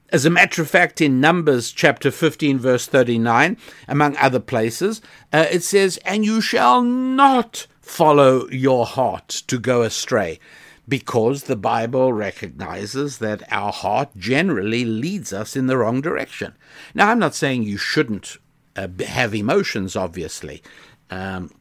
As 0.09 0.25
a 0.25 0.29
matter 0.29 0.61
of 0.61 0.69
fact, 0.69 1.01
in 1.01 1.19
Numbers 1.19 1.71
chapter 1.71 2.11
15, 2.11 2.59
verse 2.59 2.85
39, 2.85 3.57
among 3.87 4.15
other 4.17 4.39
places, 4.39 5.01
uh, 5.33 5.47
it 5.51 5.63
says, 5.63 5.97
And 6.05 6.23
you 6.23 6.39
shall 6.39 6.81
not 6.81 7.67
follow 7.87 8.47
your 8.49 8.85
heart 8.85 9.29
to 9.47 9.57
go 9.57 9.81
astray 9.81 10.39
because 10.87 11.43
the 11.43 11.55
Bible 11.55 12.13
recognizes 12.13 13.17
that 13.17 13.43
our 13.51 13.71
heart 13.71 14.09
generally 14.17 14.85
leads 14.85 15.33
us 15.33 15.55
in 15.55 15.67
the 15.67 15.77
wrong 15.77 16.01
direction. 16.01 16.53
Now, 16.93 17.09
I'm 17.09 17.19
not 17.19 17.35
saying 17.35 17.63
you 17.63 17.77
shouldn't 17.77 18.37
uh, 18.75 18.87
have 19.05 19.33
emotions, 19.35 19.95
obviously. 19.95 20.61
Um, 21.09 21.51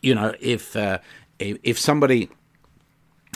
you 0.00 0.14
know, 0.14 0.34
if 0.40 0.76
uh, 0.76 0.98
if 1.38 1.78
somebody 1.78 2.28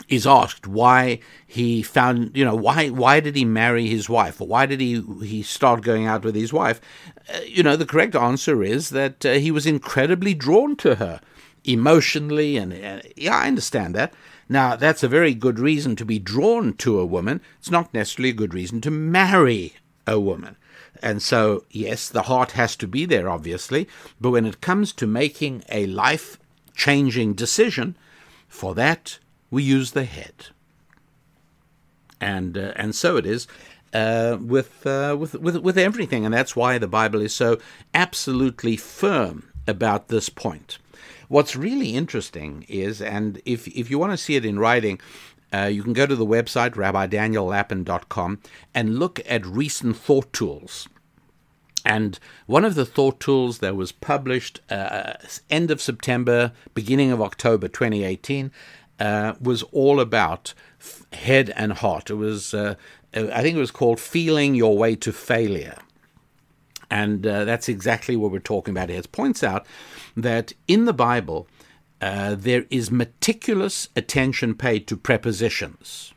is 0.08 0.26
asked 0.26 0.66
why 0.66 1.20
he 1.46 1.82
found, 1.82 2.36
you 2.36 2.44
know, 2.44 2.54
why 2.54 2.88
why 2.88 3.20
did 3.20 3.36
he 3.36 3.44
marry 3.44 3.86
his 3.86 4.08
wife, 4.08 4.40
or 4.40 4.46
why 4.46 4.66
did 4.66 4.80
he 4.80 5.02
he 5.22 5.42
start 5.42 5.82
going 5.82 6.06
out 6.06 6.24
with 6.24 6.34
his 6.34 6.52
wife, 6.52 6.80
uh, 7.34 7.40
you 7.46 7.62
know, 7.62 7.76
the 7.76 7.86
correct 7.86 8.14
answer 8.14 8.62
is 8.62 8.90
that 8.90 9.24
uh, 9.24 9.32
he 9.34 9.50
was 9.50 9.66
incredibly 9.66 10.34
drawn 10.34 10.76
to 10.76 10.96
her 10.96 11.20
emotionally, 11.66 12.56
and 12.56 13.02
yeah, 13.16 13.36
I 13.36 13.48
understand 13.48 13.94
that. 13.94 14.14
Now, 14.48 14.76
that's 14.76 15.02
a 15.02 15.08
very 15.08 15.34
good 15.34 15.58
reason 15.58 15.96
to 15.96 16.04
be 16.04 16.18
drawn 16.18 16.74
to 16.74 17.00
a 17.00 17.06
woman. 17.06 17.40
It's 17.58 17.70
not 17.70 17.92
necessarily 17.92 18.30
a 18.30 18.34
good 18.34 18.54
reason 18.54 18.80
to 18.82 18.90
marry 18.90 19.74
a 20.06 20.20
woman. 20.20 20.56
And 21.02 21.20
so, 21.20 21.64
yes, 21.70 22.08
the 22.08 22.22
heart 22.22 22.52
has 22.52 22.76
to 22.76 22.86
be 22.86 23.04
there, 23.04 23.28
obviously, 23.28 23.88
but 24.20 24.30
when 24.30 24.46
it 24.46 24.60
comes 24.60 24.92
to 24.94 25.06
making 25.06 25.64
a 25.68 25.86
life 25.86 26.38
changing 26.74 27.34
decision, 27.34 27.96
for 28.48 28.74
that 28.74 29.18
we 29.50 29.62
use 29.62 29.92
the 29.92 30.04
head. 30.04 30.46
And, 32.20 32.56
uh, 32.56 32.72
and 32.76 32.94
so 32.94 33.16
it 33.16 33.26
is 33.26 33.46
uh, 33.92 34.38
with, 34.40 34.86
uh, 34.86 35.16
with, 35.18 35.34
with, 35.34 35.56
with 35.56 35.76
everything, 35.76 36.24
and 36.24 36.32
that's 36.32 36.56
why 36.56 36.78
the 36.78 36.88
Bible 36.88 37.20
is 37.20 37.34
so 37.34 37.58
absolutely 37.92 38.76
firm 38.76 39.50
about 39.66 40.08
this 40.08 40.28
point. 40.28 40.78
What's 41.28 41.56
really 41.56 41.90
interesting 41.94 42.64
is, 42.68 43.02
and 43.02 43.40
if, 43.44 43.66
if 43.68 43.90
you 43.90 43.98
want 43.98 44.12
to 44.12 44.16
see 44.16 44.36
it 44.36 44.44
in 44.44 44.58
writing, 44.58 45.00
uh, 45.52 45.64
you 45.64 45.82
can 45.82 45.92
go 45.92 46.06
to 46.06 46.16
the 46.16 46.26
website, 46.26 46.74
rabbidaniellapin.com, 46.74 48.40
and 48.74 48.98
look 48.98 49.20
at 49.26 49.46
recent 49.46 49.96
thought 49.96 50.32
tools. 50.32 50.88
And 51.84 52.18
one 52.46 52.64
of 52.64 52.74
the 52.74 52.84
thought 52.84 53.20
tools 53.20 53.58
that 53.58 53.76
was 53.76 53.92
published 53.92 54.60
uh, 54.70 55.14
end 55.48 55.70
of 55.70 55.80
September, 55.80 56.52
beginning 56.74 57.12
of 57.12 57.22
October 57.22 57.68
2018, 57.68 58.50
uh, 58.98 59.34
was 59.40 59.62
all 59.64 60.00
about 60.00 60.52
f- 60.80 61.06
head 61.12 61.52
and 61.54 61.74
heart. 61.74 62.10
It 62.10 62.14
was, 62.14 62.52
uh, 62.54 62.74
I 63.14 63.42
think 63.42 63.56
it 63.56 63.60
was 63.60 63.70
called 63.70 64.00
Feeling 64.00 64.56
Your 64.56 64.76
Way 64.76 64.96
to 64.96 65.12
Failure. 65.12 65.78
And 66.90 67.24
uh, 67.26 67.44
that's 67.44 67.68
exactly 67.68 68.16
what 68.16 68.32
we're 68.32 68.40
talking 68.40 68.72
about 68.72 68.88
here. 68.88 68.98
It 68.98 69.12
points 69.12 69.44
out 69.44 69.66
that 70.16 70.52
in 70.66 70.86
the 70.86 70.92
Bible, 70.92 71.46
uh, 72.00 72.34
there 72.34 72.66
is 72.70 72.90
meticulous 72.90 73.88
attention 73.94 74.54
paid 74.54 74.86
to 74.86 74.96
prepositions. 74.96 76.12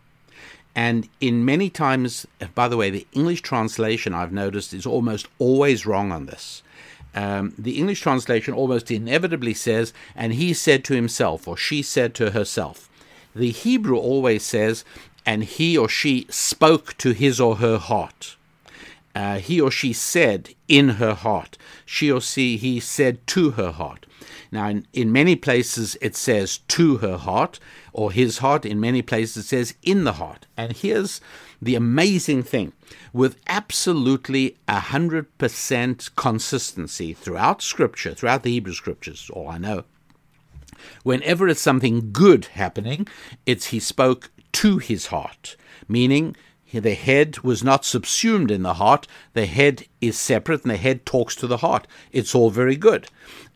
And 0.76 1.10
in 1.20 1.44
many 1.44 1.70
times, 1.70 2.26
by 2.56 2.68
the 2.68 2.78
way, 2.78 2.90
the 2.90 3.08
English 3.12 3.42
translation 3.42 4.14
I've 4.14 4.32
noticed 4.32 4.74
is 4.74 4.86
almost 4.86 5.28
always 5.38 5.86
wrong 5.86 6.12
on 6.12 6.26
this. 6.26 6.64
Um, 7.16 7.54
the 7.58 7.78
English 7.78 8.02
translation 8.02 8.54
almost 8.54 8.92
inevitably 8.92 9.56
says, 9.56 9.94
and 10.16 10.34
he 10.34 10.54
said 10.54 10.84
to 10.86 10.94
himself, 10.94 11.48
or 11.48 11.58
she 11.58 11.82
said 11.82 12.14
to 12.16 12.32
herself. 12.32 12.90
The 13.36 13.52
Hebrew 13.52 13.98
always 13.98 14.44
says, 14.44 14.86
and 15.26 15.44
he 15.44 15.78
or 15.78 15.90
she 15.90 16.28
spoke 16.30 16.96
to 16.98 17.12
his 17.12 17.42
or 17.42 17.58
her 17.58 17.78
heart. 17.78 18.38
Uh, 19.20 19.38
he 19.38 19.60
or 19.60 19.70
she 19.70 19.92
said 19.92 20.56
in 20.70 20.88
her 20.92 21.14
heart. 21.14 21.58
She 21.86 22.10
or 22.10 22.22
she, 22.22 22.56
he 22.56 22.80
said 22.80 23.28
to 23.28 23.52
her 23.52 23.72
heart. 23.74 24.06
Now, 24.50 24.70
in, 24.70 24.88
in 24.94 25.12
many 25.12 25.36
places 25.36 25.98
it 26.00 26.16
says 26.16 26.60
to 26.70 26.98
her 26.98 27.18
heart 27.18 27.60
or 27.92 28.14
his 28.14 28.38
heart. 28.38 28.66
In 28.66 28.80
many 28.80 29.02
places 29.02 29.44
it 29.44 29.48
says 29.50 29.74
in 29.84 30.06
the 30.06 30.14
heart. 30.14 30.48
And 30.56 30.72
here's 30.72 31.20
the 31.62 31.76
amazing 31.76 32.44
thing 32.44 32.72
with 33.12 33.36
absolutely 33.48 34.56
100% 34.70 36.16
consistency 36.16 37.14
throughout 37.14 37.62
Scripture, 37.62 38.14
throughout 38.14 38.44
the 38.44 38.52
Hebrew 38.52 38.74
Scriptures, 38.74 39.30
all 39.34 39.50
I 39.50 39.58
know. 39.58 39.84
Whenever 41.04 41.50
it's 41.50 41.60
something 41.60 42.14
good 42.14 42.46
happening, 42.46 43.06
it's 43.46 43.68
he 43.68 43.82
spoke 43.82 44.32
to 44.54 44.78
his 44.78 45.08
heart, 45.08 45.58
meaning 45.90 46.38
the 46.72 46.94
head 46.94 47.40
was 47.40 47.64
not 47.64 47.86
subsumed 47.86 48.52
in 48.52 48.62
the 48.62 48.76
heart. 48.76 49.08
The 49.34 49.46
head 49.46 49.86
is 50.02 50.20
separate, 50.20 50.62
and 50.62 50.72
the 50.72 50.78
head 50.78 51.06
talks 51.06 51.36
to 51.38 51.48
the 51.48 51.58
heart. 51.58 51.88
It's 52.12 52.36
all 52.36 52.50
very 52.50 52.76
good. 52.76 53.08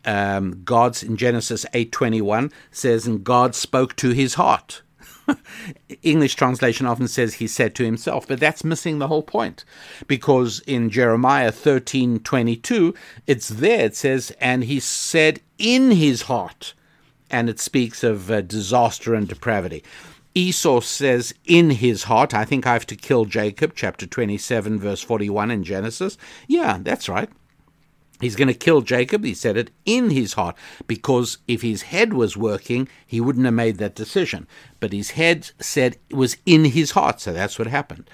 Um, 0.04 0.62
God's 0.64 1.02
in 1.02 1.16
Genesis 1.16 1.64
eight 1.72 1.92
twenty 1.92 2.20
one 2.20 2.52
says, 2.70 3.06
"And 3.06 3.24
God 3.24 3.54
spoke 3.54 3.96
to 3.96 4.10
his 4.10 4.34
heart." 4.34 4.82
English 6.02 6.34
translation 6.34 6.86
often 6.86 7.08
says 7.08 7.34
he 7.34 7.46
said 7.46 7.74
to 7.74 7.84
himself, 7.84 8.28
but 8.28 8.40
that's 8.40 8.64
missing 8.64 8.98
the 8.98 9.08
whole 9.08 9.22
point. 9.22 9.64
Because 10.06 10.60
in 10.66 10.90
Jeremiah 10.90 11.52
thirteen 11.52 12.20
twenty 12.20 12.56
two, 12.56 12.94
it's 13.26 13.48
there, 13.48 13.86
it 13.86 13.96
says, 13.96 14.32
and 14.40 14.64
he 14.64 14.80
said 14.80 15.40
in 15.58 15.92
his 15.92 16.22
heart, 16.22 16.74
and 17.30 17.48
it 17.48 17.60
speaks 17.60 18.02
of 18.04 18.30
uh, 18.30 18.42
disaster 18.42 19.14
and 19.14 19.28
depravity. 19.28 19.82
Esau 20.34 20.80
says 20.80 21.32
in 21.44 21.70
his 21.70 22.04
heart, 22.04 22.34
I 22.34 22.44
think 22.44 22.66
I 22.66 22.72
have 22.72 22.86
to 22.86 22.96
kill 22.96 23.24
Jacob, 23.24 23.72
chapter 23.76 24.06
27, 24.06 24.80
verse 24.80 25.00
41 25.00 25.50
in 25.50 25.62
Genesis. 25.62 26.18
Yeah, 26.48 26.78
that's 26.80 27.08
right. 27.08 27.28
He's 28.20 28.36
going 28.36 28.48
to 28.48 28.54
kill 28.54 28.80
Jacob. 28.80 29.24
He 29.24 29.34
said 29.34 29.56
it 29.56 29.70
in 29.84 30.10
his 30.10 30.34
heart 30.34 30.56
because 30.86 31.38
if 31.46 31.62
his 31.62 31.82
head 31.82 32.12
was 32.14 32.36
working, 32.36 32.88
he 33.06 33.20
wouldn't 33.20 33.44
have 33.44 33.54
made 33.54 33.78
that 33.78 33.94
decision. 33.94 34.48
But 34.80 34.92
his 34.92 35.12
head 35.12 35.50
said 35.60 35.98
it 36.08 36.16
was 36.16 36.36
in 36.46 36.64
his 36.64 36.92
heart, 36.92 37.20
so 37.20 37.32
that's 37.32 37.58
what 37.58 37.68
happened. 37.68 38.08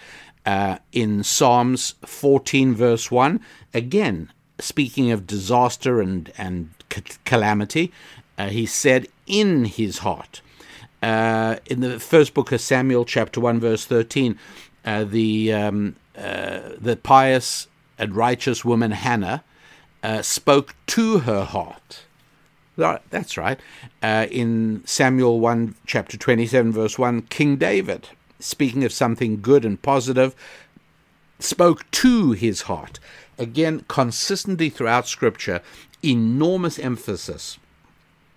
Uh, 0.44 0.78
in 0.92 1.22
Psalms 1.22 1.94
14, 2.04 2.74
verse 2.74 3.10
1, 3.10 3.40
again, 3.74 4.32
speaking 4.58 5.10
of 5.10 5.26
disaster 5.26 6.00
and, 6.00 6.32
and 6.36 6.70
calamity, 7.24 7.92
uh, 8.38 8.48
he 8.48 8.66
said 8.66 9.06
in 9.26 9.66
his 9.66 9.98
heart. 9.98 10.40
Uh, 11.02 11.56
in 11.66 11.80
the 11.80 11.98
first 11.98 12.34
book 12.34 12.52
of 12.52 12.60
Samuel, 12.60 13.04
chapter 13.04 13.40
1, 13.40 13.60
verse 13.60 13.86
13, 13.86 14.38
uh, 14.84 15.04
the, 15.04 15.52
um, 15.52 15.96
uh, 16.16 16.60
the 16.78 16.96
pious 16.96 17.68
and 17.98 18.14
righteous 18.14 18.64
woman 18.64 18.90
Hannah 18.90 19.44
uh, 20.02 20.22
spoke 20.22 20.74
to 20.88 21.20
her 21.20 21.44
heart. 21.44 22.04
That's 23.10 23.36
right. 23.36 23.60
Uh, 24.02 24.26
in 24.30 24.82
Samuel 24.86 25.38
1, 25.40 25.74
chapter 25.86 26.16
27, 26.16 26.72
verse 26.72 26.98
1, 26.98 27.22
King 27.22 27.56
David, 27.56 28.08
speaking 28.38 28.84
of 28.84 28.92
something 28.92 29.42
good 29.42 29.66
and 29.66 29.80
positive, 29.80 30.34
spoke 31.38 31.90
to 31.90 32.32
his 32.32 32.62
heart. 32.62 32.98
Again, 33.38 33.84
consistently 33.88 34.70
throughout 34.70 35.06
Scripture, 35.06 35.60
enormous 36.02 36.78
emphasis 36.78 37.58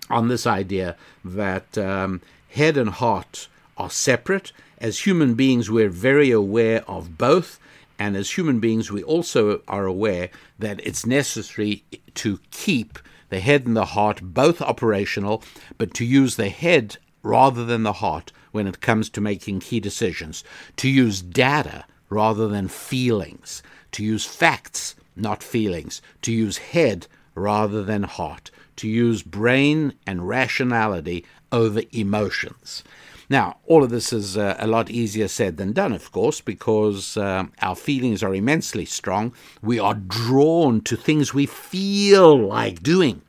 on 0.09 0.27
this 0.27 0.45
idea 0.45 0.97
that 1.23 1.77
um, 1.77 2.21
head 2.53 2.77
and 2.77 2.89
heart 2.89 3.47
are 3.77 3.89
separate. 3.89 4.51
As 4.77 4.99
human 4.99 5.33
beings, 5.33 5.71
we're 5.71 5.89
very 5.89 6.31
aware 6.31 6.83
of 6.87 7.17
both. 7.17 7.59
And 7.97 8.15
as 8.15 8.31
human 8.31 8.59
beings, 8.59 8.91
we 8.91 9.03
also 9.03 9.61
are 9.67 9.85
aware 9.85 10.29
that 10.59 10.79
it's 10.85 11.05
necessary 11.05 11.83
to 12.15 12.39
keep 12.51 12.99
the 13.29 13.39
head 13.39 13.65
and 13.65 13.75
the 13.75 13.85
heart 13.85 14.19
both 14.21 14.61
operational, 14.61 15.43
but 15.77 15.93
to 15.95 16.05
use 16.05 16.35
the 16.35 16.49
head 16.49 16.97
rather 17.23 17.65
than 17.65 17.83
the 17.83 17.93
heart 17.93 18.31
when 18.51 18.67
it 18.67 18.81
comes 18.81 19.09
to 19.09 19.21
making 19.21 19.59
key 19.59 19.79
decisions, 19.79 20.43
to 20.77 20.87
use 20.87 21.21
data 21.21 21.85
rather 22.09 22.47
than 22.47 22.67
feelings, 22.67 23.63
to 23.91 24.03
use 24.03 24.25
facts, 24.25 24.93
not 25.15 25.41
feelings, 25.41 26.01
to 26.21 26.31
use 26.31 26.57
head 26.57 27.07
rather 27.33 27.83
than 27.83 28.03
heart, 28.03 28.51
to 28.75 28.87
use 28.87 29.23
brain 29.23 29.93
and 30.05 30.27
rationality 30.27 31.25
over 31.53 31.83
emotions. 31.91 32.83
Now, 33.29 33.57
all 33.65 33.83
of 33.83 33.89
this 33.89 34.11
is 34.11 34.37
uh, 34.37 34.57
a 34.59 34.67
lot 34.67 34.89
easier 34.89 35.29
said 35.29 35.55
than 35.55 35.71
done, 35.71 35.93
of 35.93 36.11
course, 36.11 36.41
because 36.41 37.15
uh, 37.15 37.45
our 37.61 37.75
feelings 37.75 38.21
are 38.21 38.35
immensely 38.35 38.85
strong. 38.85 39.33
We 39.61 39.79
are 39.79 39.93
drawn 39.93 40.81
to 40.81 40.97
things 40.97 41.33
we 41.33 41.45
feel 41.45 42.37
like 42.37 42.83
doing, 42.83 43.21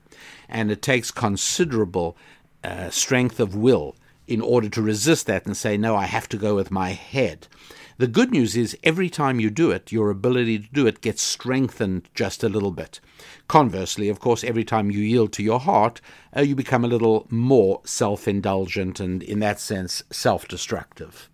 and 0.49 0.73
it 0.73 0.83
takes 0.83 1.11
considerable 1.13 2.17
uh, 2.65 2.91
strength 2.91 3.39
of 3.39 3.55
will 3.55 3.95
in 4.27 4.41
order 4.41 4.69
to 4.71 4.83
resist 4.83 5.27
that 5.27 5.47
and 5.47 5.57
say, 5.57 5.77
no, 5.77 5.95
I 5.95 6.07
have 6.07 6.29
to 6.31 6.37
go 6.37 6.55
with 6.55 6.71
my 6.71 6.91
head. 6.91 7.47
The 7.97 8.09
good 8.09 8.33
news 8.33 8.57
is 8.57 8.77
every 8.83 9.09
time 9.09 9.39
you 9.39 9.51
do 9.51 9.71
it, 9.71 9.93
your 9.93 10.11
ability 10.11 10.59
to 10.59 10.69
do 10.73 10.87
it 10.87 11.01
gets 11.01 11.23
strengthened 11.23 12.09
just 12.15 12.43
a 12.43 12.49
little 12.49 12.73
bit. 12.73 12.99
Conversely, 13.47 14.09
of 14.09 14.19
course, 14.19 14.43
every 14.43 14.65
time 14.65 14.91
you 14.91 14.99
yield 14.99 15.33
to 15.35 15.45
your 15.45 15.61
heart, 15.61 16.01
uh, 16.37 16.41
you 16.41 16.57
become 16.57 16.85
a 16.85 16.89
little 16.89 17.27
more 17.31 17.81
self 17.85 18.27
indulgent 18.27 18.99
and, 18.99 19.23
in 19.23 19.39
that 19.41 19.61
sense, 19.61 20.03
self 20.11 20.49
destructive. 20.49 21.31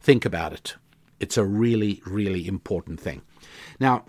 Think 0.00 0.24
about 0.24 0.54
it. 0.54 0.76
It's 1.18 1.36
a 1.36 1.44
really, 1.44 2.00
really 2.06 2.48
important 2.48 2.98
thing. 2.98 3.20
Now, 3.78 4.06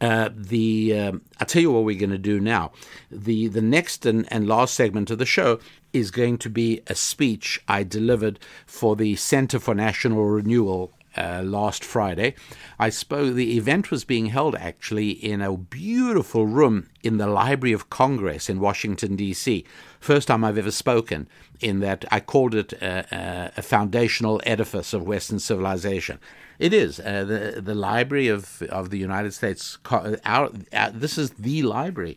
uh, 0.00 0.30
the 0.34 0.98
um, 0.98 1.22
I'll 1.40 1.46
tell 1.46 1.62
you 1.62 1.72
what 1.72 1.84
we're 1.84 1.98
going 1.98 2.10
to 2.10 2.18
do 2.18 2.40
now. 2.40 2.72
The 3.10 3.48
the 3.48 3.62
next 3.62 4.06
and, 4.06 4.30
and 4.32 4.46
last 4.46 4.74
segment 4.74 5.10
of 5.10 5.18
the 5.18 5.26
show 5.26 5.58
is 5.92 6.10
going 6.10 6.38
to 6.38 6.50
be 6.50 6.82
a 6.86 6.94
speech 6.94 7.60
I 7.66 7.82
delivered 7.82 8.38
for 8.66 8.94
the 8.94 9.16
Center 9.16 9.58
for 9.58 9.74
National 9.74 10.24
Renewal 10.24 10.92
uh, 11.16 11.42
last 11.44 11.84
Friday. 11.84 12.34
I 12.78 12.90
spoke. 12.90 13.34
The 13.34 13.56
event 13.56 13.90
was 13.90 14.04
being 14.04 14.26
held 14.26 14.54
actually 14.54 15.10
in 15.10 15.40
a 15.40 15.56
beautiful 15.56 16.46
room 16.46 16.88
in 17.02 17.18
the 17.18 17.26
Library 17.26 17.72
of 17.72 17.90
Congress 17.90 18.48
in 18.48 18.60
Washington 18.60 19.16
D.C. 19.16 19.64
First 19.98 20.28
time 20.28 20.44
I've 20.44 20.58
ever 20.58 20.70
spoken 20.70 21.28
in 21.60 21.80
that. 21.80 22.04
I 22.10 22.20
called 22.20 22.54
it 22.54 22.72
a, 22.74 23.06
a, 23.10 23.52
a 23.56 23.62
foundational 23.62 24.40
edifice 24.44 24.92
of 24.92 25.08
Western 25.08 25.40
civilization. 25.40 26.20
It 26.58 26.72
is 26.72 26.98
uh, 26.98 27.24
the 27.24 27.60
the 27.60 27.74
Library 27.74 28.28
of 28.28 28.62
of 28.62 28.90
the 28.90 28.98
United 28.98 29.32
States. 29.32 29.78
Our, 29.90 30.16
our, 30.24 30.90
this 30.90 31.16
is 31.16 31.30
the 31.30 31.62
library 31.62 32.16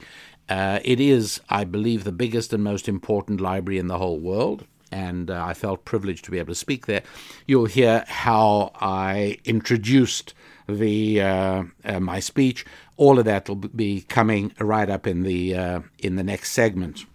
uh, 0.51 0.81
it 0.83 0.99
is, 0.99 1.39
I 1.49 1.63
believe, 1.63 2.03
the 2.03 2.11
biggest 2.11 2.51
and 2.51 2.61
most 2.61 2.89
important 2.89 3.39
library 3.39 3.77
in 3.77 3.87
the 3.87 3.97
whole 3.97 4.19
world, 4.19 4.65
and 4.91 5.31
uh, 5.31 5.45
I 5.45 5.53
felt 5.53 5.85
privileged 5.85 6.25
to 6.25 6.31
be 6.31 6.39
able 6.39 6.51
to 6.51 6.59
speak 6.59 6.87
there. 6.87 7.03
You'll 7.47 7.67
hear 7.67 8.03
how 8.05 8.73
I 8.75 9.37
introduced 9.45 10.33
the 10.67 11.21
uh, 11.21 11.63
uh 11.85 11.99
my 12.01 12.19
speech. 12.19 12.65
All 12.97 13.17
of 13.17 13.23
that 13.23 13.47
will 13.47 13.55
be 13.55 14.01
coming 14.01 14.53
right 14.59 14.89
up 14.89 15.07
in 15.07 15.23
the 15.23 15.55
uh, 15.55 15.79
in 15.99 16.17
the 16.17 16.23
next 16.23 16.51
segment. 16.51 17.05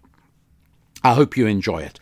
I 1.05 1.13
hope 1.13 1.37
you 1.37 1.47
enjoy 1.47 1.83
it. 1.83 2.01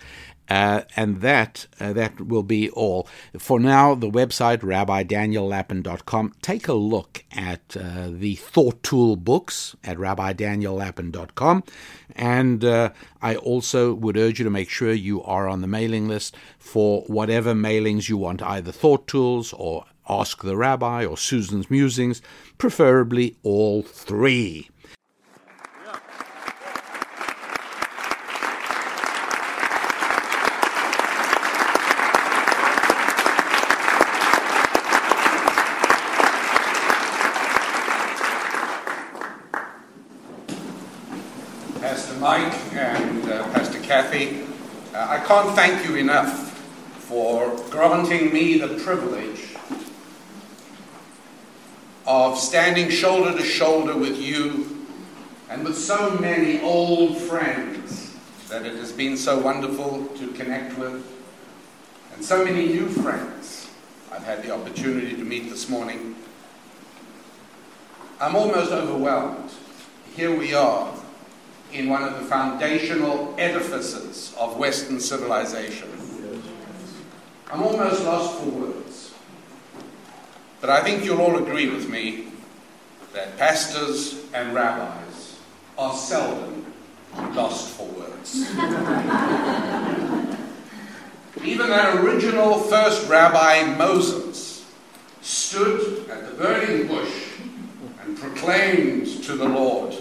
Uh, 0.49 0.83
and 0.95 1.23
that 1.23 1.67
uh, 1.81 1.93
that 1.95 2.21
will 2.21 2.43
be 2.43 2.69
all 2.71 3.09
for 3.39 3.59
now. 3.59 3.95
The 3.95 4.11
website 4.11 4.59
rabbidaniellapin.com. 4.59 6.35
Take 6.43 6.69
a 6.69 6.75
look 6.75 7.25
at 7.33 7.77
uh, 7.77 8.09
the 8.11 8.35
Thought 8.37 8.83
Tool 8.83 9.17
books 9.17 9.75
at 9.83 9.97
rabbidaniellapin.com, 9.97 11.65
and 12.15 12.65
uh, 12.65 12.91
I 13.23 13.37
also 13.37 13.95
would 13.95 14.19
urge 14.19 14.39
you 14.39 14.45
to 14.45 14.51
make 14.51 14.69
sure 14.69 14.93
you 14.93 15.23
are 15.23 15.49
on 15.49 15.63
the 15.63 15.67
mailing 15.67 16.09
list 16.09 16.37
for 16.59 17.03
whatever 17.03 17.55
mailings 17.55 18.09
you 18.09 18.19
want, 18.19 18.43
either 18.43 18.71
Thought 18.71 19.07
Tools 19.07 19.55
or 19.55 19.87
Ask 20.07 20.43
the 20.43 20.57
Rabbi 20.57 21.07
or 21.07 21.17
Susan's 21.17 21.71
Musings, 21.71 22.21
preferably 22.59 23.37
all 23.43 23.83
three. 23.83 24.69
Mike 42.25 42.55
and 42.73 43.31
uh, 43.31 43.43
Pastor 43.53 43.81
Kathy. 43.81 44.47
Uh, 44.95 45.07
I 45.11 45.19
can't 45.35 45.57
thank 45.57 45.85
you 45.85 45.97
enough 45.97 46.51
for 47.09 47.57
granting 47.69 48.33
me 48.33 48.57
the 48.57 48.69
privilege 48.85 49.57
of 52.07 52.39
standing 52.39 52.89
shoulder 52.89 53.37
to 53.37 53.43
shoulder 53.43 53.97
with 53.97 54.17
you 54.17 54.87
and 55.51 55.65
with 55.65 55.77
so 55.77 56.17
many 56.21 56.61
old 56.61 57.19
friends 57.19 58.15
that 58.49 58.65
it 58.65 58.77
has 58.77 58.93
been 58.93 59.17
so 59.17 59.37
wonderful 59.37 60.07
to 60.17 60.29
connect 60.35 60.79
with, 60.79 61.05
and 62.15 62.25
so 62.25 62.45
many 62.45 62.69
new 62.69 62.89
friends 62.89 63.69
I've 64.13 64.23
had 64.23 64.41
the 64.45 64.55
opportunity 64.55 65.17
to 65.17 65.25
meet 65.25 65.51
this 65.51 65.69
morning. 65.69 66.15
I'm 68.21 68.37
almost 68.37 68.71
overwhelmed. 68.71 69.51
Here 70.15 70.33
we 70.33 70.55
are 70.55 70.95
in 71.75 71.89
one 71.89 72.05
of 72.05 72.15
the 72.15 72.25
foundational 72.27 73.35
edifices 73.37 74.33
of 74.39 74.57
Western 74.57 75.01
civilization. 75.01 75.89
I'm 77.51 77.63
almost 77.63 78.05
lost 78.05 78.39
for 78.39 78.49
words. 78.49 79.13
But 80.61 80.71
I 80.71 80.83
think 80.83 81.05
you'll 81.05 81.21
all 81.21 81.37
agree 81.37 81.69
with 81.69 81.91
me 81.91 82.29
that 83.13 83.37
pastors 83.37 84.21
and 84.33 84.55
rabbis 84.55 85.39
are 85.77 85.95
seldom 85.95 86.65
lost 87.33 87.77
for 87.77 87.87
words. 87.89 88.35
Even 91.45 91.69
that 91.69 91.97
original 91.97 92.61
first 92.61 93.09
rabbi, 93.09 93.65
Moses, 93.77 94.65
stood 95.23 96.09
at 96.09 96.31
the 96.31 96.37
burning 96.37 96.87
bush 96.87 97.13
and 98.03 98.17
proclaimed 98.17 99.25
to 99.25 99.37
the 99.37 99.49
Lord, 99.49 99.97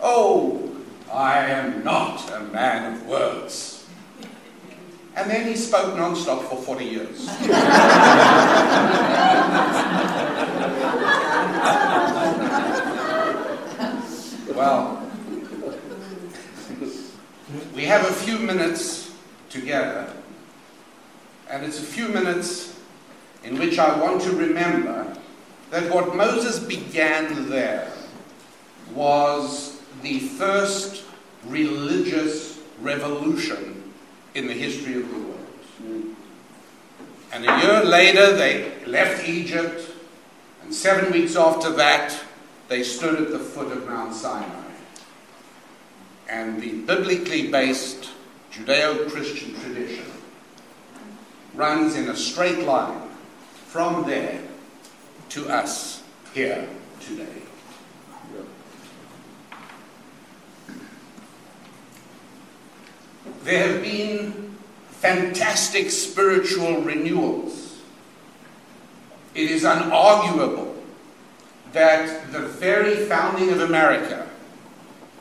Oh, 0.00 0.71
I 1.12 1.44
am 1.50 1.84
not 1.84 2.32
a 2.32 2.40
man 2.40 2.94
of 2.94 3.06
words. 3.06 3.86
And 5.14 5.30
then 5.30 5.46
he 5.46 5.56
spoke 5.56 5.94
non-stop 5.94 6.42
for 6.44 6.56
40 6.56 6.84
years. 6.86 7.26
well, 14.56 15.06
we 17.74 17.84
have 17.84 18.06
a 18.06 18.12
few 18.12 18.38
minutes 18.38 19.12
together, 19.50 20.10
and 21.50 21.62
it's 21.62 21.78
a 21.78 21.82
few 21.82 22.08
minutes 22.08 22.80
in 23.44 23.58
which 23.58 23.78
I 23.78 24.00
want 24.00 24.22
to 24.22 24.30
remember 24.34 25.14
that 25.70 25.92
what 25.92 26.16
Moses 26.16 26.58
began 26.58 27.50
there 27.50 27.92
was 28.94 29.81
the 30.02 30.18
first 30.20 31.04
religious 31.46 32.60
revolution 32.80 33.92
in 34.34 34.46
the 34.46 34.52
history 34.52 34.94
of 34.94 35.08
the 35.08 35.18
world. 35.18 36.16
And 37.32 37.46
a 37.46 37.60
year 37.60 37.84
later, 37.84 38.36
they 38.36 38.84
left 38.86 39.26
Egypt, 39.26 39.90
and 40.62 40.74
seven 40.74 41.12
weeks 41.12 41.34
after 41.36 41.70
that, 41.70 42.18
they 42.68 42.82
stood 42.82 43.20
at 43.20 43.30
the 43.30 43.38
foot 43.38 43.72
of 43.72 43.88
Mount 43.88 44.14
Sinai. 44.14 44.46
And 46.28 46.60
the 46.60 46.72
biblically 46.72 47.50
based 47.50 48.10
Judeo 48.52 49.10
Christian 49.10 49.54
tradition 49.60 50.04
runs 51.54 51.96
in 51.96 52.08
a 52.08 52.16
straight 52.16 52.64
line 52.64 53.08
from 53.66 54.06
there 54.06 54.40
to 55.30 55.48
us 55.48 56.02
here 56.34 56.68
today. 57.00 57.41
There 63.44 63.72
have 63.72 63.82
been 63.82 64.56
fantastic 64.90 65.90
spiritual 65.90 66.80
renewals. 66.82 67.80
It 69.34 69.50
is 69.50 69.64
unarguable 69.64 70.76
that 71.72 72.30
the 72.32 72.40
very 72.40 73.06
founding 73.06 73.50
of 73.50 73.60
America 73.60 74.28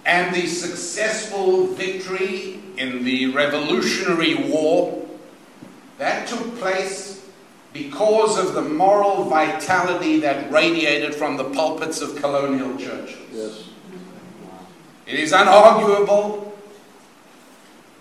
and 0.06 0.36
the 0.36 0.48
successful 0.48 1.68
victory 1.68 2.60
in 2.78 3.04
the 3.04 3.28
Revolutionary 3.28 4.36
War 4.50 5.08
that 5.98 6.28
took 6.28 6.58
place 6.58 7.26
because 7.74 8.38
of 8.38 8.54
the 8.54 8.62
moral 8.62 9.26
vitality 9.26 10.20
that 10.20 10.52
radiated 10.52 11.16
from 11.16 11.38
the 11.38 11.46
pulpits 11.46 12.02
of 12.02 12.16
colonial 12.18 12.76
churches. 12.78 13.18
Yes. 13.32 13.70
It 15.08 15.20
is 15.20 15.32
unarguable 15.32 16.51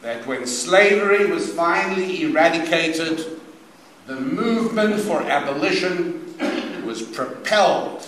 that 0.02 0.26
when 0.26 0.46
slavery 0.46 1.26
was 1.26 1.52
finally 1.52 2.22
eradicated, 2.22 3.40
the 4.06 4.20
movement 4.20 5.00
for 5.00 5.22
abolition 5.22 6.34
was 6.84 7.02
propelled 7.02 8.06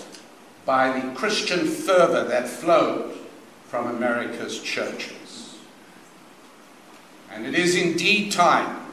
by 0.64 0.98
the 0.98 1.14
Christian 1.14 1.66
fervor 1.66 2.24
that 2.24 2.48
flowed 2.48 3.16
from 3.68 3.88
America's 3.88 4.60
churches. 4.60 5.56
And 7.30 7.46
it 7.46 7.54
is 7.54 7.74
indeed 7.76 8.32
time 8.32 8.86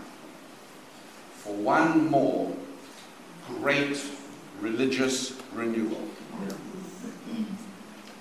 for 1.33 1.53
one 1.53 2.09
more 2.09 2.55
great 3.47 4.01
religious 4.61 5.33
renewal. 5.53 6.07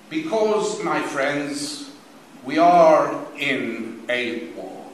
Because, 0.09 0.83
my 0.83 1.03
friends, 1.03 1.88
we 2.49 2.57
are 2.57 3.27
in 3.37 4.03
a 4.09 4.47
war. 4.53 4.87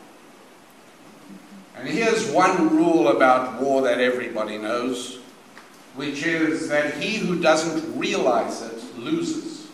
And 1.77 1.89
here's 1.89 2.29
one 2.33 2.77
rule 2.77 3.09
about 3.09 3.61
war 3.61 3.83
that 3.83 4.01
everybody 4.01 4.59
knows, 4.59 5.21
which 5.95 6.27
is 6.27 6.69
that 6.69 6.95
he 6.95 7.19
who 7.19 7.41
doesn't 7.41 7.97
realize 7.97 8.61
it 8.61 8.99
loses. 8.99 9.69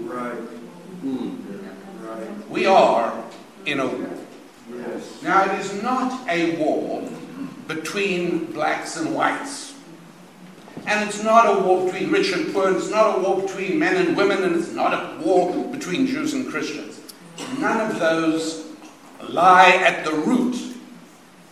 Right. 0.00 0.32
Right. 1.02 2.48
We 2.48 2.64
are 2.64 3.22
in 3.66 3.80
a 3.80 3.86
war. 3.86 4.08
Yes. 4.74 5.22
Now, 5.22 5.44
it 5.44 5.60
is 5.60 5.82
not 5.82 6.26
a 6.26 6.56
war 6.56 7.06
between 7.66 8.46
blacks 8.46 8.96
and 8.96 9.14
whites. 9.14 9.67
And 10.86 11.08
it's 11.08 11.22
not 11.22 11.46
a 11.46 11.62
war 11.62 11.84
between 11.84 12.10
rich 12.10 12.32
and 12.32 12.52
poor, 12.52 12.68
and 12.68 12.76
it's 12.76 12.90
not 12.90 13.18
a 13.18 13.22
war 13.22 13.42
between 13.42 13.78
men 13.78 13.96
and 13.96 14.16
women, 14.16 14.42
and 14.42 14.56
it's 14.56 14.72
not 14.72 14.92
a 14.92 15.20
war 15.22 15.64
between 15.68 16.06
Jews 16.06 16.34
and 16.34 16.48
Christians. 16.48 17.00
None 17.58 17.90
of 17.90 17.98
those 17.98 18.66
lie 19.28 19.70
at 19.70 20.04
the 20.04 20.12
root 20.12 20.56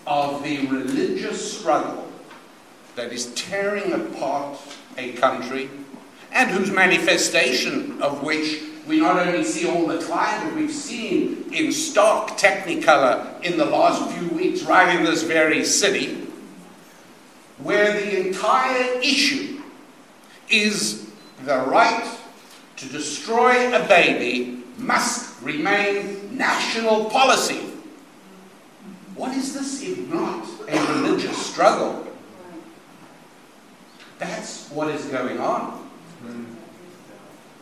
of 0.06 0.42
the 0.42 0.66
religious 0.66 1.58
struggle 1.58 2.08
that 2.94 3.12
is 3.12 3.34
tearing 3.34 3.92
apart 3.92 4.58
a 4.96 5.12
country 5.12 5.68
and 6.32 6.50
whose 6.50 6.70
manifestation 6.70 8.00
of 8.02 8.22
which 8.22 8.62
we 8.86 9.00
not 9.00 9.18
only 9.18 9.42
see 9.42 9.68
all 9.68 9.86
the 9.86 10.00
time, 10.06 10.46
but 10.46 10.54
we've 10.54 10.70
seen 10.70 11.52
in 11.52 11.72
stark 11.72 12.30
technicolor 12.38 13.42
in 13.42 13.58
the 13.58 13.64
last 13.64 14.10
few 14.12 14.28
weeks, 14.28 14.62
right 14.62 14.96
in 14.96 15.04
this 15.04 15.24
very 15.24 15.64
city, 15.64 16.25
where 17.58 17.92
the 17.92 18.26
entire 18.26 19.00
issue 19.00 19.60
is 20.48 21.10
the 21.44 21.56
right 21.56 22.16
to 22.76 22.88
destroy 22.88 23.74
a 23.74 23.86
baby 23.88 24.62
must 24.78 25.42
remain 25.42 26.36
national 26.36 27.06
policy. 27.06 27.72
What 29.14 29.34
is 29.34 29.54
this 29.54 29.82
if 29.82 29.98
not 30.12 30.46
a 30.68 30.92
religious 30.92 31.46
struggle? 31.46 32.06
That's 34.18 34.70
what 34.70 34.88
is 34.88 35.06
going 35.06 35.38
on. 35.38 35.72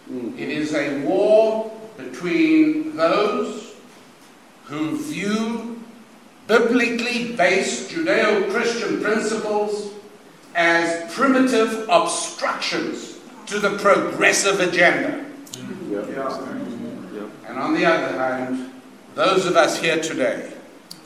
Hmm. 0.09 0.33
It 0.37 0.49
is 0.49 0.75
a 0.75 1.01
war 1.03 1.73
between 1.97 2.97
those 2.97 3.75
who 4.65 4.97
view 4.97 5.74
biblically 6.47 7.35
based 7.37 7.91
Judeo 7.91 8.51
Christian 8.51 9.01
principles 9.01 9.93
as 10.55 11.13
primitive 11.13 11.87
obstructions 11.89 13.19
to 13.47 13.59
the 13.59 13.77
progressive 13.79 14.61
agenda. 14.61 15.25
Yep. 15.91 17.31
And 17.47 17.59
on 17.59 17.75
the 17.75 17.85
other 17.87 18.17
hand, 18.19 18.73
those 19.15 19.47
of 19.47 19.57
us 19.57 19.79
here 19.81 20.01
today, 20.01 20.53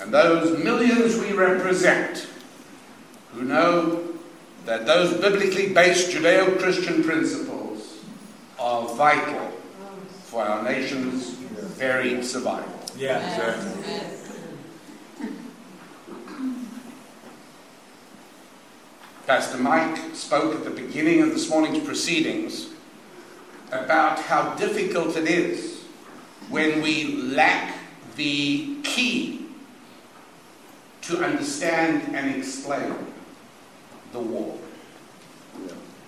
and 0.00 0.12
those 0.12 0.62
millions 0.62 1.18
we 1.18 1.32
represent, 1.32 2.26
who 3.32 3.42
know 3.42 4.04
that 4.64 4.86
those 4.86 5.12
biblically 5.20 5.72
based 5.72 6.10
Judeo 6.10 6.58
Christian 6.58 7.02
principles 7.02 7.98
are 8.58 8.86
vital 8.94 9.52
for 10.24 10.42
our 10.42 10.62
nation's 10.62 11.30
very 11.30 12.22
survival. 12.22 12.80
Pastor 19.28 19.58
Mike 19.58 19.98
spoke 20.14 20.54
at 20.54 20.64
the 20.64 20.70
beginning 20.70 21.20
of 21.20 21.28
this 21.28 21.50
morning's 21.50 21.86
proceedings 21.86 22.70
about 23.70 24.18
how 24.18 24.54
difficult 24.54 25.18
it 25.18 25.28
is 25.28 25.82
when 26.48 26.80
we 26.80 27.14
lack 27.16 27.76
the 28.16 28.78
key 28.84 29.44
to 31.02 31.22
understand 31.22 32.16
and 32.16 32.34
explain 32.34 32.94
the 34.12 34.18
war. 34.18 34.56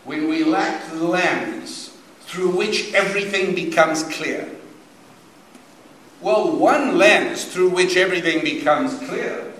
When 0.04 0.26
we 0.26 0.42
lack 0.42 0.88
the 0.88 1.04
lens 1.04 1.94
through 2.20 2.56
which 2.56 2.94
everything 2.94 3.54
becomes 3.54 4.02
clear. 4.04 4.48
Well, 6.22 6.56
one 6.56 6.96
lens 6.96 7.44
through 7.44 7.68
which 7.68 7.98
everything 7.98 8.42
becomes 8.42 8.98
clear 9.06 9.52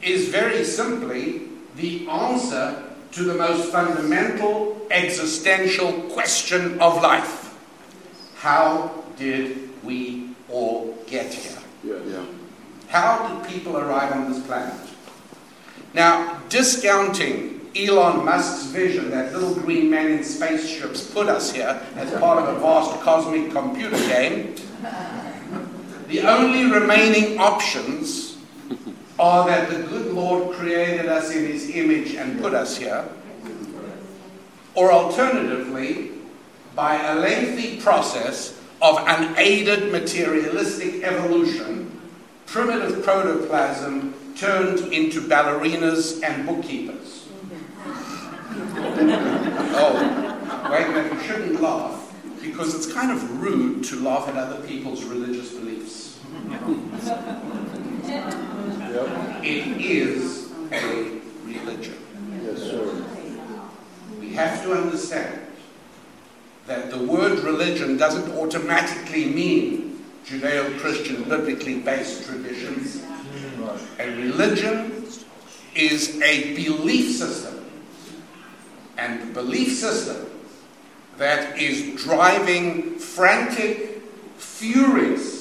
is 0.00 0.28
very 0.28 0.62
simply 0.62 1.45
the 1.76 2.08
answer 2.08 2.82
to 3.12 3.24
the 3.24 3.34
most 3.34 3.70
fundamental 3.70 4.86
existential 4.90 5.92
question 6.10 6.78
of 6.80 7.02
life. 7.02 7.54
How 8.36 9.04
did 9.16 9.70
we 9.84 10.30
all 10.50 10.96
get 11.06 11.32
here? 11.32 11.58
Yeah. 11.84 11.96
yeah. 12.06 12.24
How 12.88 13.28
did 13.28 13.50
people 13.50 13.76
arrive 13.76 14.12
on 14.12 14.32
this 14.32 14.44
planet? 14.46 14.74
Now, 15.94 16.42
discounting 16.48 17.70
Elon 17.74 18.24
Musk's 18.24 18.66
vision 18.66 19.10
that 19.10 19.32
little 19.32 19.54
green 19.54 19.90
men 19.90 20.10
in 20.10 20.24
spaceships 20.24 21.10
put 21.10 21.28
us 21.28 21.52
here 21.52 21.80
as 21.96 22.10
part 22.20 22.38
of 22.38 22.56
a 22.56 22.60
vast 22.60 23.00
cosmic 23.00 23.50
computer 23.50 23.96
game, 24.08 24.54
the 26.08 26.20
only 26.20 26.70
remaining 26.70 27.38
options 27.38 28.25
are 29.18 29.46
that 29.46 29.70
the 29.70 29.82
good 29.88 30.12
Lord 30.12 30.54
created 30.56 31.06
us 31.06 31.30
in 31.34 31.46
his 31.46 31.70
image 31.70 32.14
and 32.14 32.40
put 32.40 32.54
us 32.54 32.76
here, 32.76 33.08
or 34.74 34.92
alternatively, 34.92 36.10
by 36.74 37.02
a 37.02 37.14
lengthy 37.14 37.80
process 37.80 38.60
of 38.82 38.98
unaided 39.06 39.90
materialistic 39.90 41.02
evolution, 41.02 41.98
primitive 42.44 43.02
protoplasm 43.02 44.14
turned 44.36 44.92
into 44.92 45.22
ballerinas 45.22 46.22
and 46.22 46.46
bookkeepers. 46.46 47.26
oh, 49.78 50.68
wait 50.70 50.86
a 50.86 50.88
minute, 50.90 51.12
you 51.14 51.20
shouldn't 51.20 51.60
laugh 51.62 52.02
because 52.42 52.74
it's 52.74 52.92
kind 52.92 53.10
of 53.10 53.42
rude 53.42 53.82
to 53.82 53.96
laugh 54.00 54.28
at 54.28 54.36
other 54.36 54.60
people's 54.66 55.04
religious 55.04 55.52
beliefs. 55.52 56.18
Yep. 58.96 59.44
It 59.44 59.66
is 59.78 60.50
a 60.72 61.20
religion. 61.44 61.98
Yes, 62.42 62.62
sir. 62.62 63.04
We 64.18 64.32
have 64.32 64.62
to 64.62 64.72
understand 64.72 65.38
that 66.66 66.90
the 66.90 66.98
word 67.04 67.40
religion 67.40 67.98
doesn't 67.98 68.32
automatically 68.38 69.26
mean 69.26 70.02
Judeo 70.24 70.78
Christian, 70.78 71.24
biblically 71.24 71.80
based 71.80 72.24
traditions. 72.24 73.02
A 73.98 74.08
religion 74.16 75.04
is 75.74 76.18
a 76.22 76.54
belief 76.54 77.16
system. 77.16 77.70
And 78.96 79.20
the 79.20 79.26
belief 79.34 79.74
system 79.74 80.26
that 81.18 81.58
is 81.58 82.02
driving 82.02 82.98
frantic, 82.98 84.00
furious, 84.38 85.35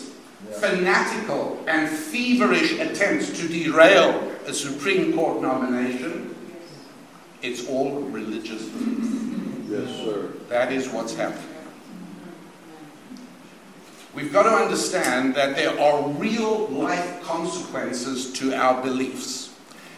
fanatical, 0.60 1.64
and 1.68 1.90
feverish 1.90 2.80
attempts 2.80 3.40
to 3.40 3.48
derail 3.48 4.32
a 4.46 4.54
Supreme 4.54 5.14
Court 5.14 5.42
nomination, 5.42 6.36
it's 7.42 7.68
all 7.68 8.02
religious 8.02 8.64
belief. 8.70 9.70
Yes, 9.70 9.90
sir. 9.98 10.30
That 10.50 10.72
is 10.72 10.90
what's 10.90 11.16
happening. 11.16 11.50
We've 14.14 14.32
got 14.32 14.44
to 14.44 14.50
understand 14.50 15.36
that 15.36 15.56
there 15.58 15.78
are 15.78 16.08
real 16.12 16.68
life 16.68 17.22
consequences 17.22 18.32
to 18.34 18.54
our 18.54 18.82
beliefs. 18.82 19.54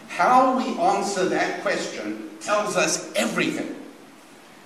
How 0.08 0.56
we 0.58 0.76
answer 0.78 1.28
that 1.28 1.62
question 1.62 2.30
tells 2.40 2.76
us 2.76 3.12
everything. 3.14 3.76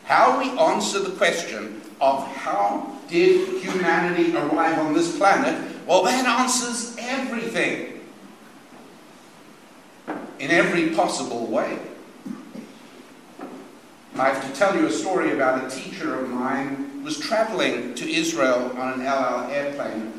How 0.05 0.39
we 0.39 0.51
answer 0.59 1.01
the 1.01 1.11
question 1.17 1.83
of 2.01 2.27
how 2.29 2.99
did 3.09 3.63
humanity 3.63 4.35
arrive 4.35 4.79
on 4.79 4.95
this 4.95 5.17
planet, 5.19 5.72
well, 5.87 6.03
that 6.05 6.27
answers 6.27 6.97
everything 6.99 8.01
in 10.39 10.51
every 10.51 10.91
possible 10.91 11.47
way. 11.47 11.79
I 14.17 14.29
have 14.29 14.47
to 14.47 14.59
tell 14.59 14.77
you 14.77 14.87
a 14.87 14.93
story 14.93 15.33
about 15.33 15.65
a 15.65 15.75
teacher 15.75 16.21
of 16.21 16.29
mine 16.29 16.91
who 16.95 17.01
was 17.01 17.19
traveling 17.19 17.95
to 17.95 18.11
Israel 18.11 18.71
on 18.77 19.01
an 19.01 19.07
El 19.07 19.19
Al 19.19 19.51
airplane 19.51 20.13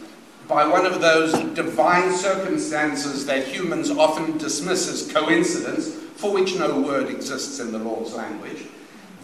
by 0.48 0.68
one 0.68 0.86
of 0.86 1.00
those 1.00 1.34
divine 1.56 2.12
circumstances 2.12 3.26
that 3.26 3.48
humans 3.48 3.90
often 3.90 4.38
dismiss 4.38 4.90
as 4.90 5.12
coincidence, 5.12 5.94
for 6.16 6.34
which 6.34 6.56
no 6.56 6.82
word 6.82 7.10
exists 7.10 7.60
in 7.60 7.72
the 7.72 7.80
Lord's 7.80 8.14
language. 8.14 8.64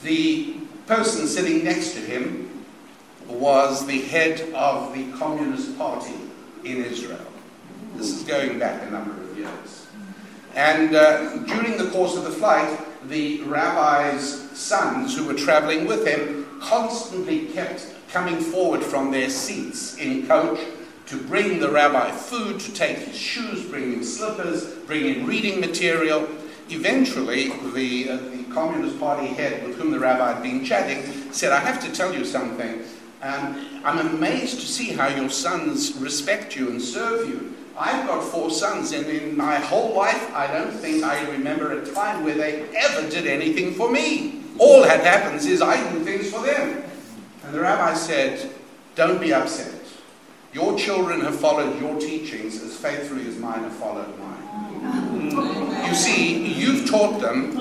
The 0.04 0.56
person 0.86 1.28
sitting 1.28 1.64
next 1.64 1.94
to 1.94 2.00
him 2.00 2.66
was 3.28 3.86
the 3.86 4.02
head 4.02 4.54
of 4.54 4.94
the 4.94 5.12
Communist 5.18 5.78
Party 5.78 6.29
in 6.64 6.84
Israel. 6.84 7.26
This 7.96 8.16
is 8.16 8.24
going 8.24 8.60
back 8.60 8.88
a 8.88 8.92
number 8.92 9.12
of 9.12 9.38
years. 9.38 9.88
And 10.56 10.96
uh, 10.96 11.38
during 11.46 11.78
the 11.78 11.90
course 11.92 12.16
of 12.16 12.24
the 12.24 12.32
flight, 12.32 12.80
the 13.08 13.42
rabbi's 13.44 14.58
sons 14.58 15.16
who 15.16 15.26
were 15.26 15.34
traveling 15.34 15.88
with 15.88 16.06
him 16.06 16.46
constantly 16.62 17.48
kept 17.48 17.88
coming 18.12 18.40
forward 18.40 18.84
from 18.84 19.12
their 19.12 19.30
seats 19.30 19.98
in 19.98 20.28
coach 20.28 20.60
to 21.06 21.18
bring 21.18 21.60
the 21.60 21.70
rabbi 21.70 22.12
food, 22.12 22.60
to 22.60 22.74
take 22.74 22.98
his 22.98 23.18
shoes, 23.18 23.66
bring 23.66 23.94
him 23.94 24.04
slippers, 24.04 24.66
bring 24.86 25.06
him 25.06 25.26
reading 25.26 25.60
material. 25.60 26.28
Eventually, 26.70 27.50
the, 27.74 28.10
uh, 28.10 28.18
the 28.18 28.44
Communist 28.54 29.00
Party 29.00 29.28
head 29.28 29.66
with 29.66 29.76
whom 29.78 29.90
the 29.92 30.00
rabbi 30.00 30.34
had 30.34 30.44
been 30.44 30.64
chatting 30.64 31.02
said, 31.32 31.52
I 31.52 31.60
have 31.60 31.84
to 31.84 31.92
tell 31.92 32.14
you 32.14 32.26
something. 32.26 32.84
Um, 33.22 33.82
I'm 33.84 34.00
amazed 34.00 34.62
to 34.62 34.66
see 34.66 34.94
how 34.94 35.08
your 35.08 35.30
sons 35.30 35.94
respect 35.98 36.56
you 36.56 36.70
and 36.70 36.82
serve 36.82 37.28
you. 37.28 37.54
I've 37.78 38.08
got 38.08 38.24
four 38.24 38.50
sons, 38.50 38.92
and 38.94 39.06
in 39.08 39.36
my 39.36 39.56
whole 39.56 39.96
life, 39.96 40.34
I 40.34 40.48
don't 40.48 40.72
think 40.72 41.04
I 41.04 41.30
remember 41.32 41.82
a 41.82 41.86
time 41.94 42.24
where 42.24 42.36
they 42.36 42.64
ever 42.76 43.10
did 43.10 43.28
anything 43.28 43.74
for 43.74 43.92
me. 43.92 44.44
All 44.58 44.82
that 44.84 45.04
happens 45.04 45.46
is 45.46 45.62
I 45.62 45.82
do 45.92 46.04
things 46.04 46.30
for 46.30 46.42
them. 46.46 46.84
And 47.44 47.54
the 47.54 47.62
rabbi 47.62 47.94
said, 47.94 48.52
Don't 48.96 49.20
be 49.20 49.34
upset. 49.34 49.74
Your 50.54 50.78
children 50.78 51.22
have 51.22 51.40
followed 51.40 51.80
your 51.80 52.00
teachings 52.00 52.62
as 52.62 52.76
faithfully 52.76 53.28
as 53.28 53.38
mine 53.38 53.62
have 53.62 53.76
followed 53.76 54.18
mine. 54.18 54.36
You 55.90 55.96
see, 55.96 56.54
you've 56.54 56.88
taught 56.88 57.20
them 57.20 57.56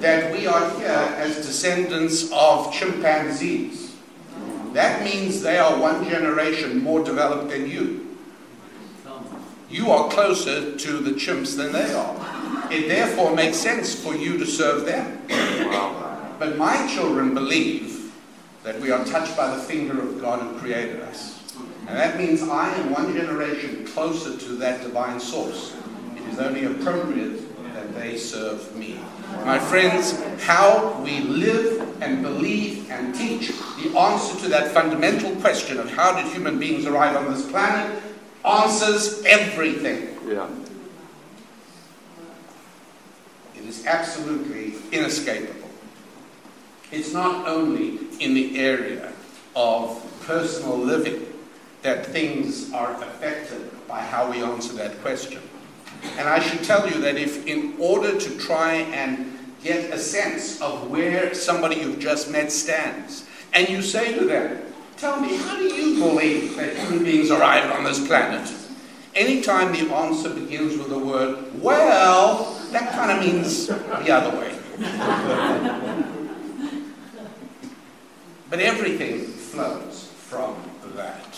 that 0.00 0.32
we 0.32 0.46
are 0.46 0.70
here 0.78 0.88
as 0.88 1.36
descendants 1.36 2.30
of 2.32 2.72
chimpanzees. 2.72 3.83
That 4.74 5.02
means 5.02 5.40
they 5.40 5.58
are 5.58 5.78
one 5.80 6.08
generation 6.08 6.82
more 6.82 7.02
developed 7.02 7.48
than 7.50 7.70
you 7.70 8.04
you 9.74 9.90
are 9.90 10.08
closer 10.08 10.76
to 10.76 10.98
the 10.98 11.10
chimps 11.10 11.56
than 11.56 11.72
they 11.72 11.92
are. 11.92 12.72
It 12.72 12.86
therefore 12.86 13.34
makes 13.34 13.56
sense 13.56 13.92
for 13.92 14.14
you 14.14 14.38
to 14.38 14.46
serve 14.46 14.86
them. 14.86 15.20
But 16.38 16.56
my 16.56 16.86
children 16.94 17.34
believe 17.34 18.12
that 18.62 18.80
we 18.80 18.92
are 18.92 19.04
touched 19.04 19.36
by 19.36 19.54
the 19.54 19.60
finger 19.60 20.00
of 20.00 20.20
God 20.20 20.40
who 20.40 20.58
created 20.60 21.00
us. 21.00 21.42
And 21.88 21.98
that 21.98 22.16
means 22.16 22.42
I 22.42 22.72
am 22.76 22.92
one 22.92 23.12
generation 23.14 23.84
closer 23.86 24.38
to 24.38 24.56
that 24.56 24.82
divine 24.82 25.18
source. 25.18 25.74
It 26.16 26.22
is 26.28 26.38
only 26.38 26.64
appropriate 26.66 27.53
that 27.84 28.00
they 28.00 28.16
serve 28.16 28.74
me. 28.76 28.98
My 29.44 29.58
friends, 29.58 30.20
how 30.42 31.00
we 31.02 31.20
live 31.20 32.02
and 32.02 32.22
believe 32.22 32.90
and 32.90 33.14
teach 33.14 33.48
the 33.82 33.96
answer 33.98 34.38
to 34.40 34.48
that 34.48 34.72
fundamental 34.72 35.34
question 35.36 35.78
of 35.78 35.90
how 35.90 36.14
did 36.16 36.32
human 36.32 36.58
beings 36.58 36.86
arrive 36.86 37.16
on 37.16 37.32
this 37.32 37.48
planet 37.50 38.02
answers 38.44 39.22
everything. 39.24 40.16
Yeah. 40.26 40.48
It 43.56 43.64
is 43.64 43.86
absolutely 43.86 44.74
inescapable. 44.92 45.68
It's 46.90 47.12
not 47.12 47.48
only 47.48 47.98
in 48.20 48.34
the 48.34 48.58
area 48.58 49.12
of 49.56 50.00
personal 50.26 50.78
living 50.78 51.26
that 51.82 52.06
things 52.06 52.72
are 52.72 52.92
affected 53.02 53.70
by 53.86 54.00
how 54.00 54.30
we 54.30 54.42
answer 54.42 54.74
that 54.74 55.00
question. 55.02 55.42
And 56.18 56.28
I 56.28 56.38
should 56.38 56.62
tell 56.62 56.88
you 56.88 57.00
that 57.00 57.16
if, 57.16 57.46
in 57.46 57.74
order 57.78 58.18
to 58.18 58.38
try 58.38 58.74
and 58.74 59.38
get 59.62 59.92
a 59.92 59.98
sense 59.98 60.60
of 60.60 60.90
where 60.90 61.34
somebody 61.34 61.76
you've 61.76 61.98
just 61.98 62.30
met 62.30 62.52
stands, 62.52 63.24
and 63.52 63.68
you 63.68 63.82
say 63.82 64.18
to 64.18 64.24
them, 64.24 64.60
Tell 64.96 65.20
me, 65.20 65.36
how 65.36 65.56
do 65.56 65.64
you 65.64 65.98
believe 65.98 66.56
that 66.56 66.76
human 66.76 67.04
beings 67.04 67.30
arrived 67.30 67.72
on 67.72 67.84
this 67.84 68.06
planet? 68.06 68.52
Anytime 69.14 69.72
the 69.72 69.92
answer 69.94 70.30
begins 70.30 70.78
with 70.78 70.88
the 70.88 70.98
word, 70.98 71.60
well, 71.60 72.58
that 72.70 72.92
kind 72.92 73.10
of 73.10 73.20
means 73.24 73.66
the 73.66 74.10
other 74.10 74.36
way. 74.38 74.56
but 78.50 78.60
everything 78.60 79.26
flows 79.26 80.10
from 80.16 80.56
that. 80.96 81.36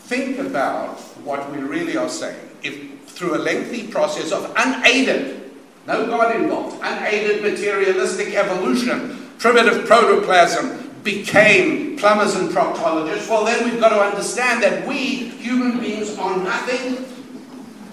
think 0.00 0.38
about 0.38 0.98
what 1.24 1.50
we 1.50 1.58
really 1.58 1.96
are 1.96 2.08
saying. 2.08 2.51
If 2.62 3.08
through 3.08 3.36
a 3.36 3.40
lengthy 3.42 3.86
process 3.88 4.32
of 4.32 4.52
unaided, 4.56 5.50
no 5.86 6.06
God 6.06 6.36
involved, 6.36 6.80
unaided 6.82 7.42
materialistic 7.42 8.34
evolution, 8.34 9.30
primitive 9.38 9.86
protoplasm 9.86 10.90
became 11.02 11.96
plumbers 11.98 12.34
and 12.36 12.48
proctologists, 12.50 13.28
well, 13.28 13.44
then 13.44 13.68
we've 13.68 13.80
got 13.80 13.90
to 13.90 14.00
understand 14.00 14.62
that 14.62 14.86
we, 14.86 15.28
human 15.28 15.80
beings, 15.80 16.16
are 16.18 16.36
nothing 16.36 17.04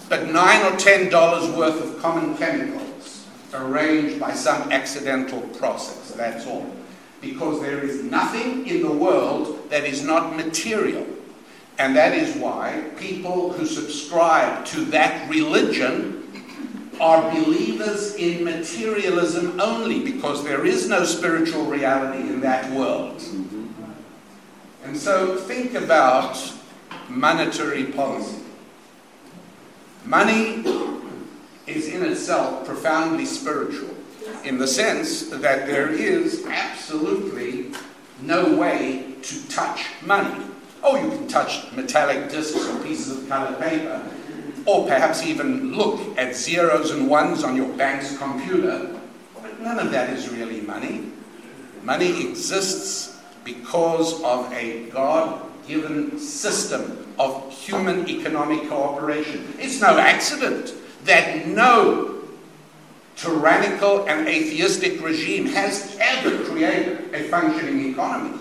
but 0.08 0.28
nine 0.32 0.66
or 0.72 0.76
ten 0.78 1.10
dollars 1.10 1.50
worth 1.56 1.82
of 1.84 2.02
common 2.02 2.36
chemicals 2.38 3.28
arranged 3.54 4.20
by 4.20 4.34
some 4.34 4.72
accidental 4.72 5.42
process. 5.60 6.12
That's 6.12 6.46
all. 6.48 6.70
Because 7.22 7.62
there 7.62 7.80
is 7.80 8.04
nothing 8.04 8.68
in 8.68 8.82
the 8.82 8.92
world 8.92 9.70
that 9.70 9.84
is 9.86 10.04
not 10.04 10.36
material. 10.36 11.06
And 11.80 11.96
that 11.96 12.14
is 12.14 12.36
why 12.36 12.84
people 12.98 13.54
who 13.54 13.66
subscribe 13.66 14.66
to 14.66 14.84
that 14.86 15.30
religion 15.30 16.18
are 17.00 17.32
believers 17.32 18.16
in 18.16 18.44
materialism 18.44 19.58
only, 19.62 20.04
because 20.04 20.44
there 20.44 20.66
is 20.66 20.90
no 20.90 21.06
spiritual 21.06 21.64
reality 21.64 22.20
in 22.20 22.42
that 22.42 22.70
world. 22.74 23.24
And 24.84 24.98
so 24.98 25.38
think 25.38 25.74
about 25.74 26.54
monetary 27.08 27.86
policy. 27.86 28.44
Money 30.04 30.66
is 31.66 31.88
in 31.88 32.04
itself 32.04 32.66
profoundly 32.66 33.26
spiritual 33.26 33.96
in 34.44 34.58
the 34.58 34.68
sense 34.68 35.30
that 35.30 35.66
there 35.66 35.90
is 35.90 36.46
absolutely 36.46 37.72
no 38.22 38.58
way 38.58 39.16
to 39.22 39.48
touch 39.48 39.86
money. 40.02 40.44
Oh, 40.82 40.96
you 40.96 41.10
can 41.10 41.28
touch 41.28 41.72
metallic 41.74 42.30
discs 42.30 42.68
or 42.68 42.84
pieces 42.84 43.18
of 43.18 43.30
colored 43.30 43.60
paper, 43.60 44.02
or 44.66 44.88
perhaps 44.88 45.24
even 45.24 45.74
look 45.74 46.00
at 46.18 46.36
zeros 46.36 46.92
and 46.92 47.10
ones 47.10 47.44
on 47.44 47.56
your 47.56 47.70
bank's 47.76 48.18
computer, 48.18 48.96
but 49.42 49.60
none 49.60 49.80
of 49.80 49.92
that 49.92 50.10
is 50.12 50.30
really 50.30 50.62
money. 50.62 51.12
Money 51.84 52.30
exists 52.30 53.20
because 53.44 54.22
of 54.24 54.52
a 54.54 54.90
God 54.90 55.42
given 55.68 56.18
system 56.20 57.14
of 57.18 57.52
human 57.52 58.10
economic 58.10 58.68
cooperation. 58.70 59.54
It's 59.60 59.82
no 59.82 59.98
accident 59.98 60.74
that 61.06 61.48
no 61.48 62.24
tyrannical 63.16 64.08
and 64.08 64.28
atheistic 64.28 65.02
regime 65.02 65.46
has 65.48 65.98
ever 66.00 66.44
created 66.46 67.14
a 67.14 67.24
functioning 67.30 67.92
economy. 67.92 68.40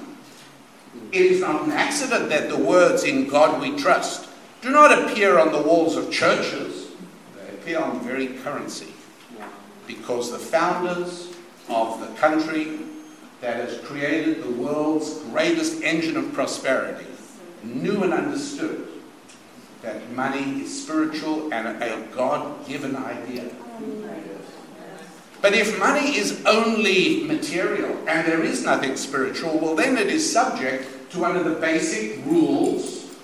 It 1.11 1.22
is 1.22 1.40
not 1.40 1.64
an 1.64 1.72
accident 1.72 2.28
that 2.28 2.48
the 2.48 2.59
words 2.59 3.04
in 3.04 3.28
God 3.28 3.61
we 3.61 3.76
trust 3.78 4.28
do 4.61 4.70
not 4.70 5.11
appear 5.11 5.38
on 5.38 5.52
the 5.52 5.62
walls 5.62 5.96
of 5.96 6.11
churches, 6.11 6.88
they 7.36 7.54
appear 7.54 7.80
on 7.80 7.98
the 7.98 8.04
very 8.04 8.26
currency. 8.26 8.92
Because 9.86 10.30
the 10.30 10.38
founders 10.38 11.34
of 11.68 12.00
the 12.00 12.09
country 12.16 12.80
that 13.40 13.56
has 13.56 13.78
created 13.78 14.42
the 14.42 14.50
world's 14.50 15.18
greatest 15.30 15.82
engine 15.82 16.16
of 16.16 16.32
prosperity 16.32 17.06
knew 17.62 18.02
and 18.02 18.12
understood 18.12 18.88
that 19.82 20.11
money 20.12 20.62
is 20.62 20.82
spiritual 20.82 21.52
and 21.52 21.82
a 21.82 22.06
God 22.14 22.66
given 22.66 22.96
idea. 22.96 23.48
But 25.40 25.54
if 25.54 25.78
money 25.78 26.16
is 26.16 26.44
only 26.46 27.22
material 27.24 27.96
and 28.09 28.26
there 28.26 28.42
is 28.42 28.64
nothing 28.64 28.96
spiritual, 28.96 29.59
well, 29.59 29.76
then 29.76 29.96
it 29.96 30.09
is 30.09 30.30
subject 30.30 30.90
to 31.11 31.18
one 31.18 31.36
of 31.36 31.44
the 31.44 31.54
basic 31.54 32.24
rules 32.26 33.14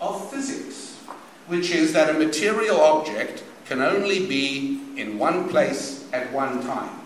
of 0.00 0.30
physics, 0.30 0.98
which 1.46 1.70
is 1.70 1.92
that 1.92 2.14
a 2.14 2.18
material 2.18 2.80
object 2.80 3.42
can 3.66 3.80
only 3.80 4.26
be 4.26 4.80
in 4.96 5.18
one 5.18 5.48
place 5.48 6.06
at 6.12 6.32
one 6.32 6.62
time. 6.62 7.00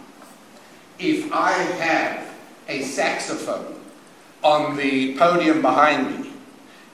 If 0.99 1.33
I 1.33 1.53
have 1.53 2.35
a 2.68 2.83
saxophone 2.83 3.79
on 4.43 4.77
the 4.77 5.16
podium 5.16 5.62
behind 5.62 6.20
me, 6.20 6.31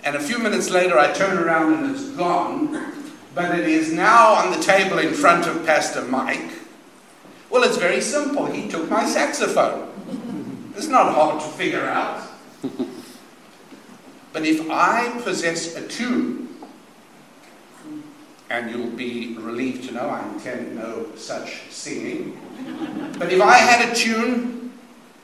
and 0.05 0.17
a 0.17 0.21
few 0.21 0.39
minutes 0.39 0.71
later 0.71 0.99
I 0.99 1.13
turn 1.13 1.39
around 1.39 1.75
and 1.75 1.95
it's 1.95 2.11
gone, 2.11 2.93
but 3.35 3.59
it 3.59 3.67
is 3.67 3.93
now 3.93 4.35
on 4.35 4.51
the 4.51 4.63
table 4.63 4.99
in 4.99 5.15
front 5.15 5.47
of 5.47 5.65
Pastor 5.65 6.03
Mike, 6.03 6.51
well, 7.49 7.65
it's 7.65 7.77
very 7.77 8.01
simple. 8.01 8.47
He 8.47 8.69
took 8.69 8.89
my 8.89 9.05
saxophone. 9.05 9.91
It's 10.75 10.89
not 10.89 11.15
hard 11.15 11.41
to 11.43 11.47
figure 11.49 11.85
out. 11.85 12.32
But 14.33 14.47
if 14.47 14.71
I 14.71 15.21
possess 15.23 15.77
a 15.77 15.87
tune, 15.87 16.49
and 18.49 18.71
you'll 18.71 18.91
be 18.91 19.37
relieved 19.39 19.89
to 19.89 19.95
know 19.95 20.09
I 20.09 20.27
intend 20.33 20.77
no 20.77 21.07
such 21.17 21.71
singing, 21.71 22.39
but 23.19 23.33
if 23.33 23.41
I 23.41 23.57
had 23.57 23.89
a 23.89 23.95
tune 23.95 24.73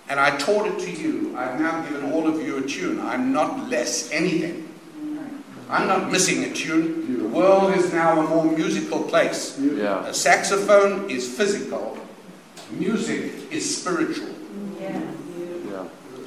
and 0.09 0.19
I 0.19 0.37
taught 0.39 0.67
it 0.67 0.79
to 0.81 0.91
you, 0.91 1.37
I've 1.37 1.61
now 1.61 1.83
given 1.83 2.13
all 2.13 2.27
of 2.27 2.43
you 2.43 2.59
a 2.59 2.63
tune. 2.63 3.01
I'm 3.01 3.33
not 3.33 3.69
less 3.69 4.11
anything. 4.11 4.69
I'm 5.71 5.87
not 5.87 6.11
missing 6.11 6.45
a 6.45 6.53
tune. 6.53 7.19
The 7.19 7.29
world 7.29 7.75
is 7.75 7.93
now 7.93 8.21
a 8.21 8.27
more 8.27 8.45
musical 8.45 9.03
place. 9.03 9.59
Yeah. 9.59 10.07
A 10.07 10.15
saxophone 10.15 11.11
is 11.11 11.29
physical, 11.31 11.99
music 12.71 13.53
is 13.53 13.79
spiritual. 13.79 14.35
Yeah. 14.81 15.03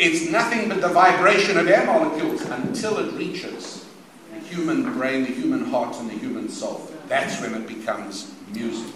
It's 0.02 0.32
nothing 0.32 0.68
but 0.68 0.82
the 0.82 0.88
vibration 0.88 1.60
of 1.60 1.68
air 1.68 1.86
molecules 1.86 2.42
until 2.42 2.98
it 2.98 3.14
reaches 3.14 3.86
the 4.34 4.40
human 4.40 4.94
brain, 4.94 5.26
the 5.26 5.32
human 5.32 5.64
heart, 5.66 5.96
and 5.98 6.10
the 6.10 6.16
human 6.16 6.50
soul. 6.50 6.90
That's 7.08 7.40
when 7.40 7.54
it 7.54 7.68
becomes 7.68 8.34
music. 8.52 8.92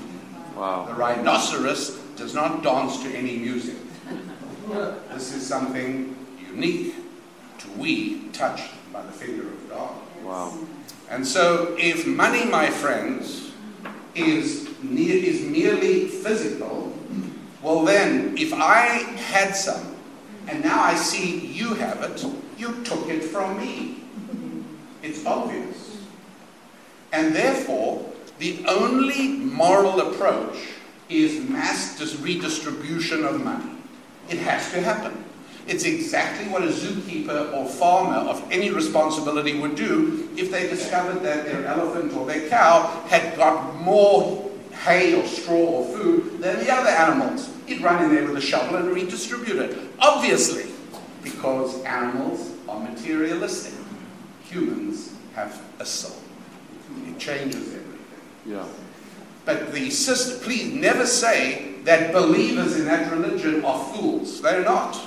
The 0.56 0.96
rhinoceros 0.98 2.00
does 2.16 2.34
not 2.34 2.64
dance 2.64 3.04
to 3.04 3.10
any 3.16 3.38
music. 3.38 3.76
This 5.14 5.32
is 5.32 5.46
something 5.46 6.18
unique 6.50 6.96
to 7.60 7.70
we 7.78 8.30
touched 8.30 8.72
by 8.92 9.04
the 9.04 9.12
finger 9.12 9.44
of 9.44 9.70
God. 9.70 9.96
Wow. 10.24 10.58
And 11.12 11.28
so, 11.28 11.76
if 11.78 12.08
money, 12.08 12.46
my 12.46 12.72
friends, 12.72 13.52
is, 14.16 14.68
is 14.84 15.42
merely 15.44 16.08
physical, 16.08 16.98
well, 17.62 17.86
then, 17.86 18.36
if 18.40 18.52
I 18.54 18.88
had 19.30 19.56
some 19.56 19.95
and 20.48 20.64
now 20.64 20.84
I 20.84 20.96
see 20.96 21.48
you 21.48 21.74
have 21.76 22.02
it, 22.04 22.26
you 22.58 22.84
took 22.84 23.08
it 23.10 23.24
from 23.24 23.58
me. 23.60 24.04
It's 25.02 25.26
obvious. 25.26 25.98
And 27.12 27.36
therefore, 27.36 28.06
the 28.40 28.66
only 28.68 29.30
moral 29.30 30.02
approach 30.02 30.58
is 31.10 31.48
mass 31.50 31.98
dis- 31.98 32.20
redistribution 32.20 33.24
of 33.24 33.44
money. 33.44 33.72
It 34.30 34.40
has 34.40 34.72
to 34.72 34.82
happen. 34.82 35.24
It's 35.68 35.84
exactly 35.84 36.48
what 36.52 36.64
a 36.64 36.68
zookeeper 36.68 37.54
or 37.54 37.68
farmer 37.68 38.18
of 38.30 38.44
any 38.52 38.70
responsibility 38.70 39.60
would 39.60 39.76
do 39.76 40.30
if 40.36 40.52
they 40.52 40.68
discovered 40.70 41.22
that 41.24 41.46
their 41.46 41.66
elephant 41.66 42.14
or 42.14 42.26
their 42.26 42.48
cow 42.50 43.04
had 43.08 43.36
got 43.36 43.76
more 43.82 44.52
hay 44.84 45.20
or 45.20 45.26
straw 45.26 45.56
or 45.56 45.98
food 45.98 46.40
than 46.40 46.60
the 46.60 46.72
other 46.72 46.90
animals. 46.90 47.50
He'd 47.66 47.82
run 47.82 48.04
in 48.04 48.14
there 48.14 48.26
with 48.26 48.38
a 48.38 48.42
shovel 48.42 48.76
and 48.76 48.90
redistribute 48.90 49.58
it. 49.58 49.78
Obviously, 50.00 50.72
because 51.24 51.84
animals 51.84 52.52
are 52.70 52.80
materialistic. 52.80 53.74
Humans 54.46 55.14
have 55.34 55.62
a 55.80 55.86
soul. 55.86 56.16
It 57.08 57.18
changes 57.20 57.74
everything. 57.74 58.00
Yeah. 58.46 58.66
But 59.46 59.74
the 59.74 59.90
sister, 59.90 60.44
please 60.44 60.74
never 60.74 61.06
say 61.06 61.76
that 61.84 62.14
believers 62.14 62.78
in 62.80 62.86
that 62.86 63.12
religion 63.12 63.64
are 63.64 63.94
fools. 63.94 64.42
They're 64.42 64.64
not. 64.64 65.00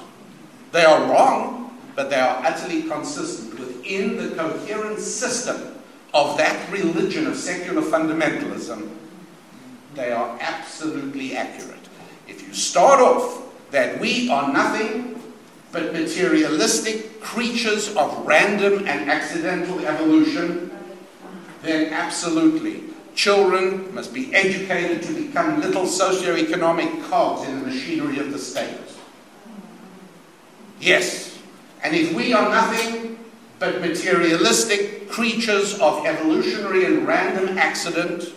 They 0.72 0.84
are 0.84 1.10
wrong, 1.10 1.76
but 1.94 2.10
they 2.10 2.20
are 2.20 2.44
utterly 2.44 2.82
consistent 2.82 3.58
within 3.58 4.16
the 4.16 4.34
coherent 4.36 4.98
system 4.98 5.74
of 6.14 6.36
that 6.38 6.70
religion 6.70 7.26
of 7.26 7.36
secular 7.36 7.82
fundamentalism. 7.82 8.88
They 9.94 10.12
are 10.12 10.38
absolutely 10.40 11.36
accurate. 11.36 11.77
If 12.28 12.46
you 12.46 12.52
start 12.52 13.00
off 13.00 13.42
that 13.70 13.98
we 13.98 14.30
are 14.30 14.52
nothing 14.52 15.20
but 15.72 15.92
materialistic 15.92 17.20
creatures 17.20 17.94
of 17.96 18.26
random 18.26 18.86
and 18.86 19.10
accidental 19.10 19.80
evolution, 19.86 20.70
then 21.62 21.92
absolutely 21.92 22.84
children 23.14 23.92
must 23.94 24.14
be 24.14 24.32
educated 24.32 25.02
to 25.02 25.12
become 25.12 25.60
little 25.60 25.86
socio-economic 25.86 27.02
cogs 27.04 27.48
in 27.48 27.58
the 27.58 27.66
machinery 27.66 28.20
of 28.20 28.30
the 28.30 28.38
state. 28.38 28.78
Yes, 30.80 31.36
and 31.82 31.96
if 31.96 32.14
we 32.14 32.32
are 32.32 32.48
nothing 32.48 33.18
but 33.58 33.80
materialistic 33.80 35.10
creatures 35.10 35.80
of 35.80 36.06
evolutionary 36.06 36.84
and 36.84 37.08
random 37.08 37.58
accident, 37.58 38.32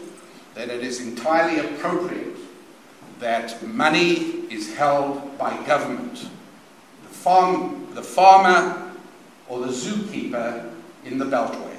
then 0.55 0.71
it 0.71 0.81
is 0.81 0.99
entirely 0.99 1.59
appropriate 1.59 2.30
that 3.21 3.63
money 3.65 4.13
is 4.51 4.75
held 4.75 5.37
by 5.37 5.55
government. 5.65 6.27
The, 7.03 7.09
farm, 7.09 7.87
the 7.93 8.01
farmer 8.01 8.91
or 9.47 9.59
the 9.59 9.71
zookeeper 9.71 10.69
in 11.05 11.17
the 11.17 11.25
Beltway. 11.25 11.77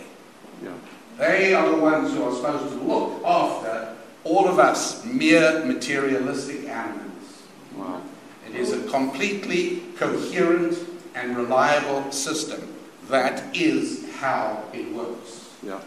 Yeah. 0.62 0.70
They 1.18 1.52
are 1.52 1.68
the 1.68 1.76
ones 1.76 2.14
who 2.14 2.22
are 2.22 2.34
supposed 2.34 2.72
to 2.72 2.80
look 2.84 3.24
after 3.24 3.96
all 4.24 4.48
of 4.48 4.58
us 4.58 5.04
mere 5.04 5.64
materialistic 5.64 6.68
animals. 6.68 7.42
Wow. 7.76 8.00
It 8.48 8.54
is 8.54 8.72
a 8.72 8.88
completely 8.88 9.82
coherent 9.96 10.78
and 11.16 11.36
reliable 11.36 12.10
system. 12.12 12.72
That 13.08 13.54
is 13.54 14.08
how 14.14 14.62
it 14.72 14.92
works. 14.92 15.50
Yeah. 15.62 15.80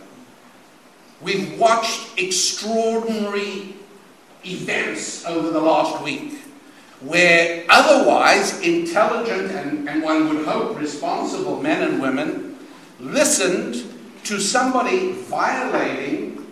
We've 1.22 1.58
watched 1.58 2.20
extraordinary 2.20 3.76
events 4.46 5.26
over 5.26 5.50
the 5.50 5.60
last 5.60 6.04
week 6.04 6.42
where 7.02 7.66
otherwise 7.70 8.60
intelligent 8.62 9.52
and, 9.52 9.88
and 9.90 10.02
one 10.02 10.30
would 10.30 10.46
hope 10.46 10.78
responsible 10.80 11.62
men 11.62 11.84
and 11.84 12.02
women 12.02 12.58
listened 13.00 13.76
to 14.24 14.40
somebody 14.40 15.12
violating 15.12 16.46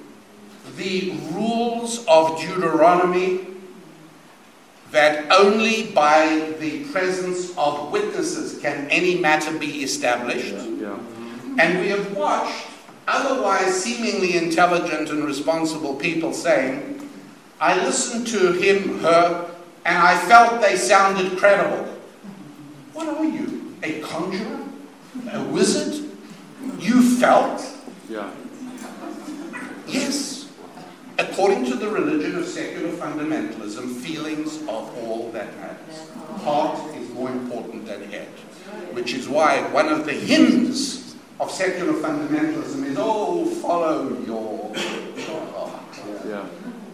the 0.75 1.17
rules 1.31 2.05
of 2.07 2.39
Deuteronomy 2.39 3.47
that 4.91 5.31
only 5.31 5.91
by 5.91 6.53
the 6.59 6.83
presence 6.91 7.57
of 7.57 7.91
witnesses 7.91 8.59
can 8.61 8.87
any 8.89 9.19
matter 9.19 9.57
be 9.57 9.83
established. 9.83 10.53
Yeah. 10.53 10.99
And 11.57 11.79
we 11.79 11.87
have 11.89 12.15
watched 12.15 12.67
otherwise 13.07 13.83
seemingly 13.83 14.37
intelligent 14.37 15.09
and 15.09 15.25
responsible 15.25 15.95
people 15.95 16.31
saying, 16.31 16.92
I 17.64 17.82
listened 17.86 18.28
to 18.28 18.51
him, 18.51 18.99
her, 18.99 19.49
and 19.86 19.97
I 19.97 20.18
felt 20.18 20.59
they 20.61 20.76
sounded 20.76 21.38
credible. 21.38 21.86
What 22.91 23.07
are 23.07 23.24
you? 23.24 23.74
A 23.84 24.01
conjurer? 24.01 24.59
A 25.32 25.43
wizard? 25.45 26.11
You 26.80 27.01
felt? 27.16 27.66
Yeah. 28.09 28.30
Yes. 29.88 30.51
According 31.18 31.64
to 31.68 31.76
the 31.76 31.88
religion 31.88 32.36
of 32.38 32.45
secular 32.45 32.89
fundamentalism, 32.97 33.95
feelings 34.01 34.61
are 34.64 34.89
all 34.99 35.32
that 35.32 35.55
matters. 35.61 36.09
Heart 36.43 36.97
is 36.97 37.09
more 37.11 37.32
important 37.32 37.86
than 37.86 38.11
head. 38.11 38.28
Which 38.91 39.14
is 39.14 39.30
why 39.30 39.61
one 39.72 39.88
of 39.88 40.05
the 40.05 40.11
hymns 40.11 41.16
of 41.39 41.49
secular 41.49 41.93
fundamentalism 41.93 42.84
is, 42.88 42.97
oh, 42.99 43.45
follow 43.45 44.09
your, 44.26 44.28
your 44.28 44.41
heart. 44.41 44.62
Yeah. 44.62 44.62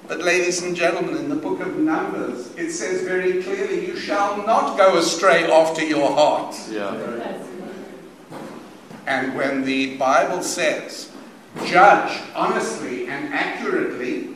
But, 0.09 0.21
ladies 0.21 0.63
and 0.63 0.75
gentlemen, 0.75 1.17
in 1.17 1.29
the 1.29 1.35
book 1.35 1.59
of 1.59 1.77
Numbers, 1.77 2.49
it 2.55 2.71
says 2.71 3.03
very 3.03 3.43
clearly, 3.43 3.85
you 3.85 3.95
shall 3.95 4.37
not 4.37 4.75
go 4.75 4.97
astray 4.97 5.45
after 5.51 5.85
your 5.85 6.11
heart. 6.11 6.55
Yeah. 6.67 6.95
And 9.05 9.35
when 9.35 9.63
the 9.63 9.97
Bible 9.97 10.41
says, 10.41 11.11
judge 11.63 12.19
honestly 12.33 13.05
and 13.07 13.31
accurately, 13.31 14.29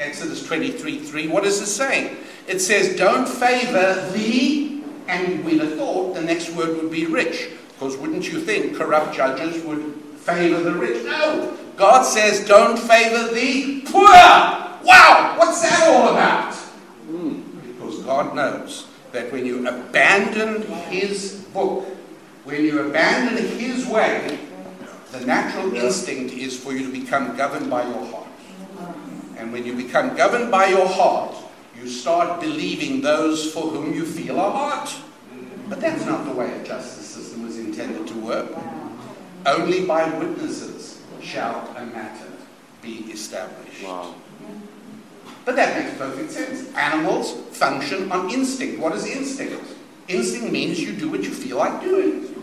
Exodus 0.00 0.44
23 0.44 0.98
3, 0.98 1.28
what 1.28 1.44
is 1.44 1.60
it 1.60 1.66
saying? 1.66 2.16
It 2.48 2.58
says, 2.58 2.96
don't 2.96 3.28
favor 3.28 4.10
the, 4.10 4.82
and 5.06 5.44
we'd 5.44 5.60
have 5.60 5.76
thought 5.76 6.14
the 6.14 6.22
next 6.22 6.50
word 6.50 6.76
would 6.78 6.90
be 6.90 7.06
rich. 7.06 7.50
Because 7.68 7.96
wouldn't 7.96 8.32
you 8.32 8.40
think 8.40 8.76
corrupt 8.76 9.14
judges 9.14 9.62
would 9.62 9.84
favor 10.16 10.60
the 10.60 10.72
rich? 10.72 11.04
No. 11.04 11.56
God 11.76 12.02
says, 12.02 12.44
don't 12.44 12.76
favor 12.76 13.32
the 13.32 13.82
poor. 13.82 14.65
Wow, 14.86 15.34
what's 15.36 15.62
that 15.62 15.82
all 15.82 16.10
about? 16.10 16.54
Hmm, 16.54 17.40
because 17.66 18.04
God 18.04 18.36
knows 18.36 18.86
that 19.10 19.32
when 19.32 19.44
you 19.44 19.66
abandon 19.66 20.62
His 20.88 21.44
book, 21.52 21.84
when 22.44 22.64
you 22.64 22.78
abandon 22.78 23.36
His 23.58 23.84
way, 23.86 24.38
the 25.10 25.26
natural 25.26 25.74
instinct 25.74 26.34
is 26.34 26.56
for 26.56 26.72
you 26.72 26.86
to 26.86 26.92
become 26.92 27.36
governed 27.36 27.68
by 27.68 27.82
your 27.82 28.06
heart. 28.06 28.28
And 29.36 29.52
when 29.52 29.66
you 29.66 29.74
become 29.74 30.16
governed 30.16 30.52
by 30.52 30.66
your 30.66 30.86
heart, 30.86 31.34
you 31.76 31.88
start 31.88 32.40
believing 32.40 33.00
those 33.00 33.52
for 33.52 33.62
whom 33.62 33.92
you 33.92 34.06
feel 34.06 34.38
are 34.38 34.52
hot. 34.52 34.96
But 35.68 35.80
that's 35.80 36.06
not 36.06 36.26
the 36.26 36.32
way 36.32 36.60
a 36.60 36.64
justice 36.64 37.06
system 37.06 37.42
was 37.42 37.58
intended 37.58 38.06
to 38.06 38.14
work. 38.20 38.56
Only 39.44 39.84
by 39.84 40.08
witnesses 40.16 41.02
shall 41.20 41.74
a 41.76 41.84
matter 41.86 42.30
be 42.82 43.10
established. 43.10 43.82
Wow. 43.82 44.14
But 45.46 45.54
that 45.54 45.78
makes 45.78 45.96
perfect 45.96 46.32
sense. 46.32 46.74
Animals 46.74 47.32
function 47.56 48.10
on 48.10 48.28
instinct. 48.30 48.80
What 48.80 48.94
is 48.96 49.06
instinct? 49.06 49.62
Instinct 50.08 50.52
means 50.52 50.80
you 50.80 50.92
do 50.92 51.08
what 51.08 51.22
you 51.22 51.30
feel 51.30 51.58
like 51.58 51.80
doing. 51.80 52.34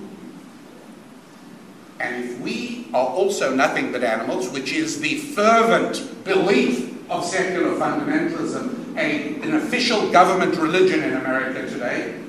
And 1.99 2.23
if 2.23 2.39
we 2.39 2.87
are 2.93 3.05
also 3.05 3.53
nothing 3.53 3.91
but 3.91 4.05
animals, 4.05 4.49
which 4.49 4.71
is 4.71 5.01
the 5.01 5.17
fervent 5.17 6.23
belief 6.23 7.09
of 7.11 7.25
secular 7.25 7.75
fundamentalism, 7.75 8.97
a, 8.97 9.35
an 9.41 9.55
official 9.55 10.09
government 10.09 10.55
religion 10.55 11.03
in 11.03 11.13
America 11.13 11.69
today, 11.69 12.19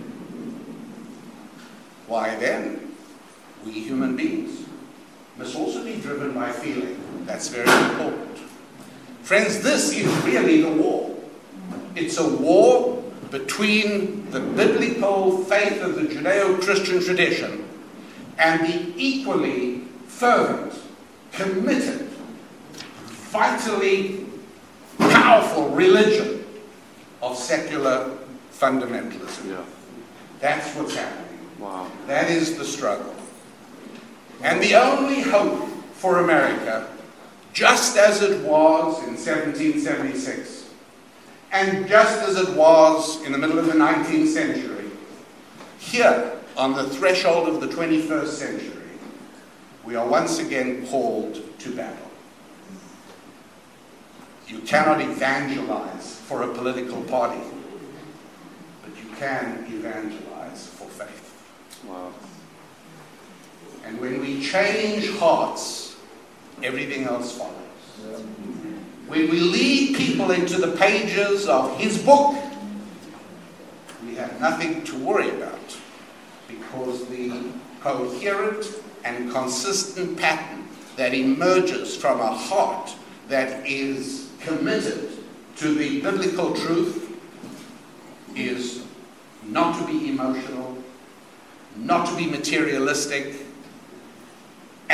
why 2.09 2.35
then, 2.37 2.93
we 3.65 3.73
human 3.73 4.17
beings 4.17 4.67
must 5.39 5.55
also 5.57 5.85
be 5.85 6.01
driven 6.01 6.35
by 6.35 6.51
feeling. 6.51 7.01
That's 7.27 7.47
very 7.49 7.71
important. 7.91 8.39
Friends, 9.25 9.63
this 9.63 9.91
is 9.91 10.07
really 10.23 10.61
the 10.61 10.71
war. 10.71 11.17
It's 11.97 12.19
a 12.19 12.29
war 12.29 13.03
between 13.31 14.31
the 14.31 14.39
biblical 14.39 15.39
faith 15.45 15.81
of 15.81 15.95
the 15.95 16.03
Judeo 16.03 16.61
Christian 16.61 17.03
tradition 17.03 17.67
and 18.39 18.61
the 18.61 18.93
equally 18.97 19.85
fervent, 20.09 20.75
committed, 21.33 22.07
vitally 23.33 24.27
powerful 24.99 25.71
religion 25.71 26.45
of 27.23 27.39
secular 27.39 28.11
fundamentalism. 28.53 29.49
Yeah. 29.49 29.65
That's 30.41 30.77
what's 30.77 30.97
happening. 30.97 31.39
Wow. 31.59 31.91
That 32.07 32.31
is 32.31 32.59
the 32.59 32.65
struggle. 32.67 33.15
And 34.43 34.63
the 34.63 34.75
only 34.75 35.23
hope 35.23 35.67
for 35.95 36.19
America, 36.19 36.94
just 37.55 37.97
as 37.97 38.21
it 38.21 38.43
was 38.43 38.99
in 39.05 39.15
1776, 39.15 40.69
and 41.53 41.87
just 41.87 42.29
as 42.29 42.37
it 42.37 42.55
was 42.57 43.23
in 43.25 43.31
the 43.31 43.39
middle 43.39 43.61
of 43.61 43.67
the 43.67 43.73
19th 43.73 44.27
century, 44.27 44.91
here 45.79 46.33
on 46.57 46.75
the 46.75 46.89
threshold 46.91 47.49
of 47.49 47.61
the 47.61 47.69
21st 47.69 48.27
century, 48.27 48.83
we 49.85 49.95
are 49.95 50.07
once 50.07 50.41
again 50.41 50.85
called 50.89 51.41
to 51.61 51.71
battle. 51.77 52.11
You 54.49 54.59
cannot 54.61 55.01
evangelize 55.01 56.17
for 56.21 56.43
a 56.43 56.53
political 56.55 57.03
party, 57.03 57.41
but 58.83 58.97
you 58.97 59.09
can 59.17 59.65
evangelize 59.69 60.67
for 60.67 60.89
faith. 60.89 61.85
Wow. 61.87 62.13
And 63.85 64.01
when 64.01 64.21
we 64.21 64.43
change 64.43 65.09
hearts, 65.19 65.94
everything 66.63 67.05
else 67.05 67.37
follows. 67.37 67.53
When 69.07 69.31
we 69.31 69.41
lead 69.41 69.97
people 69.97 70.31
into 70.31 70.59
the 70.59 70.77
pages 70.77 71.47
of 71.47 71.79
his 71.79 72.03
book, 72.03 72.37
we 74.07 74.15
have 74.17 74.41
nothing 74.41 74.83
to 74.85 74.99
worry 74.99 75.31
about 75.31 75.77
because 76.49 77.07
the 77.09 77.45
coherent 77.81 78.67
and 79.05 79.31
consistent 79.31 80.19
pattern 80.19 80.69
that 80.97 81.13
emerges 81.13 81.97
from 81.97 82.21
a 82.21 82.35
heart 82.35 82.95
that 83.29 83.67
is 83.67 84.31
committed 84.41 85.11
to 85.57 85.75
the 85.75 86.01
biblical 86.01 86.55
truth 86.55 87.17
is 88.35 88.85
not 89.45 89.79
to 89.79 89.87
be 89.87 90.09
emotional, 90.09 90.77
not 91.77 92.07
to 92.09 92.17
be 92.17 92.27
materialistic. 92.27 93.37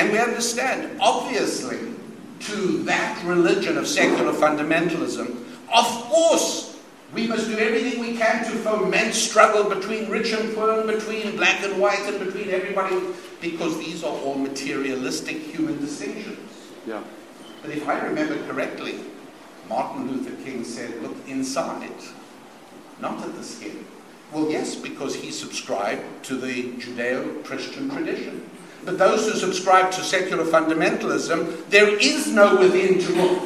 And 0.01 0.13
we 0.13 0.19
understand, 0.19 0.99
obviously, 0.99 1.79
to 2.41 2.83
that 2.85 3.23
religion 3.27 3.77
of 3.77 3.87
secular 3.87 4.33
fundamentalism, 4.33 5.29
of 5.71 5.85
course, 5.85 6.81
we 7.13 7.27
must 7.27 7.49
do 7.49 7.59
everything 7.59 8.01
we 8.01 8.17
can 8.17 8.43
to 8.51 8.51
foment 8.61 9.13
struggle 9.13 9.69
between 9.69 10.09
rich 10.09 10.33
and 10.33 10.55
poor, 10.55 10.81
and 10.81 10.87
between 10.87 11.37
black 11.37 11.63
and 11.63 11.79
white, 11.79 12.01
and 12.05 12.19
between 12.19 12.49
everybody, 12.49 12.99
because 13.43 13.79
these 13.79 14.03
are 14.03 14.17
all 14.25 14.37
materialistic 14.37 15.37
human 15.37 15.79
distinctions. 15.83 16.51
Yeah. 16.87 17.03
But 17.61 17.73
if 17.73 17.87
I 17.87 18.01
remember 18.01 18.43
correctly, 18.47 19.01
Martin 19.69 20.11
Luther 20.11 20.43
King 20.45 20.65
said, 20.65 21.03
look 21.03 21.17
inside, 21.29 21.93
not 23.01 23.23
at 23.23 23.37
the 23.37 23.45
skin. 23.45 23.85
Well, 24.33 24.51
yes, 24.51 24.77
because 24.77 25.15
he 25.15 25.31
subscribed 25.31 26.25
to 26.25 26.37
the 26.37 26.73
Judeo 26.79 27.45
Christian 27.45 27.91
tradition. 27.91 28.49
But 28.85 28.99
those 28.99 29.31
who 29.31 29.39
subscribe 29.39 29.91
to 29.93 30.03
secular 30.03 30.45
fundamentalism, 30.45 31.69
there 31.69 31.89
is 31.99 32.29
no 32.29 32.57
within 32.57 32.99
to 32.99 33.13
look. 33.13 33.43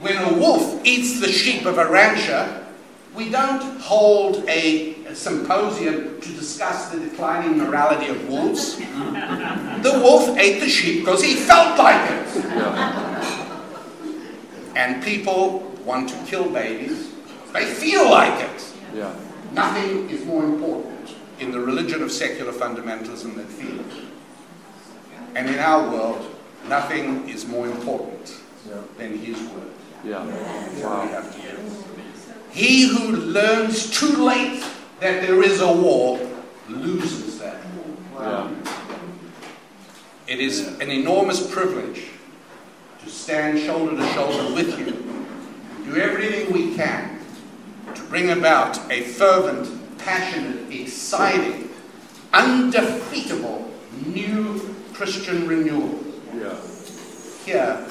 When 0.00 0.16
a 0.18 0.32
wolf 0.38 0.80
eats 0.84 1.20
the 1.20 1.28
sheep 1.32 1.66
of 1.66 1.78
a 1.78 1.86
rancher, 1.90 2.60
We 3.14 3.30
don't 3.30 3.62
hold 3.80 4.42
a, 4.48 4.94
a 5.06 5.14
symposium 5.14 6.20
to 6.20 6.28
discuss 6.34 6.90
the 6.90 6.98
declining 6.98 7.56
morality 7.58 8.08
of 8.10 8.28
wolves. 8.28 8.74
the 8.76 10.00
wolf 10.02 10.36
ate 10.36 10.58
the 10.58 10.68
sheep 10.68 11.04
because 11.04 11.22
he 11.22 11.36
felt 11.36 11.78
like 11.78 12.10
it. 12.10 12.26
And 14.76 15.02
people 15.04 15.60
want 15.84 16.08
to 16.08 16.16
kill 16.26 16.50
babies. 16.50 17.12
They 17.52 17.66
feel 17.66 18.10
like 18.10 18.42
it. 18.42 18.72
Yeah. 18.92 19.14
Nothing 19.52 20.10
is 20.10 20.24
more 20.26 20.42
important 20.44 21.14
in 21.38 21.52
the 21.52 21.60
religion 21.60 22.02
of 22.02 22.10
secular 22.10 22.52
fundamentalism 22.52 23.36
than 23.36 23.46
feeling. 23.46 23.88
And 25.34 25.48
in 25.48 25.58
our 25.58 25.90
world, 25.90 26.26
nothing 26.68 27.28
is 27.28 27.46
more 27.46 27.66
important 27.66 28.34
Yeah. 28.68 28.76
than 28.98 29.18
his 29.18 29.36
word. 29.38 29.70
Yeah. 30.04 30.22
That's 30.26 30.82
Wow. 30.82 31.06
have 31.08 31.34
to 31.34 31.40
do. 31.40 31.56
He 32.50 32.86
who 32.86 33.16
learns 33.16 33.90
too 33.90 34.16
late 34.24 34.62
that 35.00 35.22
there 35.26 35.42
is 35.42 35.60
a 35.60 35.72
war 35.72 36.20
loses 36.68 37.38
that 37.40 37.56
war. 37.76 38.24
Yeah. 38.26 38.48
It 40.26 40.40
is 40.40 40.60
an 40.80 40.90
enormous 40.90 41.40
privilege 41.46 42.04
to 43.04 43.10
stand 43.10 43.58
shoulder 43.60 43.96
to 43.96 44.06
shoulder 44.14 44.54
with 44.54 44.78
you, 44.78 45.04
do 45.84 46.00
everything 46.00 46.50
we 46.52 46.74
can 46.74 47.18
to 47.94 48.02
bring 48.04 48.30
about 48.30 48.78
a 48.90 49.02
fervent, 49.02 49.68
passionate, 49.98 50.70
exciting, 50.72 51.68
undefeatable 52.32 53.70
new 54.06 54.74
Christian 54.94 55.46
renewal 55.48 55.98
Yeah. 56.36 56.54
here 57.44 57.86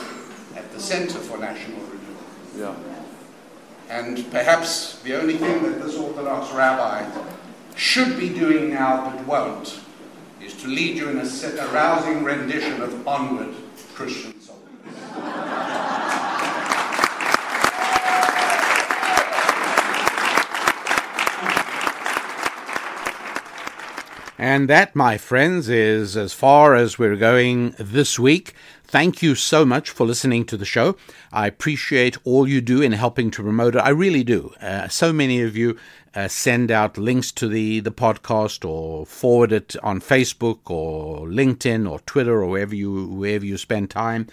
at 0.56 0.72
the 0.74 0.80
Center 0.80 1.20
for 1.20 1.38
National 1.38 1.80
Renewal. 1.82 2.24
Yeah. 2.58 2.74
And 3.90 4.30
perhaps 4.32 5.00
the 5.04 5.20
only 5.20 5.38
thing 5.38 5.64
that 5.64 5.84
this 5.84 5.96
Orthodox 5.96 6.52
rabbi 6.54 7.06
should 7.76 8.18
be 8.20 8.30
doing 8.30 8.70
now 8.74 9.10
but 9.10 9.26
won't 9.28 9.80
is 10.42 10.54
to 10.62 10.68
lead 10.68 10.98
you 10.98 11.10
in 11.10 11.18
a, 11.20 11.26
se- 11.26 11.58
a 11.58 11.68
rousing 11.72 12.24
rendition 12.24 12.82
of 12.82 13.08
Onward, 13.08 13.54
Christian 13.96 14.33
And 24.44 24.68
that, 24.68 24.94
my 24.94 25.18
friends, 25.18 25.70
is 25.70 26.18
as 26.18 26.34
far 26.34 26.76
as 26.76 27.00
we're 27.00 27.16
going 27.16 27.76
this 27.80 28.20
week. 28.20 28.54
Thank 28.84 29.22
you 29.22 29.36
so 29.36 29.64
much 29.64 29.90
for 29.90 30.06
listening 30.06 30.44
to 30.48 30.58
the 30.58 30.66
show. 30.66 30.98
I 31.32 31.48
appreciate 31.48 32.18
all 32.26 32.46
you 32.46 32.60
do 32.60 32.82
in 32.82 32.92
helping 32.92 33.32
to 33.32 33.42
promote 33.42 33.76
it. 33.76 33.80
I 33.80 33.88
really 33.88 34.22
do. 34.26 34.54
Uh, 34.60 34.90
so 34.90 35.14
many 35.14 35.42
of 35.42 35.56
you 35.56 35.78
uh, 36.14 36.28
send 36.28 36.72
out 36.72 36.98
links 36.98 37.32
to 37.32 37.48
the, 37.48 37.80
the 37.80 37.94
podcast 37.94 38.70
or 38.70 39.06
forward 39.06 39.54
it 39.54 39.78
on 39.82 40.02
Facebook 40.02 40.70
or 40.70 41.26
LinkedIn 41.26 41.90
or 41.90 42.02
Twitter 42.02 42.44
or 42.44 42.50
wherever 42.50 42.76
you 42.76 43.08
wherever 43.08 43.46
you 43.46 43.58
spend 43.58 43.92
time. 43.92 44.28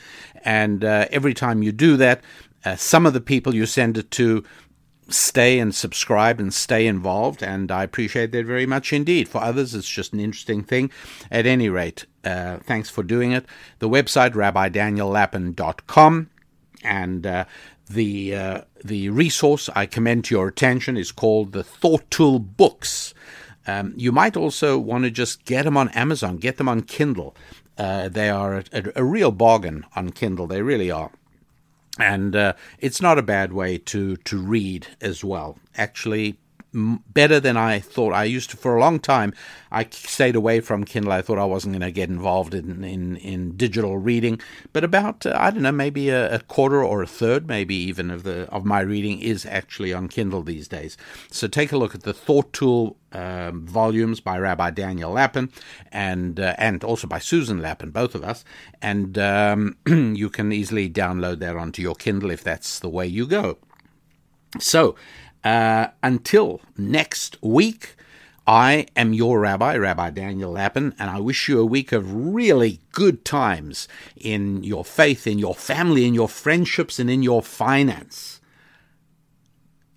And 0.45 0.85
uh, 0.85 1.07
every 1.13 1.35
time 1.35 1.63
you 1.63 1.71
do 1.71 1.97
that, 1.99 2.21
uh, 2.65 2.75
some 2.75 3.07
of 3.07 3.13
the 3.13 3.21
people 3.21 3.55
you 3.55 3.65
send 3.65 3.97
it 3.97 4.11
to 4.11 4.43
stay 5.11 5.59
and 5.59 5.75
subscribe 5.75 6.41
and 6.41 6.53
stay 6.53 6.87
involved, 6.87 7.43
and 7.43 7.71
I 7.71 7.83
appreciate 7.83 8.33
that 8.33 8.47
very 8.47 8.67
much 8.67 8.93
indeed. 8.93 9.29
For 9.29 9.39
others, 9.43 9.75
it's 9.75 9.89
just 9.89 10.13
an 10.13 10.21
interesting 10.21 10.63
thing. 10.63 10.91
At 11.31 11.47
any 11.47 11.69
rate, 11.69 12.07
uh, 12.25 12.59
thanks 12.59 12.91
for 12.91 13.03
doing 13.03 13.33
it. 13.33 13.47
The 13.79 13.89
website, 13.89 14.33
rabbidaniellapin.com, 14.33 16.31
and 16.83 17.27
uh, 17.27 17.45
the, 17.89 18.35
uh, 18.35 18.61
the 18.85 19.11
resource 19.11 19.69
I 19.75 19.87
commend 19.87 20.25
to 20.27 20.35
your 20.35 20.49
attention 20.49 20.97
is 20.97 21.13
called 21.13 21.53
the 21.53 21.65
Thought 21.65 22.11
Tool 22.11 22.39
Books. 22.39 23.15
Um, 23.67 23.93
you 23.97 24.13
might 24.13 24.37
also 24.37 24.79
want 24.79 25.05
to 25.05 25.11
just 25.11 25.45
get 25.45 25.65
them 25.65 25.77
on 25.77 25.91
Amazon, 25.91 26.39
get 26.39 26.57
them 26.57 26.69
on 26.69 26.83
Kindle. 26.83 27.37
Uh, 27.77 28.09
they 28.09 28.29
are 28.29 28.57
a, 28.57 28.65
a, 28.73 28.93
a 28.97 29.05
real 29.05 29.31
bargain 29.31 29.87
on 29.95 30.11
Kindle, 30.11 30.47
they 30.47 30.63
really 30.63 30.91
are 30.91 31.11
and 32.01 32.35
uh, 32.37 32.53
it's 32.79 33.01
not 33.01 33.19
a 33.19 33.23
bad 33.23 33.53
way 33.53 33.79
to 33.79 34.17
to 34.17 34.39
read 34.39 34.87
as 35.01 35.25
well. 35.25 35.59
Actually, 35.77 36.39
better 36.73 37.41
than 37.41 37.57
I 37.57 37.81
thought. 37.81 38.13
I 38.13 38.25
used 38.25 38.51
to 38.51 38.57
for 38.57 38.77
a 38.77 38.81
long 38.81 39.01
time. 39.01 39.35
I 39.73 39.87
stayed 39.91 40.37
away 40.37 40.61
from 40.61 40.85
Kindle. 40.85 41.13
I 41.13 41.23
thought 41.23 41.39
I 41.39 41.45
wasn't 41.45 41.75
going 41.75 41.83
to 41.83 41.93
get 41.93 42.09
involved 42.09 42.55
in, 42.55 42.85
in 42.85 43.17
in 43.17 43.57
digital 43.57 43.99
reading. 43.99 44.41
But 44.73 44.85
about 44.85 45.27
uh, 45.27 45.37
I 45.39 45.51
don't 45.51 45.63
know, 45.63 45.73
maybe 45.73 46.09
a, 46.11 46.37
a 46.37 46.39
quarter 46.41 46.83
or 46.83 47.03
a 47.03 47.07
third, 47.07 47.49
maybe 47.49 47.75
even 47.75 48.11
of 48.11 48.23
the 48.23 48.49
of 48.51 48.65
my 48.65 48.81
reading 48.81 49.21
is 49.21 49.45
actually 49.47 49.93
on 49.93 50.09
Kindle 50.09 50.43
these 50.43 50.69
days. 50.69 50.97
So 51.31 51.49
take 51.49 51.73
a 51.73 51.77
look 51.77 51.95
at 51.95 52.03
the 52.03 52.15
Thought 52.15 52.53
Tool 52.53 52.97
um, 53.13 53.67
volumes 53.67 54.21
by 54.21 54.39
Rabbi 54.39 54.71
Daniel 54.71 55.13
Lapin 55.13 55.51
and 55.91 56.39
uh, 56.39 56.55
and 56.59 56.85
also 56.85 57.07
by 57.07 57.19
Susan 57.19 57.61
Lapin, 57.61 57.91
both 57.91 58.15
of 58.15 58.23
us. 58.23 58.45
And 58.81 59.19
um, 59.19 59.77
you 59.87 60.31
can 60.31 60.53
easily 60.53 60.89
download 60.89 61.41
that 61.41 61.57
onto 61.57 61.83
your 61.83 61.95
Kindle 61.95 62.31
if 62.31 62.45
that's 62.45 62.79
the 62.79 62.89
way 62.89 63.07
you 63.07 63.27
go. 63.27 63.59
So 64.59 64.97
uh, 65.45 65.89
until 66.03 66.61
next 66.77 67.37
week. 67.43 67.97
I 68.47 68.87
am 68.97 69.13
your 69.13 69.39
rabbi, 69.39 69.77
Rabbi 69.77 70.11
Daniel 70.11 70.51
Lapin, 70.51 70.95
and 70.99 71.09
I 71.09 71.21
wish 71.21 71.49
you 71.49 71.61
a 71.61 71.65
week 71.67 71.93
of 71.93 72.13
really 72.13 72.81
good 72.91 73.25
times 73.25 73.87
in 74.17 74.65
your 74.65 74.85
faith, 74.85 75.27
in 75.27 75.39
your 75.39 75.55
family, 75.55 76.05
in 76.05 76.15
your 76.15 76.29
friendships, 76.29 76.99
and 76.99 77.09
in 77.09 77.23
your 77.23 77.43
finance. 77.43 78.41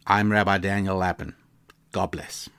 I'm 0.06 0.32
Rabbi 0.32 0.60
Daniel 0.60 0.98
Lapin. 0.98 1.34
God 1.94 2.12
bless. 2.12 2.50